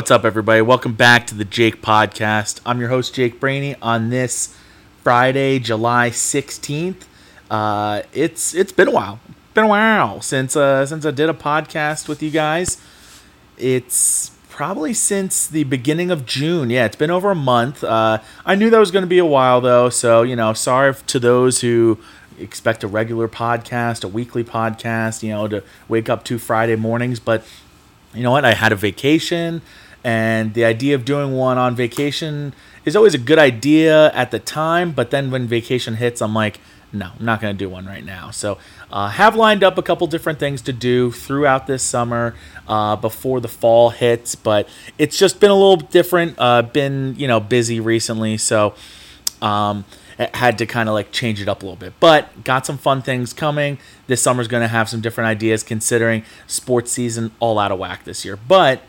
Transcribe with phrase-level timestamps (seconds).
[0.00, 0.62] What's up, everybody?
[0.62, 2.62] Welcome back to the Jake Podcast.
[2.64, 3.76] I'm your host, Jake Brainy.
[3.82, 4.56] On this
[5.02, 7.02] Friday, July 16th,
[7.50, 9.20] uh, it's it's been a while.
[9.52, 12.80] Been a while since uh, since I did a podcast with you guys.
[13.58, 16.70] It's probably since the beginning of June.
[16.70, 17.84] Yeah, it's been over a month.
[17.84, 20.94] Uh, I knew that was going to be a while though, so you know, sorry
[20.94, 21.98] to those who
[22.38, 27.20] expect a regular podcast, a weekly podcast, you know, to wake up to Friday mornings,
[27.20, 27.44] but
[28.14, 28.44] you know what?
[28.44, 29.62] I had a vacation,
[30.04, 32.54] and the idea of doing one on vacation
[32.84, 34.92] is always a good idea at the time.
[34.92, 36.60] But then when vacation hits, I'm like,
[36.92, 38.30] no, I'm not going to do one right now.
[38.30, 38.58] So,
[38.90, 42.34] uh, have lined up a couple different things to do throughout this summer
[42.66, 46.34] uh, before the fall hits, but it's just been a little different.
[46.36, 48.74] Uh, been you know busy recently, so
[49.40, 49.84] um,
[50.18, 51.92] had to kind of like change it up a little bit.
[52.00, 53.78] But got some fun things coming.
[54.08, 58.02] This summer's going to have some different ideas considering sports season all out of whack
[58.02, 58.36] this year.
[58.36, 58.82] But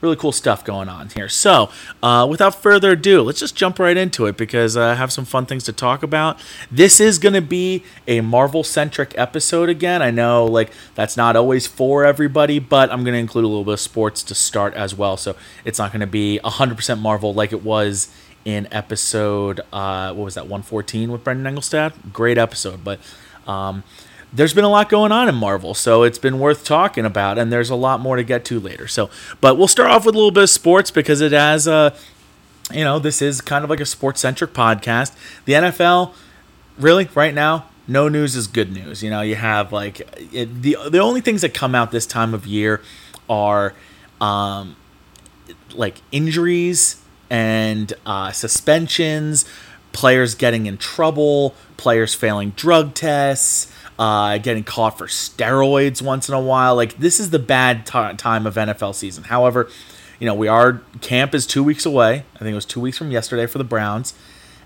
[0.00, 1.28] really cool stuff going on here.
[1.28, 1.70] So,
[2.02, 5.24] uh, without further ado, let's just jump right into it because uh, I have some
[5.24, 6.38] fun things to talk about.
[6.70, 10.02] This is going to be a Marvel centric episode again.
[10.02, 13.64] I know, like, that's not always for everybody, but I'm going to include a little
[13.64, 15.16] bit of sports to start as well.
[15.16, 18.08] So, it's not going to be 100% Marvel like it was
[18.44, 22.12] in episode uh, what was that 114 with Brendan Engelstad.
[22.12, 22.98] Great episode, but
[23.46, 23.84] um,
[24.32, 27.52] there's been a lot going on in Marvel, so it's been worth talking about, and
[27.52, 28.86] there's a lot more to get to later.
[28.86, 31.72] So, but we'll start off with a little bit of sports because it has a,
[31.72, 31.90] uh,
[32.72, 35.16] you know, this is kind of like a sports centric podcast.
[35.44, 36.14] The NFL,
[36.78, 39.02] really, right now, no news is good news.
[39.02, 40.00] You know, you have like
[40.32, 42.80] it, the the only things that come out this time of year
[43.28, 43.74] are
[44.20, 44.76] um,
[45.74, 49.44] like injuries and uh, suspensions,
[49.92, 56.34] players getting in trouble, players failing drug tests, uh, getting caught for steroids once in
[56.34, 56.74] a while.
[56.74, 59.24] Like this is the bad t- time of NFL season.
[59.24, 59.68] However,
[60.18, 62.24] you know we are camp is two weeks away.
[62.34, 64.14] I think it was two weeks from yesterday for the Browns.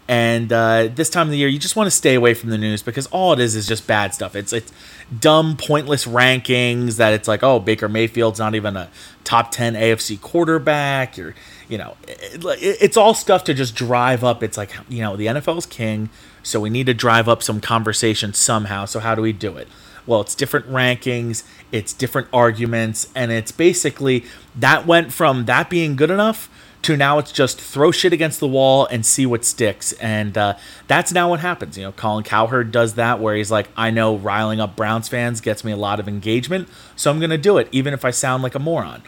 [0.06, 2.58] And uh, this time of the year, you just want to stay away from the
[2.58, 4.36] news because all it is is just bad stuff.
[4.36, 4.72] It's it's
[5.18, 8.88] dumb, pointless rankings that it's like, oh, Baker Mayfield's not even a
[9.24, 11.16] top ten AFC quarterback.
[11.16, 11.34] You're
[11.68, 14.42] you know, it, it's all stuff to just drive up.
[14.44, 16.10] It's like, you know, the NFL's king,
[16.44, 18.84] so we need to drive up some conversation somehow.
[18.84, 19.66] So, how do we do it?
[20.06, 24.24] Well, it's different rankings, it's different arguments, and it's basically
[24.54, 26.48] that went from that being good enough
[26.82, 29.92] to now it's just throw shit against the wall and see what sticks.
[29.94, 30.56] And uh,
[30.86, 31.78] that's now what happens.
[31.78, 35.40] You know, Colin Cowherd does that where he's like, I know riling up Browns fans
[35.40, 38.10] gets me a lot of engagement, so I'm going to do it, even if I
[38.10, 39.02] sound like a moron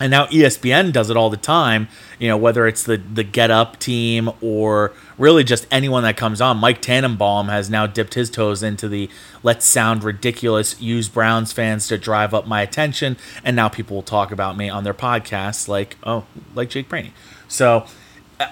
[0.00, 1.88] and now ESPN does it all the time.
[2.18, 6.40] You know, whether it's the the Get Up team or really just anyone that comes
[6.40, 6.56] on.
[6.56, 9.10] Mike Tannenbaum has now dipped his toes into the
[9.42, 14.02] let's sound ridiculous, use Browns fans to drive up my attention, and now people will
[14.02, 16.24] talk about me on their podcasts like oh,
[16.54, 17.12] like Jake Brainy.
[17.46, 17.86] So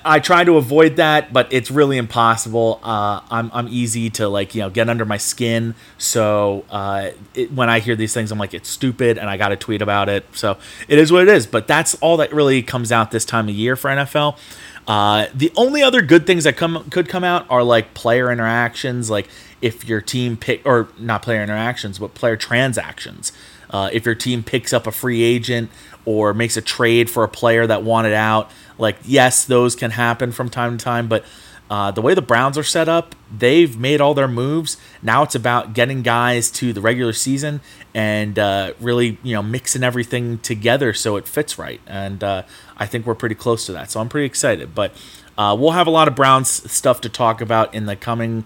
[0.05, 2.79] I try to avoid that, but it's really impossible.
[2.83, 5.75] Uh, I'm I'm easy to like you know get under my skin.
[5.97, 9.49] So uh, it, when I hear these things, I'm like it's stupid, and I got
[9.49, 10.27] to tweet about it.
[10.33, 11.47] So it is what it is.
[11.47, 14.39] But that's all that really comes out this time of year for NFL.
[14.87, 19.09] Uh, the only other good things that come could come out are like player interactions,
[19.09, 19.29] like
[19.63, 23.33] if your team pick or not player interactions, but player transactions.
[23.71, 25.71] Uh, if your team picks up a free agent
[26.05, 30.33] or makes a trade for a player that wanted out, like yes, those can happen
[30.33, 31.25] from time to time, but
[31.71, 34.79] uh, the way the Browns are set up, they've made all their moves.
[35.03, 37.61] Now it's about getting guys to the regular season
[37.95, 41.81] and uh, really, you know, mixing everything together so it fits right.
[41.87, 42.45] And uh,
[42.79, 43.91] I think we're pretty close to that.
[43.91, 44.75] So I'm pretty excited.
[44.75, 44.93] But
[45.37, 48.45] uh, we'll have a lot of Browns stuff to talk about in the coming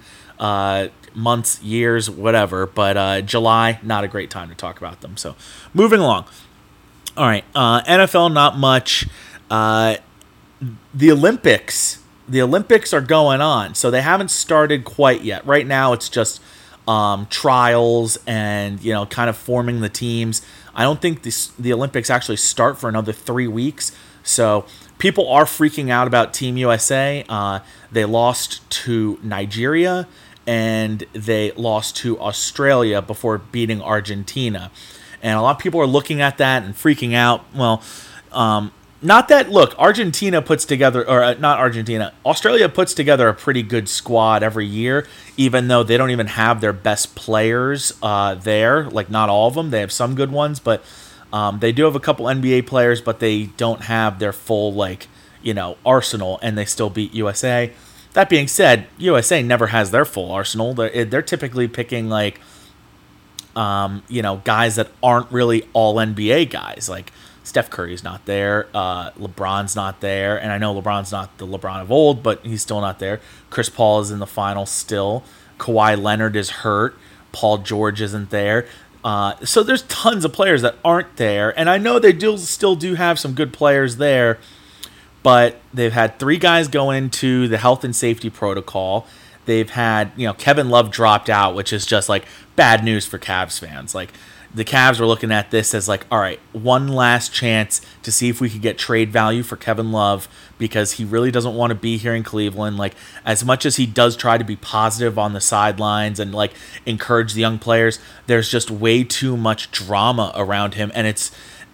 [1.14, 2.66] months, years, whatever.
[2.66, 5.16] But uh, July, not a great time to talk about them.
[5.16, 5.34] So
[5.74, 6.26] moving along.
[7.16, 9.06] All right, uh, NFL, not much.
[9.50, 9.96] Uh,
[10.94, 15.44] the Olympics, the Olympics are going on, so they haven't started quite yet.
[15.44, 16.40] Right now, it's just
[16.88, 20.42] um, trials and you know, kind of forming the teams.
[20.74, 23.92] I don't think this, the Olympics actually start for another three weeks.
[24.22, 24.64] So
[24.98, 27.24] people are freaking out about Team USA.
[27.28, 27.60] Uh,
[27.90, 30.08] they lost to Nigeria
[30.46, 34.70] and they lost to Australia before beating Argentina
[35.22, 37.44] and a lot of people are looking at that and freaking out.
[37.54, 37.82] Well,
[38.32, 43.34] um, not that look, Argentina puts together, or uh, not Argentina, Australia puts together a
[43.34, 45.06] pretty good squad every year,
[45.36, 48.88] even though they don't even have their best players uh, there.
[48.90, 49.70] Like, not all of them.
[49.70, 50.84] They have some good ones, but
[51.32, 55.08] um, they do have a couple NBA players, but they don't have their full, like,
[55.42, 57.72] you know, arsenal, and they still beat USA.
[58.14, 60.74] That being said, USA never has their full arsenal.
[60.74, 62.40] They're, they're typically picking, like,
[63.56, 66.88] um, you know, guys that aren't really all NBA guys.
[66.88, 67.12] Like
[67.44, 68.68] Steph Curry's not there.
[68.74, 72.62] Uh, LeBron's not there, and I know LeBron's not the LeBron of old, but he's
[72.62, 73.20] still not there.
[73.50, 75.24] Chris Paul is in the final still.
[75.58, 76.96] Kawhi Leonard is hurt.
[77.32, 78.66] Paul George isn't there.
[79.04, 82.76] Uh, so there's tons of players that aren't there, and I know they do still
[82.76, 84.38] do have some good players there,
[85.22, 89.06] but they've had three guys go into the health and safety protocol.
[89.44, 92.24] They've had you know Kevin Love dropped out, which is just like
[92.56, 93.94] bad news for Cavs fans.
[93.94, 94.12] Like
[94.54, 98.28] the Cavs were looking at this as like, all right, one last chance to see
[98.28, 100.28] if we could get trade value for Kevin Love
[100.58, 102.76] because he really doesn't want to be here in Cleveland.
[102.76, 106.52] Like as much as he does try to be positive on the sidelines and like
[106.84, 111.30] encourage the young players, there's just way too much drama around him and it's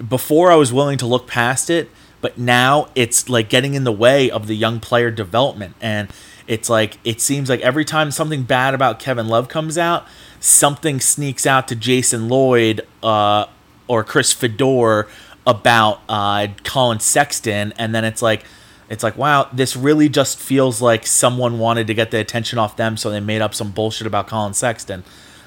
[0.07, 1.91] before I was willing to look past it,
[2.21, 5.75] but now it's like getting in the way of the young player development.
[5.81, 6.09] And
[6.47, 10.07] it's like it seems like every time something bad about Kevin Love comes out,
[10.41, 13.47] something sneaks out to Jason Lloyd uh,
[13.87, 15.09] or Chris Fedor
[15.47, 18.45] about uh, Collin Sexton, and then it's like
[18.89, 22.77] it's like wow, this really just feels like someone wanted to get the attention off
[22.77, 25.05] them, so they made up some bullshit about Collin Sexton.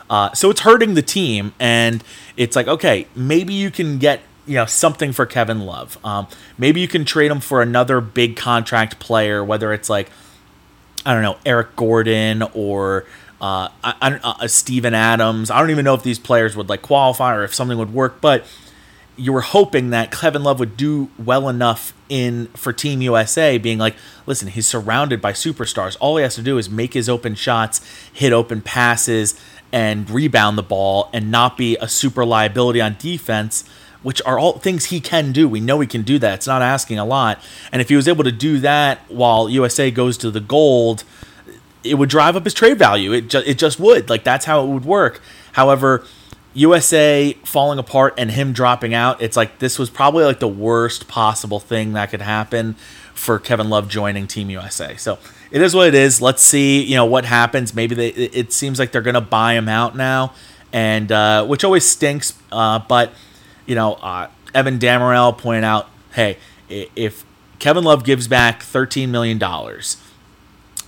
[0.10, 2.04] Uh, so it's hurting the team, and
[2.38, 5.98] it's like okay, maybe you can get you know something for Kevin Love.
[6.03, 6.27] Um,
[6.57, 10.09] maybe you can trade him for another big contract player, whether it's like
[11.06, 13.06] I don't know Eric Gordon or
[13.39, 15.50] uh, I, I, uh, Steven Adams.
[15.50, 18.19] I don't even know if these players would like qualify or if something would work,
[18.19, 18.45] but
[19.15, 23.77] you were hoping that Kevin Love would do well enough in for Team USA, being
[23.77, 23.95] like,
[24.25, 25.95] listen, he's surrounded by superstars.
[26.01, 27.80] All he has to do is make his open shots,
[28.12, 29.39] hit open passes,
[29.71, 33.63] and rebound the ball, and not be a super liability on defense.
[34.03, 35.48] Which are all things he can do.
[35.48, 36.33] We know he can do that.
[36.36, 37.39] It's not asking a lot.
[37.71, 41.03] And if he was able to do that while USA goes to the gold,
[41.83, 43.13] it would drive up his trade value.
[43.13, 44.09] It just it just would.
[44.09, 45.21] Like that's how it would work.
[45.53, 46.03] However,
[46.53, 51.07] USA falling apart and him dropping out, it's like this was probably like the worst
[51.07, 52.75] possible thing that could happen
[53.13, 54.95] for Kevin Love joining Team USA.
[54.98, 55.19] So
[55.51, 56.21] it is what it is.
[56.21, 57.74] Let's see, you know, what happens.
[57.74, 58.09] Maybe they.
[58.09, 60.33] It seems like they're gonna buy him out now,
[60.74, 62.33] and uh, which always stinks.
[62.51, 63.13] Uh, but
[63.72, 66.38] you know, uh, Evan Dammarell pointed out, hey,
[66.68, 67.24] if
[67.58, 69.96] Kevin Love gives back thirteen million dollars,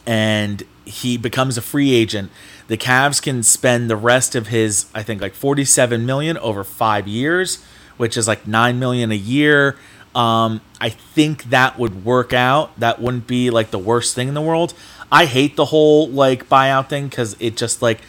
[0.05, 2.29] and he becomes a free agent,
[2.67, 7.07] the Cavs can spend the rest of his, I think, like 47 million over five
[7.07, 7.63] years,
[7.95, 9.77] which is like nine million a year.
[10.13, 12.77] Um, I think that would work out.
[12.77, 14.73] That wouldn't be like the worst thing in the world.
[15.09, 18.01] I hate the whole like buyout thing because it just like,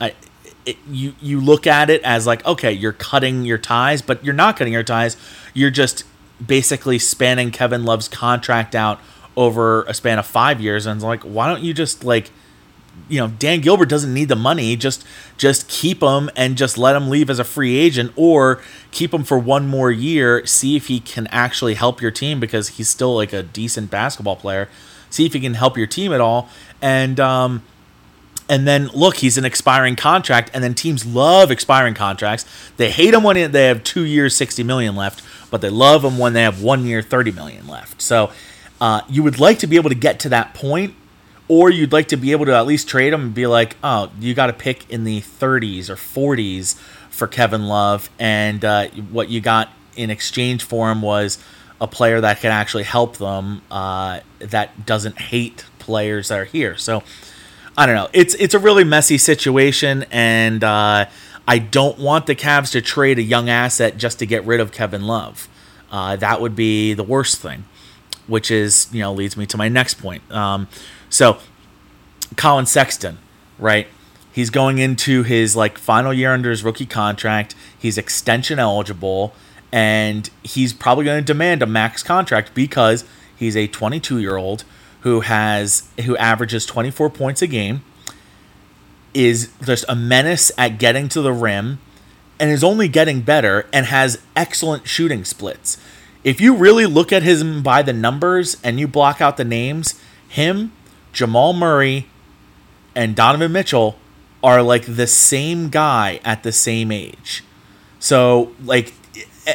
[0.00, 0.14] I,
[0.70, 4.34] it, you you look at it as like okay, you're cutting your ties, but you're
[4.34, 5.16] not cutting your ties.
[5.54, 6.04] You're just
[6.44, 9.00] basically spanning Kevin Love's contract out
[9.36, 12.30] over a span of five years, and it's like, why don't you just like,
[13.08, 14.76] you know, Dan Gilbert doesn't need the money.
[14.76, 15.04] Just
[15.36, 19.24] just keep him and just let him leave as a free agent, or keep him
[19.24, 20.44] for one more year.
[20.46, 24.36] See if he can actually help your team because he's still like a decent basketball
[24.36, 24.68] player.
[25.08, 26.48] See if he can help your team at all,
[26.80, 27.62] and um,
[28.50, 32.44] and then look, he's an expiring contract, and then teams love expiring contracts.
[32.76, 35.22] They hate him when they have two years, sixty million left,
[35.52, 38.02] but they love him when they have one year, thirty million left.
[38.02, 38.32] So
[38.80, 40.94] uh, you would like to be able to get to that point,
[41.46, 44.10] or you'd like to be able to at least trade him and be like, oh,
[44.18, 46.74] you got to pick in the 30s or 40s
[47.08, 51.38] for Kevin Love, and uh, what you got in exchange for him was
[51.80, 56.76] a player that can actually help them uh, that doesn't hate players that are here.
[56.76, 57.04] So
[57.76, 58.08] I don't know.
[58.12, 61.06] It's it's a really messy situation, and uh,
[61.46, 64.72] I don't want the Cavs to trade a young asset just to get rid of
[64.72, 65.48] Kevin Love.
[65.90, 67.64] Uh, that would be the worst thing
[68.30, 70.22] which is you know leads me to my next point.
[70.30, 70.68] Um,
[71.10, 71.38] so
[72.36, 73.18] Collin Sexton,
[73.58, 73.88] right?
[74.32, 77.54] He's going into his like final year under his rookie contract.
[77.76, 79.34] He's extension eligible,
[79.72, 83.04] and he's probably going to demand a max contract because
[83.36, 84.64] he's a 22 year old
[85.00, 87.82] who has who averages 24 points a game,
[89.14, 91.78] is just a menace at getting to the rim,
[92.38, 95.78] and is only getting better and has excellent shooting splits
[96.22, 100.00] if you really look at him by the numbers and you block out the names,
[100.28, 100.72] him,
[101.12, 102.06] Jamal Murray,
[102.94, 103.96] and Donovan Mitchell
[104.42, 107.42] are like the same guy at the same age.
[107.98, 108.92] So like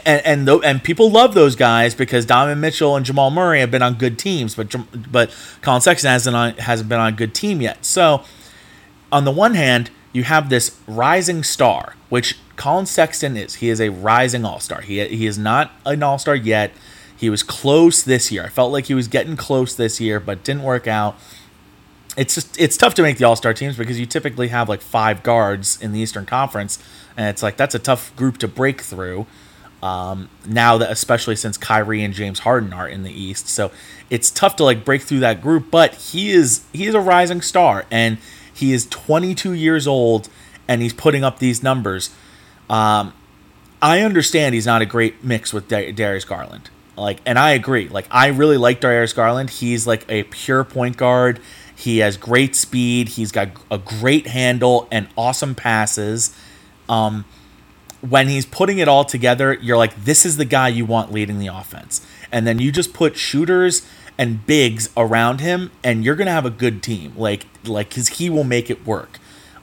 [0.06, 3.82] and and, and people love those guys because Donovan Mitchell and Jamal Murray have been
[3.82, 4.76] on good teams, but
[5.12, 7.86] but Collin Sexton hasn't on, hasn't been on a good team yet.
[7.86, 8.24] So
[9.12, 13.56] on the one hand, you have this rising star, which Collin Sexton is.
[13.56, 14.82] He is a rising all star.
[14.82, 16.72] He, he is not an all star yet.
[17.18, 18.44] He was close this year.
[18.44, 21.18] I felt like he was getting close this year, but didn't work out.
[22.18, 24.82] It's just it's tough to make the all star teams because you typically have like
[24.82, 26.80] five guards in the Eastern Conference,
[27.18, 29.28] and it's like that's a tough group to break through.
[29.84, 33.72] Um, now that especially since Kyrie and James Harden are in the East, so
[34.10, 35.70] it's tough to like break through that group.
[35.70, 38.18] But he is he is a rising star, and
[38.54, 40.30] he is 22 years old,
[40.68, 42.10] and he's putting up these numbers.
[42.70, 43.14] Um,
[43.82, 46.70] I understand he's not a great mix with Darius Garland.
[46.98, 47.90] Like, and I agree.
[47.90, 49.50] Like, I really like Darius Garland.
[49.50, 51.40] He's like a pure point guard.
[51.76, 53.10] He has great speed.
[53.10, 56.36] He's got a great handle and awesome passes.
[56.88, 57.26] Um,
[58.10, 61.40] when he's putting it all together, you're like, this is the guy you want leading
[61.40, 62.06] the offense.
[62.32, 66.52] And then you just put shooters and bigs around him, and you're gonna have a
[66.52, 67.14] good team.
[67.18, 69.20] Like, like, cause he will make it work.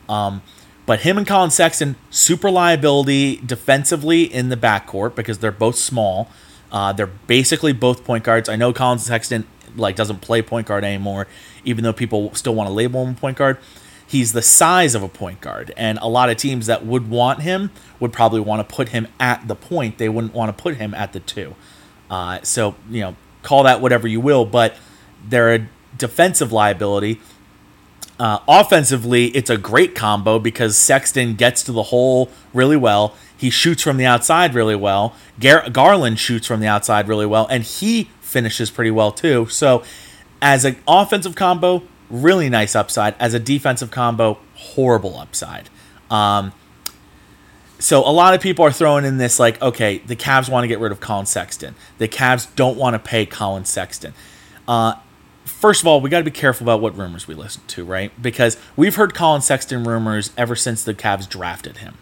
[0.09, 0.43] Um,
[0.85, 6.29] but him and Collin Sexton, super liability defensively in the backcourt because they're both small.
[6.71, 8.49] Uh, they're basically both point guards.
[8.49, 9.47] I know Collin Sexton
[9.77, 11.29] like doesn't play point guard anymore,
[11.65, 13.59] even though people still want to label him point guard
[14.13, 17.41] he's the size of a point guard and a lot of teams that would want
[17.41, 19.97] him would probably want to put him at the point.
[19.97, 21.57] They wouldn't want to put him at the two.
[22.11, 24.77] Uh, so you know call that whatever you will but
[25.27, 27.21] they're a defensive liability.
[28.21, 33.15] Uh, offensively it's a great combo because sexton gets to the hole really well.
[33.35, 35.17] He shoots from the outside really well.
[35.41, 39.47] Gar- garland shoots from the outside really well and he finishes pretty well too.
[39.47, 39.83] So
[40.43, 43.17] as an offensive combo really nice upside.
[43.19, 45.69] As a defensive combo, horrible upside.
[46.11, 46.53] Um,
[47.81, 50.69] so a lot of people are throwing in this like, okay, the Cavs want to
[50.69, 51.75] get rid of Collin Sexton.
[51.99, 54.15] The Cavs don't want to pay Collin Sexton.
[54.69, 54.95] Uh,
[55.45, 58.13] first of all, we got to be careful about what rumors we listen to, right?
[58.23, 61.99] Because we've heard Collin Sexton rumors ever since the Cavs drafted him,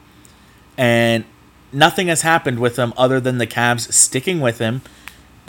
[0.76, 1.25] and
[1.73, 4.83] nothing has happened with him other than the Cavs sticking with him,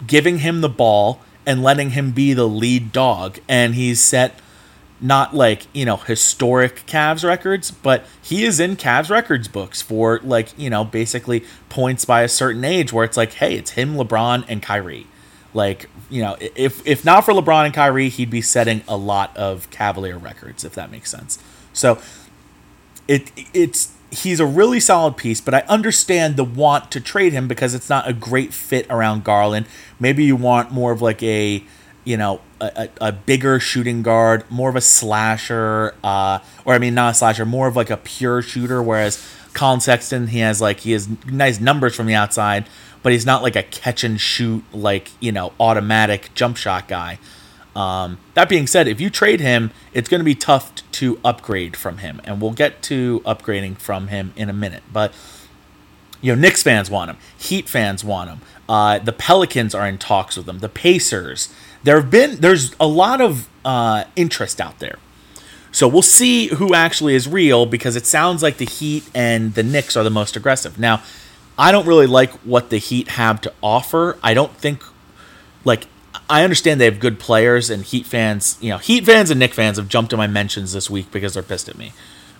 [0.06, 3.38] giving him the ball, and letting him be the lead dog.
[3.48, 4.38] And he's set
[5.02, 10.20] not like you know historic Cavs records, but he is in Cavs records books for
[10.22, 13.96] like you know basically points by a certain age where it's like, hey, it's him,
[13.96, 15.06] LeBron, and Kyrie.
[15.52, 19.36] Like you know, if if not for LeBron and Kyrie, he'd be setting a lot
[19.36, 21.38] of Cavalier records, if that makes sense.
[21.72, 22.00] So
[23.08, 27.48] it it's he's a really solid piece, but I understand the want to trade him
[27.48, 29.66] because it's not a great fit around Garland.
[29.98, 31.64] Maybe you want more of like a
[32.04, 36.94] you know, a, a, bigger shooting guard, more of a slasher, uh, or I mean,
[36.94, 38.82] not a slasher, more of like a pure shooter.
[38.82, 42.66] Whereas Collin Sexton, he has like he has nice numbers from the outside,
[43.02, 47.18] but he's not like a catch and shoot like you know automatic jump shot guy.
[47.74, 51.76] Um, that being said, if you trade him, it's going to be tough to upgrade
[51.76, 54.82] from him, and we'll get to upgrading from him in a minute.
[54.92, 55.12] But
[56.20, 58.40] you know, Knicks fans want him, Heat fans want him.
[58.68, 60.60] Uh, the Pelicans are in talks with him.
[60.60, 61.52] The Pacers
[61.84, 64.98] there have been there's a lot of uh, interest out there.
[65.72, 69.62] So we'll see who actually is real because it sounds like the Heat and the
[69.62, 70.78] Knicks are the most aggressive.
[70.78, 71.02] Now,
[71.58, 74.18] I don't really like what the Heat have to offer.
[74.22, 74.84] I don't think
[75.64, 75.86] like
[76.28, 79.56] I understand they have good players and Heat fans, you know, Heat fans and Knicks
[79.56, 81.92] fans have jumped in my mentions this week because they're pissed at me.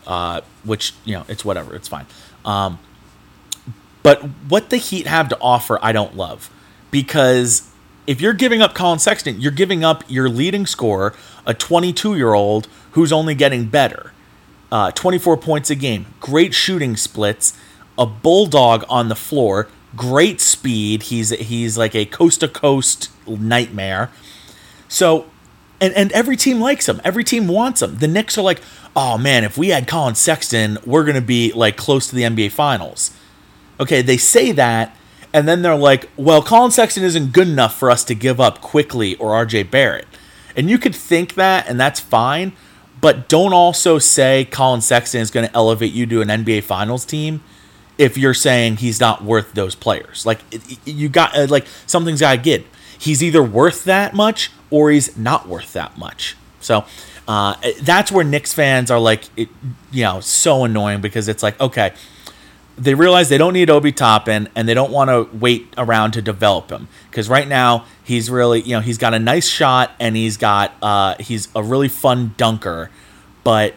[0.06, 2.06] Uh, which, you know, it's whatever, it's fine.
[2.44, 2.80] Um,
[4.02, 6.50] but what the Heat have to offer, I don't love
[6.90, 7.72] because
[8.06, 11.14] if you're giving up Collin Sexton, you're giving up your leading scorer,
[11.47, 14.12] a 22 year old who's only getting better.
[14.71, 17.56] Uh, 24 points a game, great shooting splits,
[17.99, 21.04] a bulldog on the floor, great speed.
[21.04, 24.11] He's he's like a coast to coast nightmare.
[24.88, 25.26] So,
[25.80, 27.00] and and every team likes him.
[27.04, 27.99] Every team wants him.
[27.99, 28.62] The Knicks are like,
[28.97, 32.50] oh man, if we had Collin Sexton, we're gonna be like close to the NBA
[32.52, 33.11] Finals.
[33.78, 34.97] Okay, they say that,
[35.33, 38.61] and then they're like, well, Collin Sexton isn't good enough for us to give up
[38.61, 40.07] quickly or RJ Barrett.
[40.57, 42.53] And you could think that, and that's fine,
[43.01, 47.05] but don't also say Collin Sexton is going to elevate you to an NBA Finals
[47.05, 47.43] team
[47.99, 50.27] if you're saying he's not worth those players.
[50.27, 50.41] Like,
[50.85, 52.65] you got, uh, like, something's got to get.
[52.99, 56.37] He's either worth that much or he's not worth that much.
[56.61, 56.85] So,
[57.27, 59.49] uh, that's where Knicks fans are like, it,
[59.91, 61.93] you know, so annoying because it's like, okay,
[62.76, 66.23] they realize they don't need Obi Toppin and they don't want to wait around to
[66.23, 70.17] develop him because right now he's really you know he's got a nice shot and
[70.17, 72.91] he's got uh, he's a really fun dunker,
[73.45, 73.75] but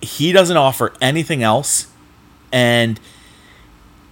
[0.00, 1.88] he doesn't offer anything else,
[2.52, 3.00] and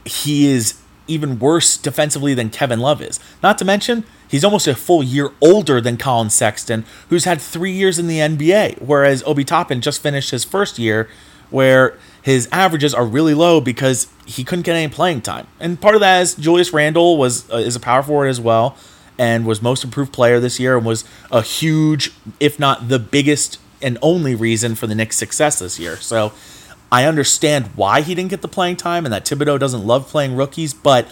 [0.05, 3.21] he is even worse defensively than Kevin Love is.
[3.43, 7.73] Not to mention he's almost a full year older than Collin Sexton, who's had three
[7.73, 11.09] years in the NBA, whereas Obi Toppin just finished his first year,
[11.51, 15.47] where his averages are really low because he couldn't get any playing time.
[15.61, 18.79] And part of that is Julius Randle was uh, is a power forward as well
[19.19, 23.61] and was most improved player this year and was a huge, if not the biggest
[23.83, 25.97] and only reason for the Knicks' success this year.
[25.97, 26.33] So
[26.91, 30.35] I understand why he didn't get the playing time and that Thibodeau doesn't love playing
[30.35, 31.07] rookies, but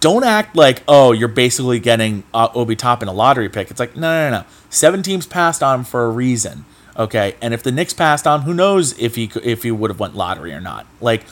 [0.00, 3.70] don't act like oh you're basically getting uh, Obi Toppin a lottery pick.
[3.70, 4.46] It's like no no no.
[4.68, 6.66] Seven teams passed on him for a reason.
[6.96, 9.98] Okay, and if the Knicks passed on, who knows if he if he would have
[9.98, 10.86] went lottery or not?
[11.00, 11.24] Like,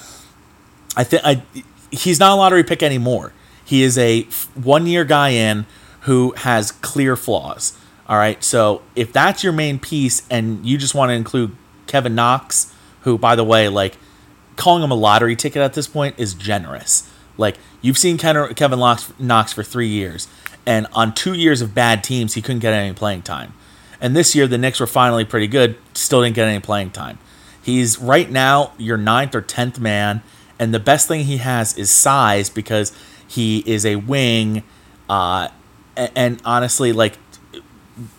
[0.96, 1.42] I think I
[1.90, 3.32] he's not a lottery pick anymore.
[3.64, 4.22] He is a
[4.54, 5.66] one year guy in
[6.02, 7.76] who has clear flaws.
[8.08, 11.54] All right, so if that's your main piece and you just want to include
[11.86, 13.98] Kevin Knox, who by the way, like
[14.56, 17.08] calling him a lottery ticket at this point is generous.
[17.36, 18.78] Like you've seen Kevin
[19.18, 20.26] Knox for three years,
[20.66, 23.52] and on two years of bad teams, he couldn't get any playing time.
[24.00, 27.18] And this year, the Knicks were finally pretty good, still didn't get any playing time.
[27.62, 30.22] He's right now your ninth or tenth man,
[30.58, 32.92] and the best thing he has is size because
[33.26, 34.62] he is a wing.
[35.08, 35.48] Uh,
[35.96, 37.18] and, honestly, like,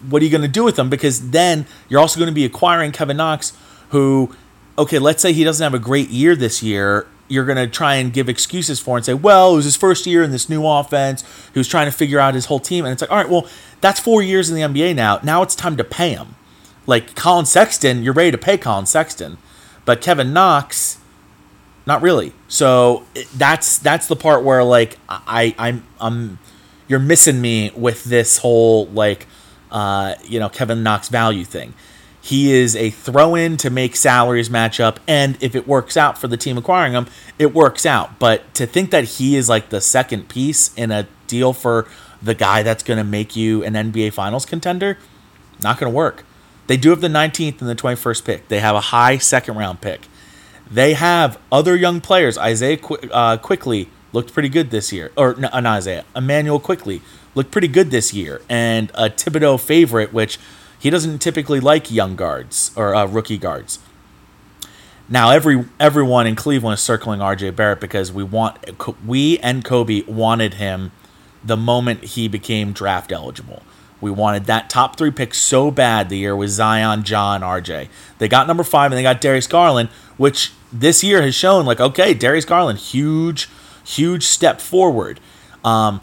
[0.08, 0.90] what are you going to do with him?
[0.90, 3.54] Because then you're also going to be acquiring Kevin Knox,
[3.90, 4.36] who,
[4.78, 7.96] okay, let's say he doesn't have a great year this year, you're going to try
[7.96, 10.68] and give excuses for and say, well, it was his first year in this new
[10.68, 11.24] offense.
[11.54, 12.84] He was trying to figure out his whole team.
[12.84, 13.48] And it's like, all right, well,
[13.80, 15.20] that's four years in the NBA now.
[15.24, 16.36] Now it's time to pay him.
[16.86, 19.38] Like Collin Sexton, you're ready to pay Collin Sexton.
[19.86, 21.00] But Kevin Knox,
[21.86, 22.34] not really.
[22.48, 26.40] So that's that's the part where like I I'm I'm
[26.88, 29.28] you're missing me with this whole like
[29.72, 31.74] uh you know Kevin Knox value thing.
[32.22, 35.00] He is a throw in to make salaries match up.
[35.08, 37.08] And if it works out for the team acquiring him,
[37.40, 38.20] it works out.
[38.20, 41.88] But to think that he is like the second piece in a deal for
[42.22, 45.00] the guy that's going to make you an NBA Finals contender,
[45.64, 46.24] not going to work.
[46.68, 48.48] They do have the 19th and the 21st pick.
[48.50, 50.08] They have a high second round pick.
[50.70, 52.38] They have other young players.
[52.38, 55.12] Isaiah Qu- uh, Quickley looked pretty good this year.
[55.18, 56.06] Or no, not Isaiah.
[56.16, 57.02] Immanuel Quickley
[57.34, 58.42] looked pretty good this year.
[58.48, 60.38] And a Thibodeau favorite, which–
[60.82, 63.78] he doesn't typically like young guards or uh, rookie guards.
[65.08, 68.58] Now every everyone in Cleveland is circling RJ Barrett because we want
[69.06, 70.92] we and Kobe wanted him
[71.44, 73.62] the moment he became draft eligible.
[74.00, 77.90] We wanted that top three pick so bad the year with Zion, John, RJ.
[78.18, 81.80] They got number five and they got Darius Garland, which this year has shown like
[81.80, 83.50] okay, Darius Garland, huge,
[83.86, 85.20] huge step forward.
[85.64, 86.02] Um,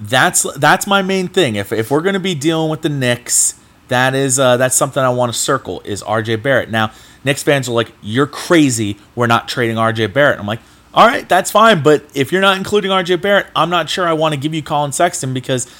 [0.00, 1.56] that's that's my main thing.
[1.56, 5.02] If if we're going to be dealing with the Knicks, that is uh, that's something
[5.02, 6.70] I want to circle is RJ Barrett.
[6.70, 6.92] Now,
[7.24, 8.96] Knicks fans are like, "You're crazy.
[9.14, 10.60] We're not trading RJ Barrett." I'm like,
[10.92, 14.12] "All right, that's fine, but if you're not including RJ Barrett, I'm not sure I
[14.12, 15.70] want to give you Collin Sexton because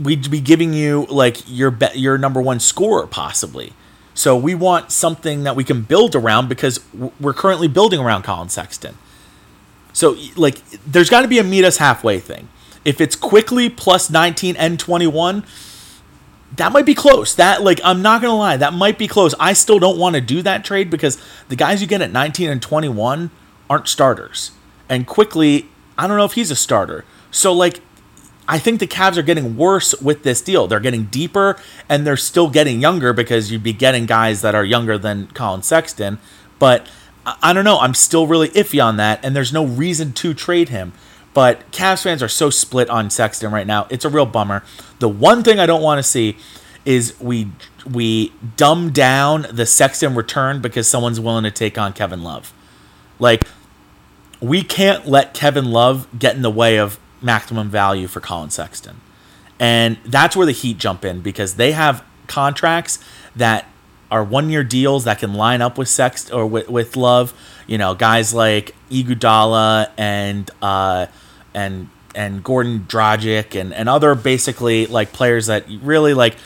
[0.00, 3.72] we'd be giving you like your be- your number one scorer possibly."
[4.14, 6.80] So we want something that we can build around because
[7.20, 8.96] we're currently building around Collin Sexton.
[9.92, 12.48] So like, there's got to be a meet us halfway thing.
[12.86, 15.44] If it's Quickley plus 19 and 21,
[16.54, 17.34] that might be close.
[17.34, 19.34] That like I'm not gonna lie, that might be close.
[19.40, 22.48] I still don't want to do that trade because the guys you get at 19
[22.48, 23.30] and 21
[23.68, 24.52] aren't starters.
[24.88, 25.68] And Quickley,
[25.98, 27.04] I don't know if he's a starter.
[27.32, 27.80] So like
[28.46, 30.68] I think the Cavs are getting worse with this deal.
[30.68, 34.64] They're getting deeper and they're still getting younger because you'd be getting guys that are
[34.64, 36.18] younger than Collin Sexton.
[36.60, 36.86] But
[37.42, 37.80] I don't know.
[37.80, 40.92] I'm still really iffy on that, and there's no reason to trade him.
[41.36, 43.86] But Cavs fans are so split on Sexton right now.
[43.90, 44.62] It's a real bummer.
[45.00, 46.38] The one thing I don't want to see
[46.86, 47.48] is we
[47.84, 52.54] we dumb down the Sexton return because someone's willing to take on Kevin Love.
[53.18, 53.44] Like
[54.40, 59.02] we can't let Kevin Love get in the way of maximum value for Collin Sexton.
[59.60, 62.98] And that's where the Heat jump in because they have contracts
[63.36, 63.66] that
[64.10, 67.34] are one year deals that can line up with Sext or with, with Love.
[67.66, 71.08] You know, guys like Iguodala and uh,
[71.56, 76.36] and and Goran Dragic and and other basically like players that really like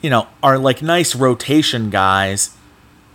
[0.00, 2.54] you know are like nice rotation guys.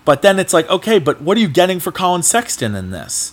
[0.06, 3.32] But then it's like, okay, but what are you getting for Collin Sexton in this?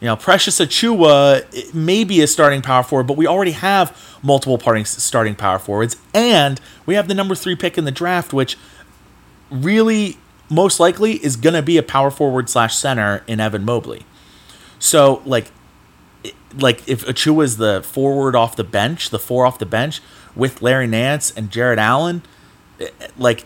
[0.00, 4.58] You know, Precious Achiuwa may be a starting power forward, but we already have multiple
[4.84, 8.56] starting power forwards, and we have the number three pick in the draft, which
[9.50, 10.16] really
[10.48, 14.06] most likely is going to be a power forward slash center in Evan Mobley.
[14.78, 15.50] So, like,
[16.58, 20.00] like if Achiuwa is the forward off the bench, the four off the bench
[20.34, 22.22] with Larry Nance and Jarrett Allen,
[22.80, 23.44] eh, like,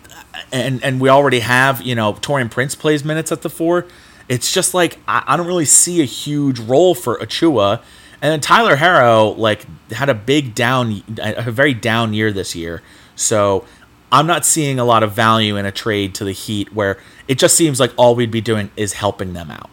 [0.52, 3.86] and and we already have you know Taurean Prince plays minutes at the four.
[4.28, 7.80] It's just like I, I don't really see a huge role for Achiuwa,
[8.20, 12.82] And then Tyler Herro like had a big down, a very down year this year.
[13.16, 13.64] So
[14.10, 17.38] I'm not seeing a lot of value in a trade to the Heat where it
[17.38, 19.70] just seems like all we'd be doing is helping them out.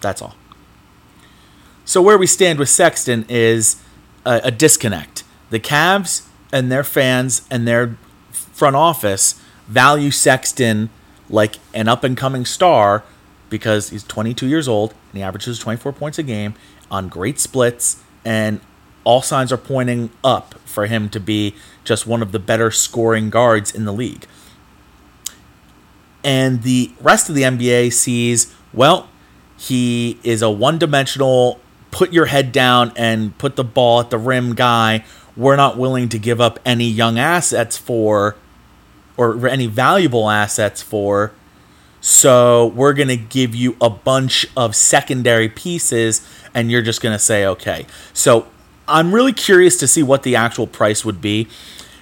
[0.00, 0.34] That's all.
[1.90, 3.82] So where we stand with Sexton is
[4.24, 5.24] a, a disconnect.
[5.50, 7.96] The Cavs and their fans and their
[8.30, 10.90] front office value Sexton
[11.28, 13.02] like an up and coming star
[13.48, 16.54] because he's 22 years old and he averages 24 points a game
[16.92, 18.60] on great splits and
[19.02, 23.30] all signs are pointing up for him to be just one of the better scoring
[23.30, 24.26] guards in the league.
[26.22, 29.08] And the rest of the NBA sees, well,
[29.58, 31.58] he is a one dimensional,
[31.90, 35.04] put your head down and put the ball at the rim guy.
[35.36, 38.36] We're not willing to give up any young assets for,
[39.16, 41.32] or any valuable assets for.
[42.00, 47.14] So we're going to give you a bunch of secondary pieces, and you're just going
[47.14, 47.86] to say, okay.
[48.14, 48.46] So
[48.88, 51.48] I'm really curious to see what the actual price would be.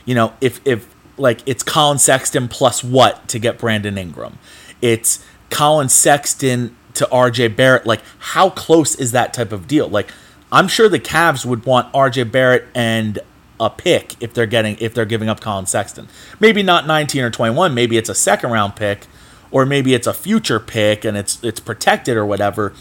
[0.05, 4.39] You know, if if like it's Collin Sexton plus what to get Brandon Ingram?
[4.81, 7.87] It's Collin Sexton to RJ Barrett.
[7.87, 9.89] Like, how close is that type of deal?
[9.89, 10.11] Like,
[10.53, 13.19] I'm sure the Cavs would want RJ Barrett and
[13.61, 16.09] a pick if they're getting if they're giving up Collin Sexton.
[16.39, 17.75] Maybe not 19 or 21.
[17.75, 19.07] Maybe it's a second round pick,
[19.51, 22.73] or maybe it's a future pick and it's it's protected or whatever.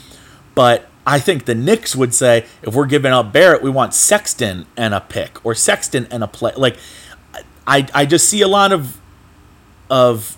[0.56, 4.65] But I think the Knicks would say if we're giving up Barrett, we want Sexton
[4.75, 6.53] and a pick or Sexton and a play.
[6.56, 6.77] Like
[7.65, 8.99] I I just see a lot of
[9.89, 10.38] of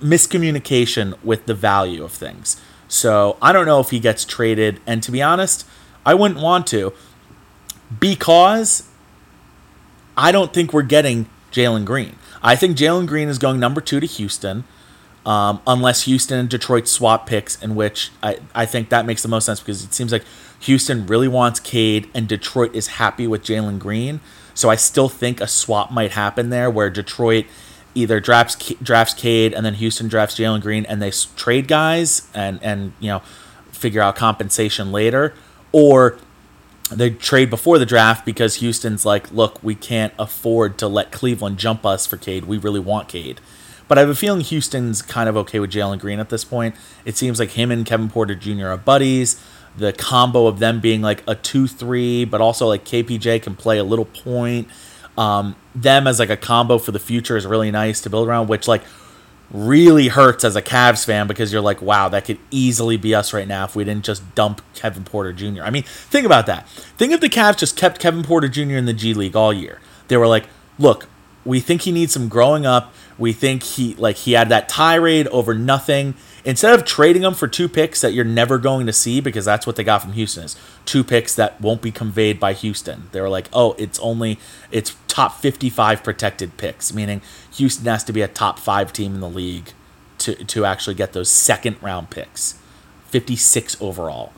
[0.00, 2.60] miscommunication with the value of things.
[2.88, 5.66] So I don't know if he gets traded, and to be honest,
[6.04, 6.92] I wouldn't want to
[8.00, 8.88] because
[10.16, 12.16] I don't think we're getting Jalen Green.
[12.42, 14.64] I think Jalen Green is going number two to Houston
[15.28, 19.28] um, unless Houston and Detroit swap picks, in which I, I think that makes the
[19.28, 20.24] most sense because it seems like
[20.60, 24.20] Houston really wants Cade and Detroit is happy with Jalen Green.
[24.54, 27.44] So I still think a swap might happen there where Detroit
[28.00, 32.58] either drafts drafts Cade and then Houston drafts Jalen Green and they trade guys and
[32.62, 33.22] and you know
[33.72, 35.34] figure out compensation later,
[35.72, 36.18] or
[36.90, 41.58] they trade before the draft because Houston's like, look, we can't afford to let Cleveland
[41.58, 42.44] jump us for Cade.
[42.44, 43.40] We really want Cade.
[43.86, 46.74] But I have a feeling Houston's kind of okay with Jalen Green at this point.
[47.04, 48.68] It seems like him and Kevin Porter Jr.
[48.68, 49.42] are buddies.
[49.76, 53.78] The combo of them being like a 2 3, but also like KPJ can play
[53.78, 54.68] a little point.
[55.16, 58.48] Um, them as like a combo for the future is really nice to build around,
[58.48, 58.82] which like
[59.50, 63.32] really hurts as a Cavs fan because you're like, wow, that could easily be us
[63.32, 65.62] right now if we didn't just dump Kevin Porter Jr.
[65.62, 66.68] I mean, think about that.
[66.68, 68.76] Think if the Cavs just kept Kevin Porter Jr.
[68.76, 69.80] in the G League all year.
[70.08, 70.46] They were like,
[70.78, 71.06] look,
[71.44, 72.92] we think he needs some growing up.
[73.16, 76.14] We think he like he had that tirade over nothing.
[76.48, 79.66] Instead of trading them for two picks that you're never going to see because that's
[79.66, 80.56] what they got from Houston is
[80.86, 83.06] two picks that won't be conveyed by Houston.
[83.12, 84.38] They were like, "Oh, it's only
[84.70, 87.20] it's top 55 protected picks," meaning
[87.52, 89.74] Houston has to be a top 5 team in the league
[90.20, 92.54] to to actually get those second round picks.
[93.10, 94.32] 56 overall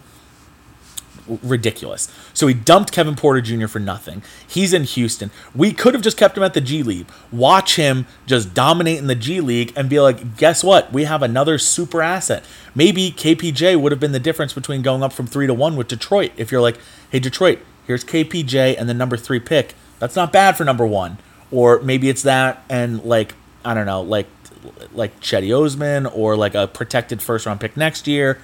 [1.42, 2.12] ridiculous.
[2.34, 3.66] So he dumped Kevin Porter Jr.
[3.66, 4.22] for nothing.
[4.46, 5.30] He's in Houston.
[5.54, 7.06] We could have just kept him at the G League.
[7.30, 10.92] Watch him just dominate in the G League and be like, guess what?
[10.92, 12.44] We have another super asset.
[12.74, 15.88] Maybe KPJ would have been the difference between going up from three to one with
[15.88, 16.32] Detroit.
[16.36, 16.78] If you're like,
[17.10, 19.74] hey, Detroit, here's KPJ and the number three pick.
[19.98, 21.18] That's not bad for number one.
[21.50, 24.26] Or maybe it's that and like, I don't know, like
[24.92, 28.38] like Cedi Osman or like a protected first round pick next year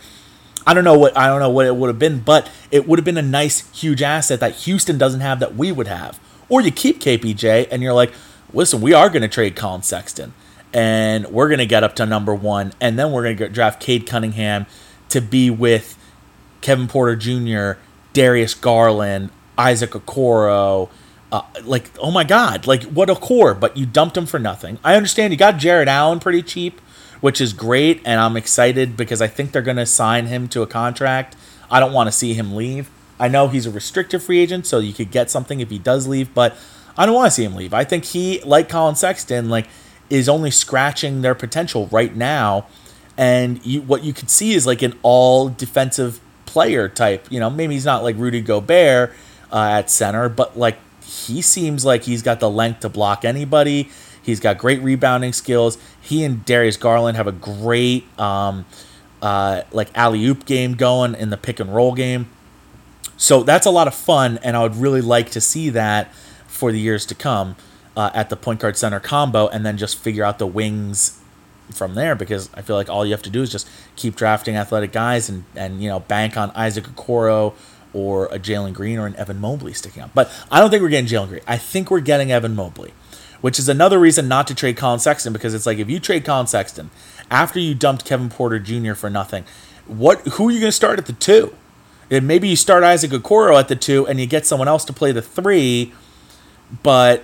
[0.66, 2.98] I don't know what I don't know what it would have been, but it would
[2.98, 6.18] have been a nice, huge asset that Houston doesn't have that we would have.
[6.48, 8.12] Or you keep KPJ and you're like,
[8.52, 10.34] listen, we are going to trade Collin Sexton,
[10.72, 13.80] and we're going to get up to number one, and then we're going to draft
[13.80, 14.66] Cade Cunningham
[15.08, 15.96] to be with
[16.60, 17.80] Kevin Porter Jr.,
[18.12, 20.88] Darius Garland, Isaac Okoro.
[21.30, 24.78] Uh, like, oh my God, like what a core, but you dumped him for nothing.
[24.84, 26.80] I understand you got Jarrett Allen pretty cheap,
[27.20, 28.00] which is great.
[28.04, 31.36] And I'm excited because I think they're going to sign him to a contract.
[31.70, 32.90] I don't want to see him leave.
[33.18, 36.06] I know he's a restricted free agent, so you could get something if he does
[36.06, 36.56] leave, but
[36.98, 37.72] I don't want to see him leave.
[37.72, 39.66] I think he, like Collin Sexton, like
[40.08, 42.66] is only scratching their potential right now.
[43.16, 47.26] And you, what you could see is like an all defensive player type.
[47.30, 49.12] You know, maybe he's not like Rudy Gobert
[49.52, 53.90] uh, at center, but like he seems like he's got the length to block anybody.
[54.26, 55.78] He's got great rebounding skills.
[56.00, 58.66] He and Darius Garland have a great um,
[59.22, 62.28] uh, like alley oop game going in the pick and roll game.
[63.16, 66.12] So that's a lot of fun, and I would really like to see that
[66.48, 67.54] for the years to come
[67.96, 71.20] uh, at the point guard center combo, and then just figure out the wings
[71.72, 74.56] from there because I feel like all you have to do is just keep drafting
[74.56, 77.54] athletic guys and and you know bank on Isaac Okoro
[77.92, 80.10] or a Jalen Green or an Evan Mobley sticking up.
[80.14, 81.42] But I don't think we're getting Jalen Green.
[81.46, 82.92] I think we're getting Evan Mobley
[83.46, 86.24] which is another reason not to trade Collin Sexton because it's like if you trade
[86.24, 86.90] Collin Sexton
[87.30, 88.94] after you dumped Kevin Porter Jr.
[88.94, 89.44] for nothing,
[89.86, 91.54] what who are you going to start at the two?
[92.10, 94.92] And maybe you start Isaac Okoro at the two and you get someone else to
[94.92, 95.92] play the three,
[96.82, 97.22] but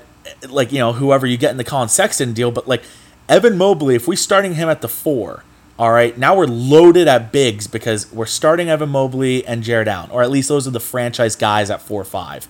[0.48, 2.84] like you know whoever you get in the Collin Sexton deal, but like
[3.28, 5.42] Evan Mobley, if we starting him at the four
[5.76, 10.12] All right, now we're loaded at bigs because we're starting Evan Mobley and Jarrett Allen,
[10.12, 12.46] or at least those are the franchise guys at four five.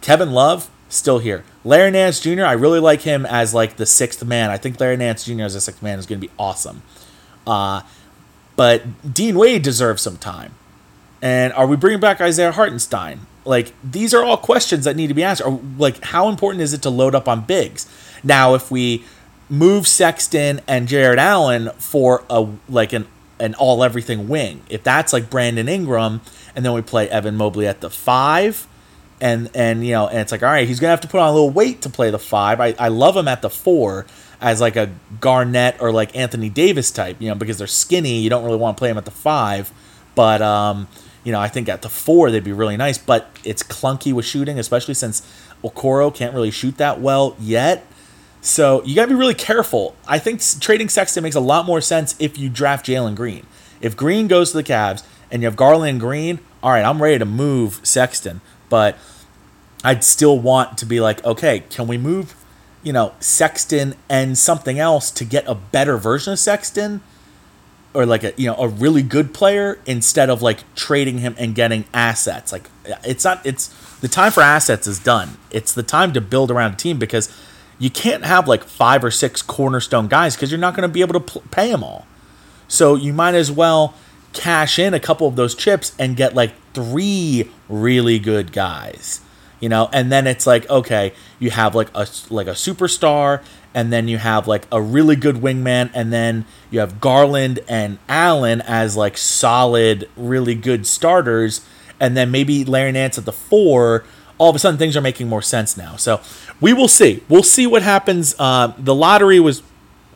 [0.00, 1.44] Kevin Love still here.
[1.64, 2.44] Larry Nance Jr.
[2.44, 4.50] I really like him as like the sixth man.
[4.50, 5.42] I think Larry Nance Jr.
[5.42, 6.82] as a sixth man is going to be awesome.
[7.46, 7.82] Uh,
[8.56, 10.54] but Dean Wade deserves some time.
[11.20, 13.20] And are we bringing back Isaiah Hartenstein?
[13.44, 15.46] Like these are all questions that need to be answered.
[15.46, 17.88] Or, like how important is it to load up on bigs?
[18.22, 19.04] Now, if we
[19.48, 23.06] move Sexton and Jarrett Allen for a like an
[23.40, 24.62] an all everything wing.
[24.68, 26.20] If that's like Brandon Ingram,
[26.54, 28.66] and then we play Evan Mobley at the five,
[29.24, 31.30] and and you know, and it's like all right, he's gonna have to put on
[31.30, 32.60] a little weight to play the five.
[32.60, 34.04] I, I love him at the four
[34.38, 38.20] as like a Garnett or like Anthony Davis type, you know, because they're skinny.
[38.20, 39.72] You don't really want to play him at the five,
[40.14, 40.88] but um,
[41.24, 42.98] you know, I think at the four they'd be really nice.
[42.98, 45.22] But it's clunky with shooting, especially since
[45.64, 47.86] Okoro can't really shoot that well yet.
[48.42, 49.96] So you got to be really careful.
[50.06, 53.46] I think trading Sexton makes a lot more sense if you draft Jalen Green.
[53.80, 57.18] If Green goes to the Cavs and you have Garland Green, all right, I'm ready
[57.18, 58.42] to move Sexton.
[58.68, 58.98] But
[59.84, 62.34] I'd still want to be like, okay, can we move,
[62.82, 67.02] you know, Sexton and something else to get a better version of Sexton?
[67.92, 71.54] Or like a you know a really good player instead of like trading him and
[71.54, 72.50] getting assets.
[72.50, 72.68] Like
[73.04, 73.68] it's not it's
[74.00, 75.36] the time for assets is done.
[75.52, 77.32] It's the time to build around a team because
[77.78, 81.02] you can't have like five or six cornerstone guys because you're not going to be
[81.02, 82.04] able to pl- pay them all.
[82.66, 83.94] So you might as well
[84.32, 89.20] cash in a couple of those chips and get like three really good guys.
[89.64, 93.90] You know, and then it's like okay, you have like a like a superstar and
[93.90, 98.60] then you have like a really good wingman and then you have Garland and Allen
[98.60, 101.66] as like solid really good starters
[101.98, 104.04] and then maybe Larry Nance at the 4
[104.36, 105.96] all of a sudden things are making more sense now.
[105.96, 106.20] So
[106.60, 107.22] we will see.
[107.30, 108.34] We'll see what happens.
[108.38, 109.62] Uh, the lottery was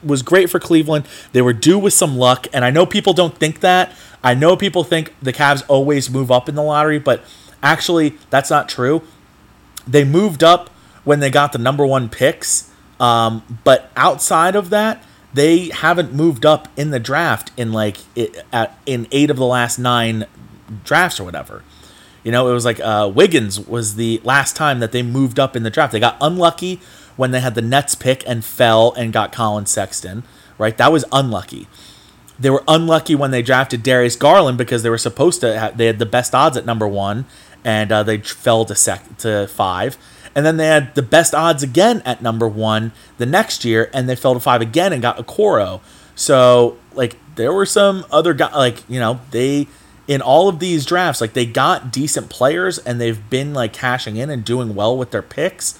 [0.05, 1.07] was great for Cleveland.
[1.33, 3.95] They were due with some luck, and I know people don't think that.
[4.23, 7.25] I know people think the Cavs always move up in the lottery, but
[7.63, 9.03] actually that's not true.
[9.89, 10.71] They moved up
[11.05, 12.71] when they got the number one picks,
[13.01, 18.45] um, but outside of that, they haven't moved up in the draft in like it,
[18.53, 20.27] at, in eight of the last nine
[20.85, 21.63] drafts or whatever.
[22.25, 25.57] You know, it was like uh, Wiggins was the last time that they moved up
[25.57, 25.93] in the draft.
[25.93, 26.81] They got unlucky
[27.17, 30.25] when they had the Nets pick and fell and got Collin Sexton,
[30.59, 30.77] right?
[30.77, 31.69] That was unlucky.
[32.39, 35.59] They were unlucky when they drafted Darius Garland because they were supposed to.
[35.59, 37.27] Have, they had the best odds at number one,
[37.65, 39.97] and uh, they fell to sec to five.
[40.35, 44.09] And then they had the best odds again at number one the next year, and
[44.09, 45.81] they fell to five again and got Okoro.
[46.15, 49.69] So like there were some other guys like you know they
[50.09, 54.17] in all of these drafts, like they got decent players and they've been like cashing
[54.17, 55.79] in and doing well with their picks.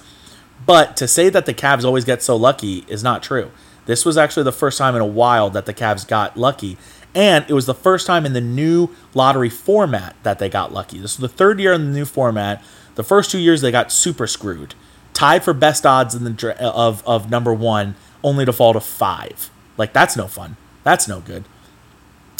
[0.65, 3.51] But to say that the Cavs always get so lucky is not true.
[3.87, 6.77] This was actually the first time in a while that the Cavs got lucky.
[7.15, 10.99] And it was the first time in the new lottery format that they got lucky.
[10.99, 12.63] This is the third year in the new format.
[12.95, 14.75] The first two years they got super screwed,
[15.13, 18.79] tied for best odds in the uh, of of number one, only to fall to
[18.79, 19.49] five.
[19.77, 20.55] Like that's no fun.
[20.83, 21.45] That's no good.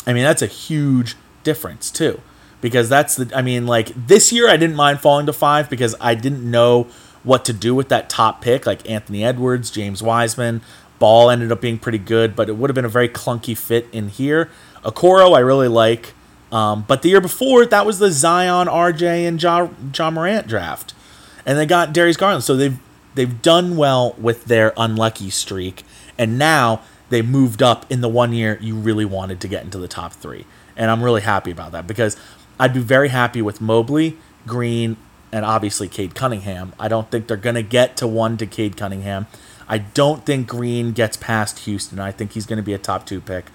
[0.05, 2.21] I mean that's a huge difference too
[2.61, 5.95] because that's the I mean like this year I didn't mind falling to 5 because
[5.99, 6.87] I didn't know
[7.23, 10.61] what to do with that top pick like Anthony Edwards, James Wiseman,
[10.99, 13.87] Ball ended up being pretty good, but it would have been a very clunky fit
[13.91, 14.49] in here.
[14.83, 16.13] Okoro I really like.
[16.51, 20.93] Um, but the year before, that was the Zion, RJ, and Ja, Ja Morant draft,
[21.45, 22.43] and they got Darius Garland.
[22.43, 22.79] So they've
[23.15, 25.83] they've done well with their unlucky streak,
[26.17, 29.77] and now they moved up in the one year you really wanted to get into
[29.77, 30.45] the top three
[30.79, 32.17] and I'm really happy about that because
[32.57, 34.95] I'd be very happy with Mobley, Green,
[35.31, 36.73] and obviously Cade Cunningham.
[36.79, 39.27] I don't think they're going to get to one to Cade Cunningham.
[39.69, 41.99] I don't think Green gets past Houston.
[41.99, 43.45] I think he's going to be a top two pick.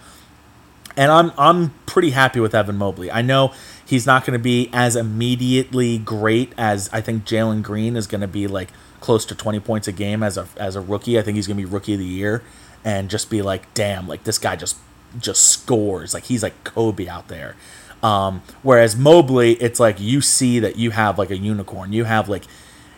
[0.96, 3.10] And I'm I'm pretty happy with Evan Mobley.
[3.10, 3.52] I know
[3.84, 8.20] he's not going to be as immediately great as I think Jalen Green is going
[8.20, 8.68] to be like
[9.00, 11.18] close to 20 points a game as a as a rookie.
[11.18, 12.42] I think he's going to be rookie of the year
[12.84, 14.76] and just be like, damn, like this guy just
[15.18, 16.14] just scores.
[16.14, 17.56] Like he's like Kobe out there.
[18.02, 21.92] Um, whereas Mobley, it's like you see that you have like a unicorn.
[21.92, 22.44] You have like,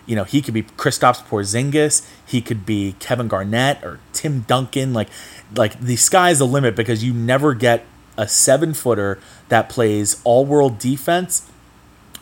[0.06, 2.08] you know, he could be Kristaps Porzingis.
[2.24, 4.92] He could be Kevin Garnett or Tim Duncan.
[4.92, 5.08] Like,
[5.54, 7.84] like the sky's the limit because you never get
[8.16, 11.50] a seven footer that plays all world defense,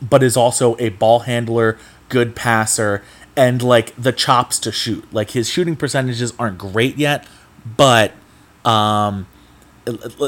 [0.02, 3.02] but is also a ball handler, good passer,
[3.36, 5.04] and like the chops to shoot.
[5.12, 7.26] Like his shooting percentages aren't great yet,
[7.64, 8.12] but
[8.64, 9.26] um,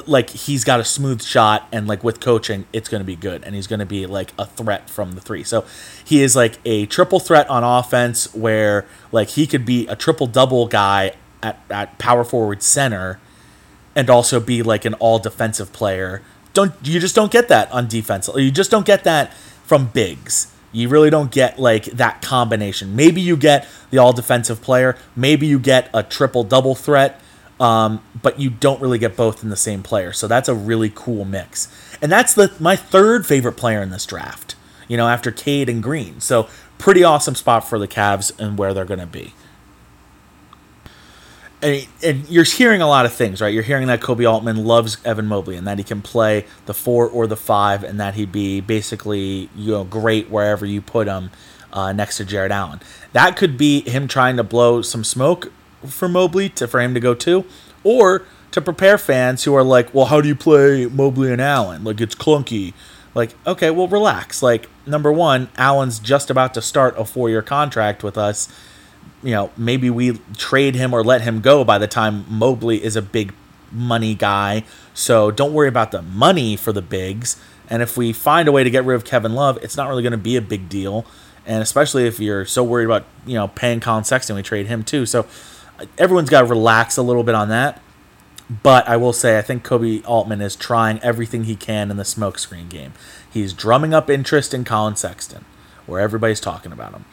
[0.07, 3.43] like he's got a smooth shot and like with coaching it's going to be good
[3.45, 5.65] and he's going to be like a threat from the three so
[6.05, 10.27] he is like a triple threat on offense where like he could be a triple
[10.27, 13.19] double guy at, at power forward center
[13.95, 16.23] and also be like an all defensive player.
[16.53, 18.29] Don't you just don't get that on defense?
[18.37, 20.53] You just don't get that from bigs.
[20.73, 22.95] You really don't get like that combination.
[22.95, 24.97] Maybe you get the all defensive player.
[25.17, 27.21] Maybe you get a triple double threat.
[27.59, 30.13] Um, but you don't really get both in the same player.
[30.13, 31.69] So that's a really cool mix.
[32.03, 34.57] And that's the my third favorite player in this draft.
[34.89, 36.21] You know, after Cade and Green.
[36.21, 39.35] So pretty awesome spot for the Cavs and where they're going to be.
[41.63, 43.53] And, and you're hearing a lot of things, right?
[43.53, 47.09] You're hearing that Koby Altman loves Evan Mobley and that he can play the four
[47.09, 51.31] or the five, and that he'd be basically you know great wherever you put him
[51.73, 52.81] uh, next to Jarrett Allen.
[53.13, 55.51] That could be him trying to blow some smoke
[55.87, 57.45] for Mobley to for him to go to,
[57.85, 58.23] or
[58.53, 61.85] to prepare fans who are like, well, how do you play Mobley and Allen?
[61.85, 62.75] Like it's clunky.
[63.15, 64.43] Like okay, well relax.
[64.43, 68.49] Like number one, Allen's just about to start a four year contract with us
[69.23, 72.97] you know, maybe we trade him or let him go by the time Mobley is
[72.97, 73.35] a big
[73.73, 74.65] money guy.
[74.95, 77.37] So don't worry about the money for the bigs.
[77.69, 80.03] And if we find a way to get rid of Kevin Love, it's not really
[80.03, 81.05] going to be a big deal.
[81.45, 84.83] And especially if you're so worried about, you know, paying Collin Sexton, we trade him
[84.85, 85.07] too.
[85.07, 85.27] So
[85.99, 87.83] everyone's got to relax a little bit on that.
[88.63, 92.05] But I will say, I think Koby Altman is trying everything he can in the
[92.05, 92.93] smokescreen game.
[93.31, 95.45] He's drumming up interest in Collin Sexton,
[95.85, 97.05] where everybody's talking about him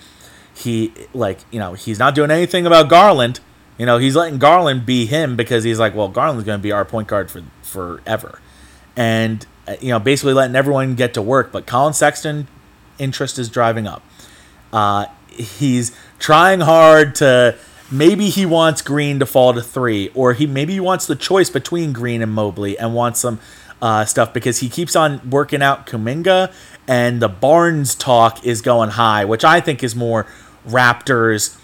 [0.54, 3.40] he like you know he's not doing anything about Garland.
[3.78, 6.72] You know he's letting Garland be him because he's like, well, Garland's going to be
[6.72, 8.40] our point guard for forever,
[8.96, 11.52] and uh, you know basically letting everyone get to work.
[11.52, 12.48] But Collin Sexton
[13.00, 14.04] interest is driving up.
[14.72, 17.58] Uh, he's trying hard to
[17.94, 21.50] maybe he wants Green to fall to three, or he maybe he wants the choice
[21.50, 23.40] between Green and Mobley and wants some
[23.82, 26.54] uh, stuff because he keeps on working out Kuminga
[26.88, 30.26] and the Barnes talk is going high, which I think is more
[30.68, 31.58] Raptors,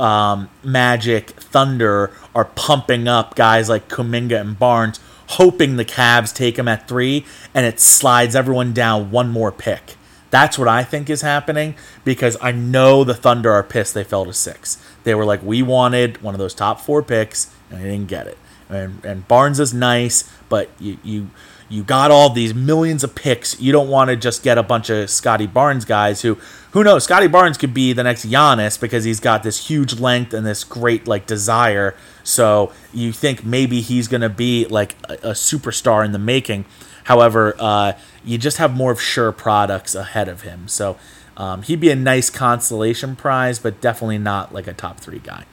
[0.00, 6.58] um, Magic, Thunder are pumping up guys like Kuminga and Barnes, hoping the Cavs take
[6.58, 9.95] him at three, and it slides everyone down one more pick.
[10.30, 14.24] That's what I think is happening because I know the Thunder are pissed they fell
[14.24, 14.82] to six.
[15.04, 18.26] They were like, we wanted one of those top four picks, and they didn't get
[18.26, 18.38] it.
[18.68, 21.30] And, and Barnes is nice, but you, you
[21.68, 23.60] you got all these millions of picks.
[23.60, 26.38] You don't want to just get a bunch of Scottie Barnes guys who,
[26.70, 27.04] who knows?
[27.04, 30.62] Scottie Barnes could be the next Giannis because he's got this huge length and this
[30.62, 31.96] great like desire.
[32.22, 36.66] So you think maybe he's to be like a, a, superstar in the making.
[37.04, 37.94] However, uh,
[38.26, 40.68] you just have more of sure products ahead of him.
[40.68, 40.98] So
[41.36, 45.44] um, he'd be a nice consolation prize, but definitely not like a top three guy.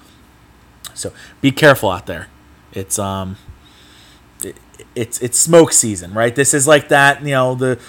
[0.93, 2.27] So be careful out there.
[2.73, 3.37] It's um
[4.95, 6.35] it's it's smoke season, right?
[6.35, 7.79] This is like that, you know, the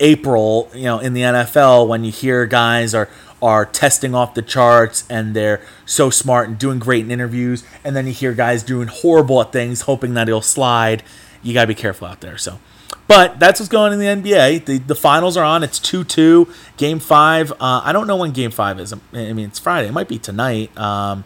[0.00, 3.08] April, you know, in the NFL when you hear guys are
[3.42, 7.94] are testing off the charts and they're so smart and doing great in interviews, and
[7.94, 11.02] then you hear guys doing horrible at things, hoping that he'll slide.
[11.42, 12.38] You gotta be careful out there.
[12.38, 12.58] So,
[13.06, 14.64] but that's what's going on in the NBA.
[14.64, 15.62] The the finals are on.
[15.62, 16.48] It's two two.
[16.76, 17.52] Game five.
[17.52, 18.92] Uh, I don't know when Game five is.
[18.92, 19.88] I mean, it's Friday.
[19.88, 20.76] It might be tonight.
[20.78, 21.24] Um,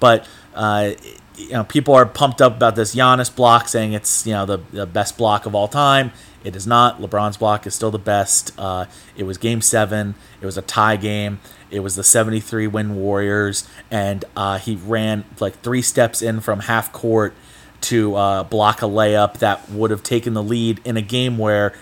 [0.00, 0.92] but uh,
[1.36, 4.58] you know, people are pumped up about this Giannis block, saying it's you know the,
[4.72, 6.12] the best block of all time.
[6.44, 7.00] It is not.
[7.00, 8.52] LeBron's block is still the best.
[8.58, 10.14] Uh, it was Game Seven.
[10.40, 11.40] It was a tie game.
[11.70, 16.60] It was the 73 win Warriors, and uh, he ran like three steps in from
[16.60, 17.34] half court
[17.82, 21.74] to uh, block a layup that would have taken the lead in a game where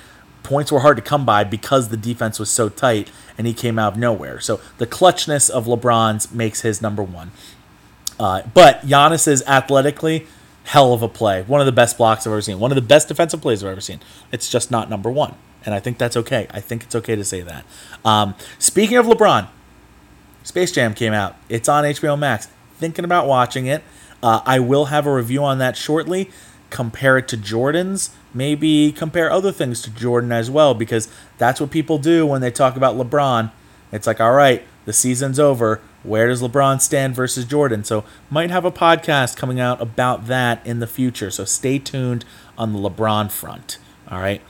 [0.43, 3.79] points were hard to come by because the defense was so tight, and he came
[3.79, 4.41] out of nowhere.
[4.41, 7.31] So the clutchness of LeBron's makes his number one.
[8.19, 10.27] Uh, but Giannis is athletically
[10.65, 11.43] hell of a play.
[11.43, 12.59] One of the best blocks I've ever seen.
[12.59, 14.01] One of the best defensive plays I've ever seen.
[14.31, 15.35] It's just not number one.
[15.65, 16.47] And I think that's okay.
[16.51, 17.65] I think it's okay to say that.
[18.05, 19.49] Um, speaking of LeBron,
[20.43, 21.37] Space Jam came out.
[21.49, 22.49] It's on HBO Max.
[22.77, 23.83] Thinking about watching it.
[24.23, 26.31] Uh, I will have a review on that shortly.
[26.69, 28.11] Compare it to Jordan's.
[28.33, 31.09] Maybe compare other things to Jordan as well, because
[31.39, 33.51] that's what people do when they talk about LeBron.
[33.93, 37.85] It's like, all right, the season's over where does LeBron stand versus Jordan?
[37.85, 41.31] So might have a podcast coming out about that in the future.
[41.31, 42.25] So stay tuned
[42.57, 43.79] on the LeBron front.
[44.09, 44.41] All right.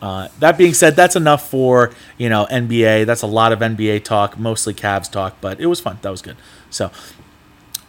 [0.00, 3.04] Uh, that being said, that's enough for you know NBA.
[3.04, 5.98] That's a lot of NBA talk, mostly Cavs talk, but it was fun.
[6.00, 6.36] That was good.
[6.70, 6.90] So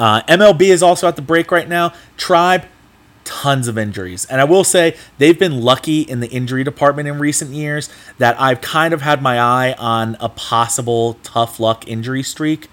[0.01, 1.93] uh, MLB is also at the break right now.
[2.17, 2.65] Tribe
[3.23, 4.25] tons of injuries.
[4.25, 7.87] And I will say they've been lucky in the injury department in recent years
[8.17, 12.67] that I've kind of had my eye on a possible tough luck injury streak.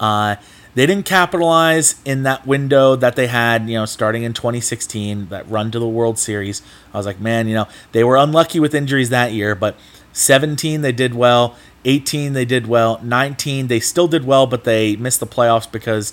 [0.00, 0.34] Uh,
[0.74, 5.48] they didn't capitalize in that window that they had, you know, starting in 2016, that
[5.48, 6.62] run to the World Series.
[6.92, 9.76] I was like, man, you know, they were unlucky with injuries that year, but
[10.14, 14.96] 17 they did well, 18 they did well, 19 they still did well, but they
[14.96, 16.12] missed the playoffs because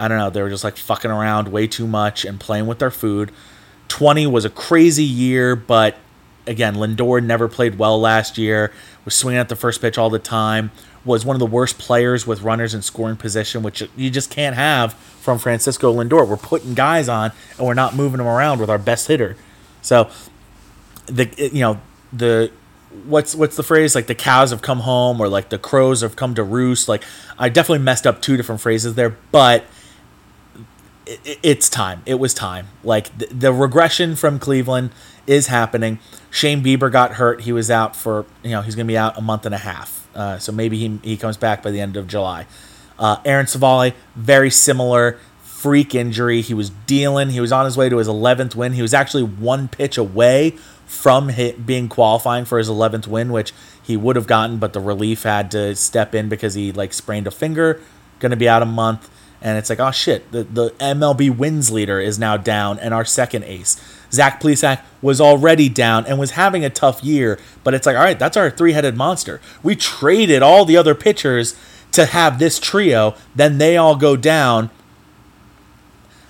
[0.00, 2.78] I don't know, they were just like fucking around way too much and playing with
[2.78, 3.30] their food.
[3.88, 5.96] 20 was a crazy year, but
[6.46, 8.72] again, Lindor never played well last year.
[9.04, 10.70] Was swinging at the first pitch all the time.
[11.04, 14.54] Was one of the worst players with runners in scoring position, which you just can't
[14.54, 16.26] have from Francisco Lindor.
[16.28, 19.36] We're putting guys on and we're not moving them around with our best hitter.
[19.82, 20.10] So
[21.06, 21.80] the you know
[22.12, 22.50] the
[23.04, 26.16] what's what's the phrase like the cows have come home or like the crows have
[26.16, 27.04] come to roost like
[27.38, 29.64] i definitely messed up two different phrases there but
[31.10, 32.02] it, it's time.
[32.06, 32.68] It was time.
[32.84, 34.90] Like the, the, regression from cleveland
[35.26, 35.98] is happening.
[36.30, 37.42] Shane bieber got hurt.
[37.42, 39.58] He was out for you know he's going to be out a month and a
[39.58, 40.08] half.
[40.14, 42.46] Uh, so maybe he, he comes back by the end of july.
[42.98, 45.18] Uh, aaron Civale, very similar
[45.60, 46.40] freak injury.
[46.40, 48.72] He was dealing he was on his way to his 11th win.
[48.72, 50.56] He was actually one pitch away
[50.86, 51.30] from
[51.64, 53.52] being qualifying for his 11th win, which
[53.82, 57.26] he would have gotten, but the relief had to step in because he like sprained
[57.26, 57.80] a finger,
[58.18, 59.08] going to be out a month.
[59.42, 63.04] And it's like, oh shit, the, the MLB wins leader is now down, and our
[63.04, 63.80] second ace.
[64.12, 68.02] Zach Plesac was already down and was having a tough year, but it's like, all
[68.02, 69.40] right, that's our three headed monster.
[69.62, 71.56] We traded all the other pitchers
[71.92, 74.70] to have this trio, then they all go down.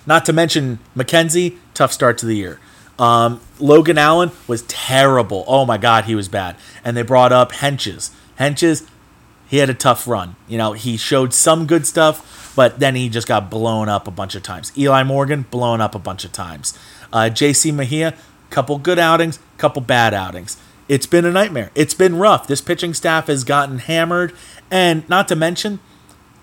[0.05, 2.59] Not to mention McKenzie, tough start to the year.
[2.97, 5.43] Um, Logan Allen was terrible.
[5.47, 6.55] Oh my God, he was bad.
[6.83, 8.11] And they brought up Hentges.
[8.39, 8.87] Hentges,
[9.51, 10.37] he had a tough run.
[10.47, 14.11] You know, he showed some good stuff, but then he just got blown up a
[14.11, 14.71] bunch of times.
[14.77, 16.73] Eli Morgan, blown up a bunch of times.
[17.11, 18.15] Uh, JC Mejia,
[18.49, 20.55] couple good outings, couple bad outings.
[20.87, 21.69] It's been a nightmare.
[21.75, 22.47] It's been rough.
[22.47, 24.31] This pitching staff has gotten hammered.
[24.71, 25.81] And not to mention,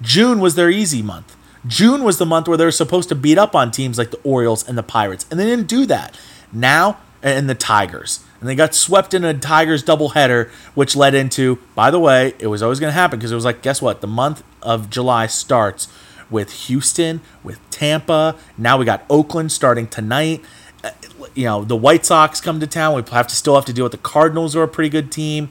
[0.02, 1.34] June was their easy month.
[1.66, 4.20] June was the month where they were supposed to beat up on teams like the
[4.22, 6.14] Orioles and the Pirates, and they didn't do that.
[6.52, 8.20] Now, and the Tigers.
[8.40, 12.46] And they got swept in a Tigers doubleheader, which led into, by the way, it
[12.46, 14.00] was always going to happen because it was like, guess what?
[14.00, 15.88] The month of July starts
[16.30, 18.36] with Houston, with Tampa.
[18.56, 20.42] Now we got Oakland starting tonight.
[20.84, 20.90] Uh,
[21.34, 22.94] you know, the White Sox come to town.
[22.94, 25.10] We have to still have to deal with the Cardinals, who are a pretty good
[25.10, 25.50] team.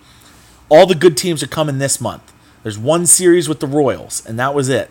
[0.69, 2.33] All the good teams are coming this month.
[2.63, 4.89] There's one series with the Royals, and that was it.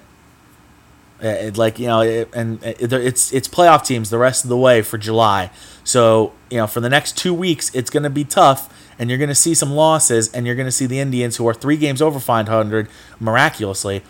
[1.22, 4.50] Uh, it, like you know, it, and it, it's it's playoff teams the rest of
[4.50, 5.50] the way for July.
[5.82, 9.18] So you know, for the next two weeks, it's going to be tough, and you're
[9.18, 11.78] going to see some losses, and you're going to see the Indians, who are three
[11.78, 12.88] games over 500,
[13.18, 14.02] miraculously,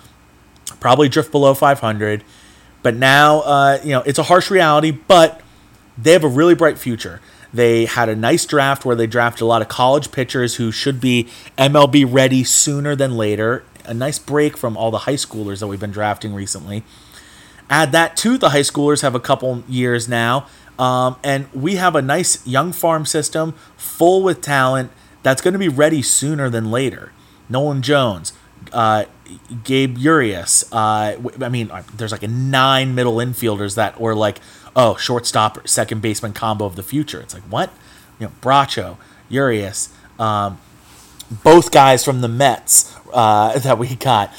[0.80, 2.24] probably drift below 500.
[2.82, 5.40] But now, uh, you know, it's a harsh reality, but
[5.96, 7.20] they have a really bright future.
[7.52, 11.00] They had a nice draft where they drafted a lot of college pitchers who should
[11.00, 15.66] be MLB ready sooner than later a nice break from all the high schoolers that
[15.66, 16.82] we've been drafting recently.
[17.68, 20.46] Add that to the high schoolers have a couple years now,
[20.78, 24.90] um, and we have a nice young farm system full with talent
[25.22, 27.12] that's going to be ready sooner than later.
[27.48, 28.32] Nolan Jones,
[28.72, 29.06] uh,
[29.64, 30.64] Gabe Arias.
[30.72, 34.40] Uh, I mean, uh, there's like a nine middle infielders that were like,
[34.76, 37.20] oh, shortstop, second baseman combo of the future.
[37.20, 37.72] It's like what?
[38.18, 38.96] You know, Bracho,
[39.34, 40.58] Arias, um,
[41.30, 44.32] both guys from the Mets uh, that we got.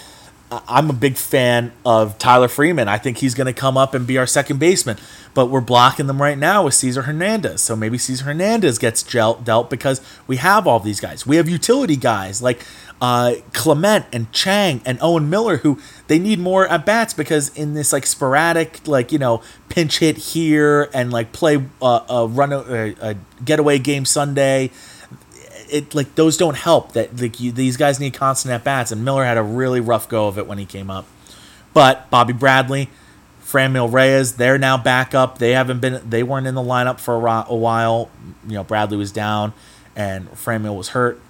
[0.49, 2.87] I'm a big fan of Tyler Freeman.
[2.87, 4.97] I think he's going to come up and be our second baseman.
[5.33, 7.61] But we're blocking them right now with Cesar Hernandez.
[7.61, 11.27] So maybe Cesar Hernandez gets dealt because we have all these guys.
[11.27, 12.65] We have utility guys like
[13.01, 17.73] uh, Clement and Chang and Owen Miller who they need more at bats because in
[17.73, 22.51] this like sporadic like you know pinch hit here and like play uh, a run
[22.53, 24.71] a, a getaway game Sunday
[25.69, 26.93] it like those don't help.
[26.93, 30.07] That like you, these guys need constant at bats, and Miller had a really rough
[30.09, 31.05] go of it when he came up.
[31.73, 32.89] But Bobby Bradley,
[33.43, 35.37] Franmil Reyes, they're now back up.
[35.37, 38.09] They haven't been, they weren't in the lineup for a, a while.
[38.47, 39.53] You know, Bradley was down,
[39.95, 41.21] and Franmil was hurt.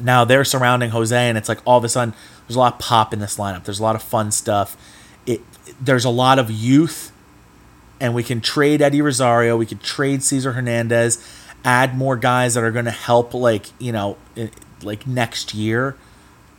[0.00, 2.14] Now they're surrounding Jose, and it's like all of a sudden
[2.46, 3.64] there's a lot of pop in this lineup.
[3.64, 4.76] There's a lot of fun stuff.
[5.26, 5.40] It
[5.80, 7.12] there's a lot of youth,
[8.00, 9.56] and we can trade Eddie Rosario.
[9.56, 11.24] We could trade Cesar Hernandez
[11.64, 14.16] add more guys that are going to help like you know
[14.82, 15.96] like next year.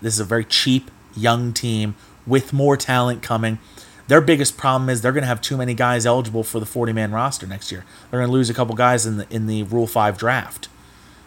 [0.01, 1.95] This is a very cheap young team
[2.25, 3.59] with more talent coming.
[4.07, 6.91] Their biggest problem is they're going to have too many guys eligible for the 40
[6.93, 7.85] man roster next year.
[8.09, 10.67] They're going to lose a couple guys in the in the rule 5 draft.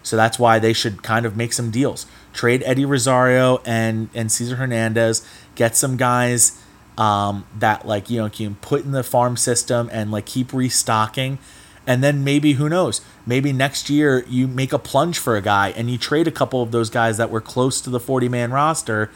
[0.03, 2.07] So that's why they should kind of make some deals.
[2.33, 5.27] Trade eddie rosario and and cesar hernandez.
[5.55, 6.61] Get some guys
[6.99, 11.39] um, that like you know can put in the farm system and like keep restocking
[11.87, 15.71] and then maybe, who knows, maybe next year you make a plunge for a guy
[15.71, 18.53] and you trade a couple of those guys that were close to the 40 man
[18.53, 19.11] roster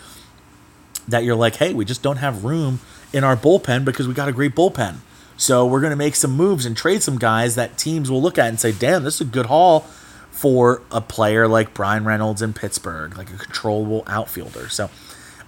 [1.06, 2.80] that you're like, hey, we just don't have room
[3.12, 4.96] in our bullpen because we got a great bullpen.
[5.38, 8.38] So we're going to make some moves and trade some guys that teams will look
[8.38, 9.80] at and say, damn, this is a good haul
[10.30, 14.68] for a player like Bryan Reynolds in Pittsburgh, like a controllable outfielder.
[14.68, 14.90] So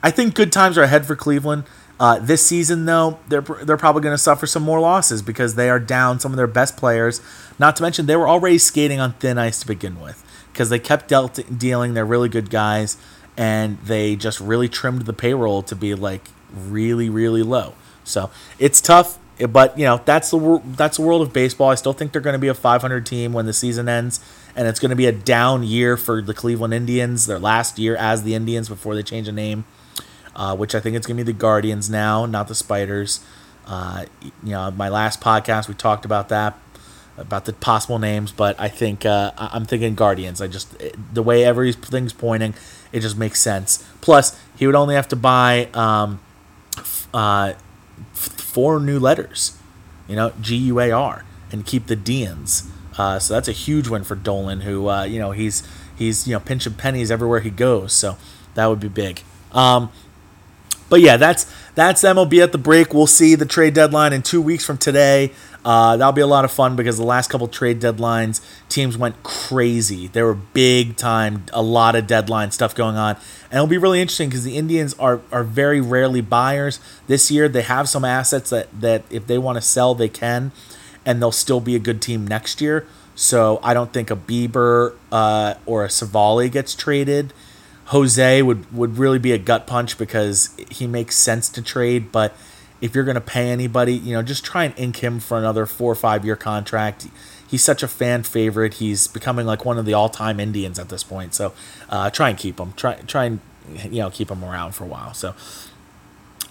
[0.03, 1.65] I think good times are ahead for Cleveland.
[1.99, 5.69] Uh, this season, though, they're they're probably going to suffer some more losses because they
[5.69, 7.21] are down some of their best players.
[7.59, 10.79] Not to mention they were already skating on thin ice to begin with because they
[10.79, 12.97] kept dealt- dealing their really good guys
[13.37, 17.75] and they just really trimmed the payroll to be like really really low.
[18.03, 19.19] So it's tough,
[19.51, 21.69] but you know that's the that's the world of baseball.
[21.69, 24.21] I still think they're going to be a 500 team when the season ends,
[24.57, 27.95] and it's going to be a down year for the Cleveland Indians, their last year
[27.95, 29.67] as the Indians before they change the name
[30.41, 33.21] uh, which I think it's going to be the Guardians now, not the Spiders.
[33.67, 34.07] Uh,
[34.43, 36.59] you know, my last podcast we talked about that,
[37.19, 40.41] about the possible names, but I think uh, I'm thinking Guardians.
[40.41, 40.75] I just
[41.13, 42.55] the way everything's pointing,
[42.91, 43.87] it just makes sense.
[44.01, 46.21] Plus, he would only have to buy um,
[47.13, 47.53] uh,
[48.15, 49.59] four new letters,
[50.09, 52.67] you know, G U A R, and keep the Deans.
[52.97, 55.63] Uh, so that's a huge win for Dolan, who uh, you know he's
[55.95, 57.93] he's you know pinching pennies everywhere he goes.
[57.93, 58.17] So
[58.55, 59.23] that would be big.
[59.53, 59.91] Um,
[60.91, 62.93] but yeah, that's that's MLB at the break.
[62.93, 65.33] We'll see the trade deadline in two weeks from today.
[65.65, 69.23] Uh, that'll be a lot of fun because the last couple trade deadlines, teams went
[69.23, 70.09] crazy.
[70.09, 73.17] There were big time, a lot of deadline stuff going on,
[73.51, 77.49] and it'll be really interesting because the Indians are are very rarely buyers this year.
[77.49, 80.51] They have some assets that that if they want to sell, they can,
[81.07, 82.87] and they'll still be a good team next year.
[83.15, 87.33] So I don't think a Bieber uh, or a Civale gets traded.
[87.91, 92.37] Jose would would really be a gut punch because he makes sense to trade, but
[92.81, 95.67] if you're going to pay anybody, you know, just try and ink him for another
[95.67, 97.09] four or five year contract.
[97.49, 98.75] He's such a fan favorite.
[98.75, 101.35] He's becoming like one of the all time Indians at this point.
[101.35, 101.53] So
[101.89, 102.75] uh, try and keep him.
[102.75, 103.41] Try try and
[103.83, 105.13] you know keep him around for a while.
[105.13, 105.35] So.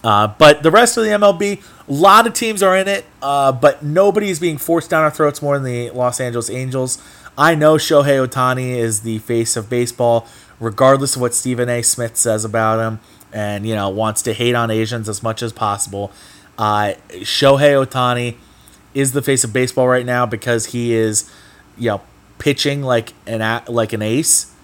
[0.02, 3.52] Uh, but the rest of the MLB, a lot of teams are in it, uh,
[3.52, 7.02] but nobody is being forced down our throats more than the Los Angeles Angels.
[7.36, 10.26] I know Shohei Ohtani is the face of baseball
[10.60, 11.82] regardless of what Stephen A.
[11.82, 13.00] Smith says about him,
[13.32, 16.12] and you know wants to hate on Asians as much as possible.
[16.58, 18.36] Uh, Shohei Ohtani
[18.94, 21.32] is the face of baseball right now because he is,
[21.78, 22.02] you know,
[22.38, 24.54] pitching like an like an ace,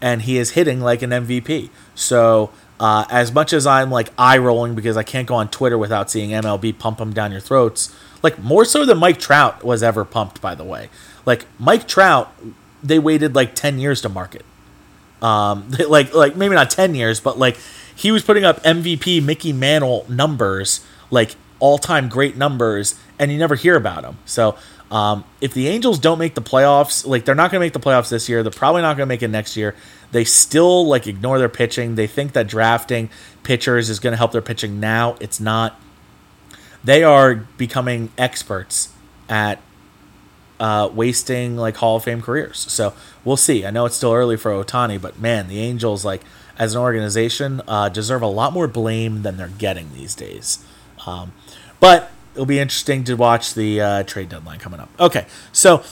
[0.00, 1.70] and he is hitting like an MVP.
[1.94, 2.50] So.
[2.78, 6.10] Uh, as much as I'm like eye rolling because I can't go on Twitter without
[6.10, 10.04] seeing MLB pump them down your throats, like more so than Mike Trout was ever
[10.04, 10.90] pumped, by the way.
[11.24, 12.30] Like Mike Trout,
[12.82, 14.44] they waited like 10 years to market.
[15.22, 17.56] Um, like like maybe not ten years, but like
[17.94, 23.38] he was putting up MVP Mickey Mantle numbers, like all time great numbers, and you
[23.38, 24.18] never hear about him.
[24.26, 24.56] So
[24.90, 27.80] um, if the Angels don't make the playoffs, like they're not going to make the
[27.80, 29.74] playoffs this year, they're probably not going to make it next year.
[30.12, 31.96] They still like ignore their pitching.
[31.96, 33.10] They think that drafting
[33.42, 34.78] pitchers is going to help their pitching.
[34.78, 35.80] Now it's not.
[36.84, 38.90] They are becoming experts
[39.28, 39.60] at
[40.58, 42.58] uh, wasting like Hall of Fame careers.
[42.58, 42.94] So
[43.24, 43.66] we'll see.
[43.66, 46.22] I know it's still early for Ohtani, but man, the Angels like
[46.58, 50.64] as an organization uh, deserve a lot more blame than they're getting these days.
[51.06, 51.32] Um,
[51.80, 54.88] but it'll be interesting to watch the uh, trade deadline coming up.
[54.98, 55.82] Okay, so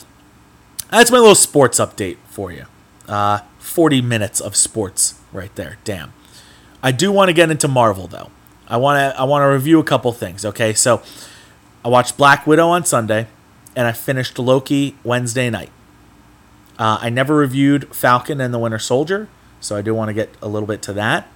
[0.91, 2.67] that's my little sports update for you.
[3.07, 5.79] Uh, 40 minutes of sports right there.
[5.85, 6.13] Damn.
[6.83, 8.31] I do want to get into Marvel though.
[8.69, 10.45] I want to I want to review a couple things.
[10.45, 11.03] Okay, so
[11.85, 13.27] I watched Black Widow on Sunday
[13.77, 15.71] and I finished Loki Wednesday night.
[16.79, 19.29] Uh, I never reviewed Falcon and the Winter Soldier,
[19.61, 21.29] so I do want to get a little bit to that.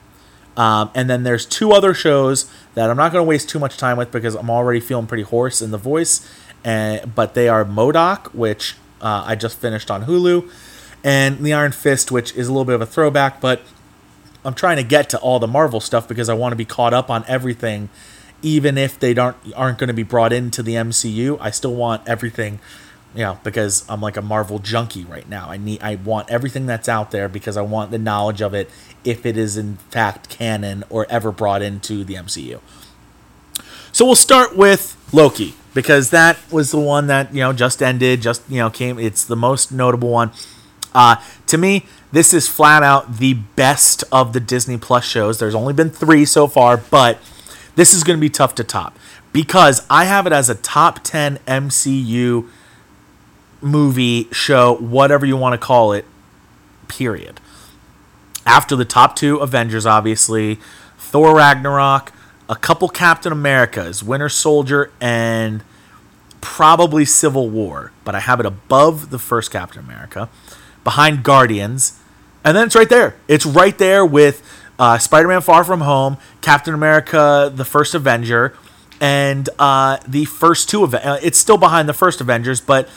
[0.57, 3.77] Um, and then there's two other shows that I'm not going to waste too much
[3.77, 6.29] time with because I'm already feeling pretty hoarse in the voice.
[6.65, 10.51] And, but they are MODOK, which uh, I just finished on Hulu,
[11.05, 13.63] and The Iron Fist, which is a little bit of a throwback, but
[14.45, 16.95] I'm trying to get to all the Marvel stuff because I want to be caught
[16.95, 17.89] up on everything
[18.43, 22.09] even if they don't aren't going to be brought into the MCU, I still want
[22.09, 22.61] everything,
[23.15, 25.51] you know, because I'm like a Marvel junkie right now.
[25.51, 28.71] I need I want everything that's out there because I want the knowledge of it
[29.05, 32.61] if it is in fact canon or ever brought into the MCU.
[33.93, 38.21] So we'll start with Loki because that was the one that, you know, just ended,
[38.21, 40.31] just, you know, came it's the most notable one.
[40.95, 41.17] Uh,
[41.47, 45.39] to me, this is flat out the best of the Disney Plus shows.
[45.39, 47.19] There's only been 3 so far, but
[47.79, 48.99] this is going to be tough to top
[49.33, 52.49] because I have it as a top 10 MCU
[53.61, 56.05] movie, show, whatever you want to call it,
[56.89, 57.41] period.
[58.45, 60.59] After the top two Avengers, obviously,
[60.99, 62.13] Thor Ragnarok,
[62.49, 65.63] a couple Captain Americas, Winter Soldier, and
[66.41, 70.29] probably Civil War, but I have it above the first Captain America,
[70.83, 72.01] behind Guardians,
[72.45, 73.15] and then it's right there.
[73.29, 74.43] It's right there with
[74.79, 78.55] uh, Spider-Man: Far From Home, Captain America: The First Avenger,
[79.01, 82.89] and uh, the first two of uh, it's still behind the first Avengers, but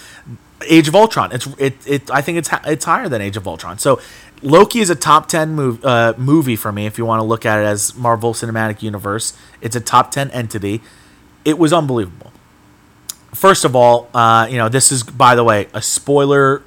[0.67, 1.31] Age of Ultron.
[1.31, 3.77] It's it, it I think it's it's higher than Age of Ultron.
[3.77, 3.99] So
[4.41, 7.45] Loki is a top 10 move, uh, movie for me if you want to look
[7.45, 9.37] at it as Marvel Cinematic Universe.
[9.61, 10.81] It's a top 10 entity.
[11.45, 12.31] It was unbelievable.
[13.33, 16.63] First of all, uh, you know, this is by the way, a spoiler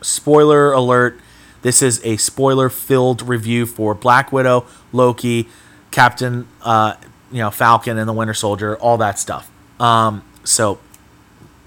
[0.00, 1.20] spoiler alert.
[1.64, 5.48] This is a spoiler filled review for Black Widow, Loki,
[5.90, 6.94] Captain uh,
[7.32, 9.50] you know, Falcon and the Winter Soldier, all that stuff.
[9.80, 10.78] Um, so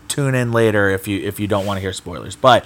[0.07, 2.35] tune in later if you if you don't want to hear spoilers.
[2.35, 2.63] But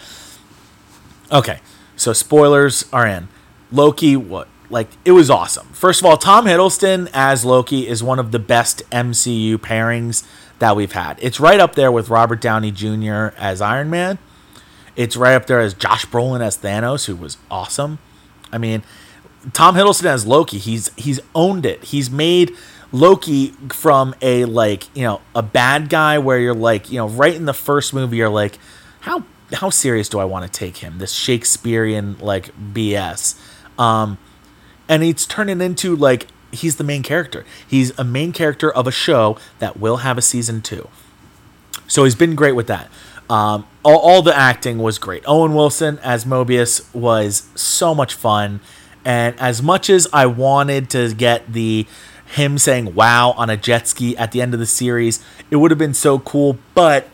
[1.32, 1.60] okay,
[1.96, 3.30] so spoilers are in.
[3.72, 5.68] Loki, what like it was awesome.
[5.68, 10.28] First of all, Tom Hiddleston as Loki is one of the best MCU pairings
[10.60, 11.18] that we've had.
[11.22, 13.34] It's right up there with Robert Downey Jr.
[13.38, 14.20] as Iron Man.
[14.96, 18.00] It's right up there as Josh Brolin as Thanos, who was awesome.
[18.52, 18.84] I mean,
[19.54, 21.84] Tom Hiddleston as Loki, he's he's owned it.
[21.86, 22.56] He's made
[22.92, 27.34] Loki from a like you know a bad guy where you're like you know right
[27.34, 28.60] in the first movie you're like
[29.02, 29.24] how
[29.54, 30.98] how serious do I want to take him?
[31.00, 33.40] This Shakespearean like BS
[33.80, 34.18] um
[34.88, 37.46] and it's turning into like he's the main character.
[37.66, 40.90] He's a main character of a show that will have a season two.
[41.88, 42.90] So he's been great with that
[43.32, 48.60] um, all, all the acting was great Owen Wilson as Mobius was so much fun
[49.06, 51.88] and as much as I wanted to get the
[52.26, 55.24] him saying wow on a jet ski at the end of the series.
[55.50, 57.08] It would have been so cool, but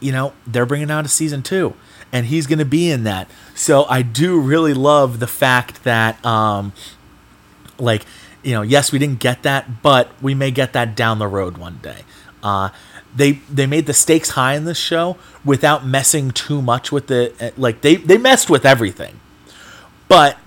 [0.00, 1.74] you know, they're bringing out a season 2
[2.10, 3.30] and he's going to be in that.
[3.54, 6.72] So I do really love the fact that um
[7.78, 8.06] like,
[8.42, 11.58] you know, yes, we didn't get that, but we may get that down the road
[11.58, 12.04] one day.
[12.42, 12.70] Uh
[13.14, 17.52] they they made the stakes high in this show without messing too much with the
[17.56, 19.20] like they they messed with everything.
[20.08, 20.38] But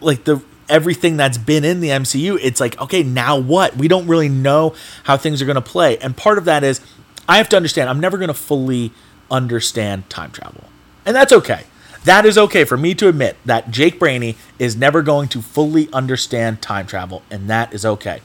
[0.00, 3.76] like the everything that's been in the MCU, it's like, okay, now what?
[3.76, 4.74] We don't really know
[5.04, 5.98] how things are going to play.
[5.98, 6.80] And part of that is
[7.28, 8.92] I have to understand, I'm never going to fully
[9.30, 10.64] understand time travel.
[11.04, 11.64] And that's okay.
[12.04, 15.90] That is okay for me to admit that Jake Brainy is never going to fully
[15.92, 18.20] understand time travel, and that is okay.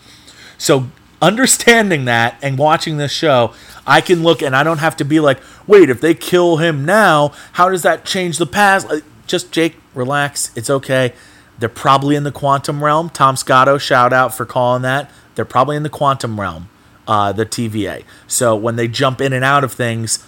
[0.58, 0.90] So,
[1.22, 3.54] understanding that and watching this show,
[3.86, 6.86] I can look and I don't have to be like, wait, if they kill him
[6.86, 8.88] now, how does that change the past?
[9.28, 10.52] Just, Jake, relax.
[10.56, 11.14] It's okay.
[11.60, 13.10] They're probably in the quantum realm.
[13.10, 15.12] Tom Scotto, shout out for calling that.
[15.36, 16.70] They're probably in the quantum realm,
[17.08, 18.04] uh, the TVA.
[18.28, 20.26] So when they jump in and out of things,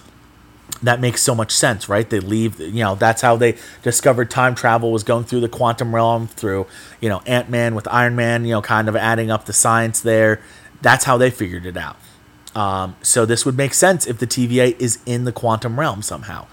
[0.84, 2.10] that makes so much sense, right?
[2.10, 5.94] They leave, you know, that's how they discovered time travel was going through the quantum
[5.94, 6.66] realm, through,
[7.00, 10.02] you know, Ant Man with Iron Man, you know, kind of adding up the science
[10.02, 10.42] there.
[10.82, 11.98] That's how they figured it out.
[12.56, 16.48] Um, so this would make sense if the TVA is in the quantum realm somehow.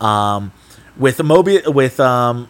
[0.00, 0.52] Um,
[0.96, 2.48] with the Mobi- with um,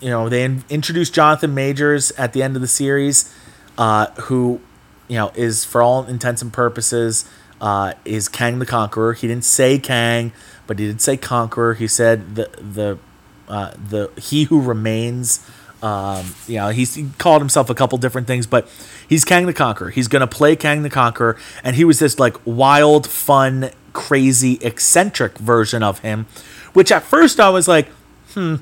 [0.00, 3.34] you know, they in- introduced Jonathan Majors at the end of the series,
[3.78, 4.60] uh, who,
[5.08, 7.28] you know, is for all intents and purposes,
[7.60, 9.14] uh, is Kang the Conqueror.
[9.14, 10.32] He didn't say Kang,
[10.66, 11.74] but he did say Conqueror.
[11.74, 12.98] He said the the
[13.48, 15.48] uh, the He who remains.
[15.84, 18.68] Um, you know, he's, he called himself a couple different things, but
[19.06, 19.90] he's Kang the Conqueror.
[19.90, 25.36] He's gonna play Kang the Conqueror, and he was this like wild, fun, crazy, eccentric
[25.38, 26.26] version of him,
[26.72, 27.88] which at first I was like,
[28.32, 28.56] hmm,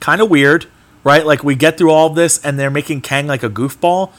[0.00, 0.66] kind of weird,
[1.04, 1.24] right?
[1.24, 4.12] Like we get through all of this and they're making Kang like a goofball,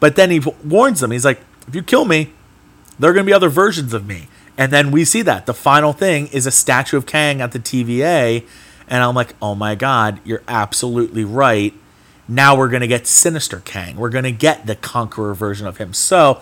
[0.00, 1.10] but then he warns them.
[1.10, 2.32] He's like, if you kill me,
[2.98, 4.28] there are going to be other versions of me.
[4.58, 7.58] And then we see that the final thing is a statue of Kang at the
[7.58, 8.46] TVA,
[8.88, 11.74] and I'm like, oh my god, you're absolutely right.
[12.28, 13.96] Now we're gonna get Sinister Kang.
[13.96, 15.92] We're gonna get the Conqueror version of him.
[15.92, 16.40] So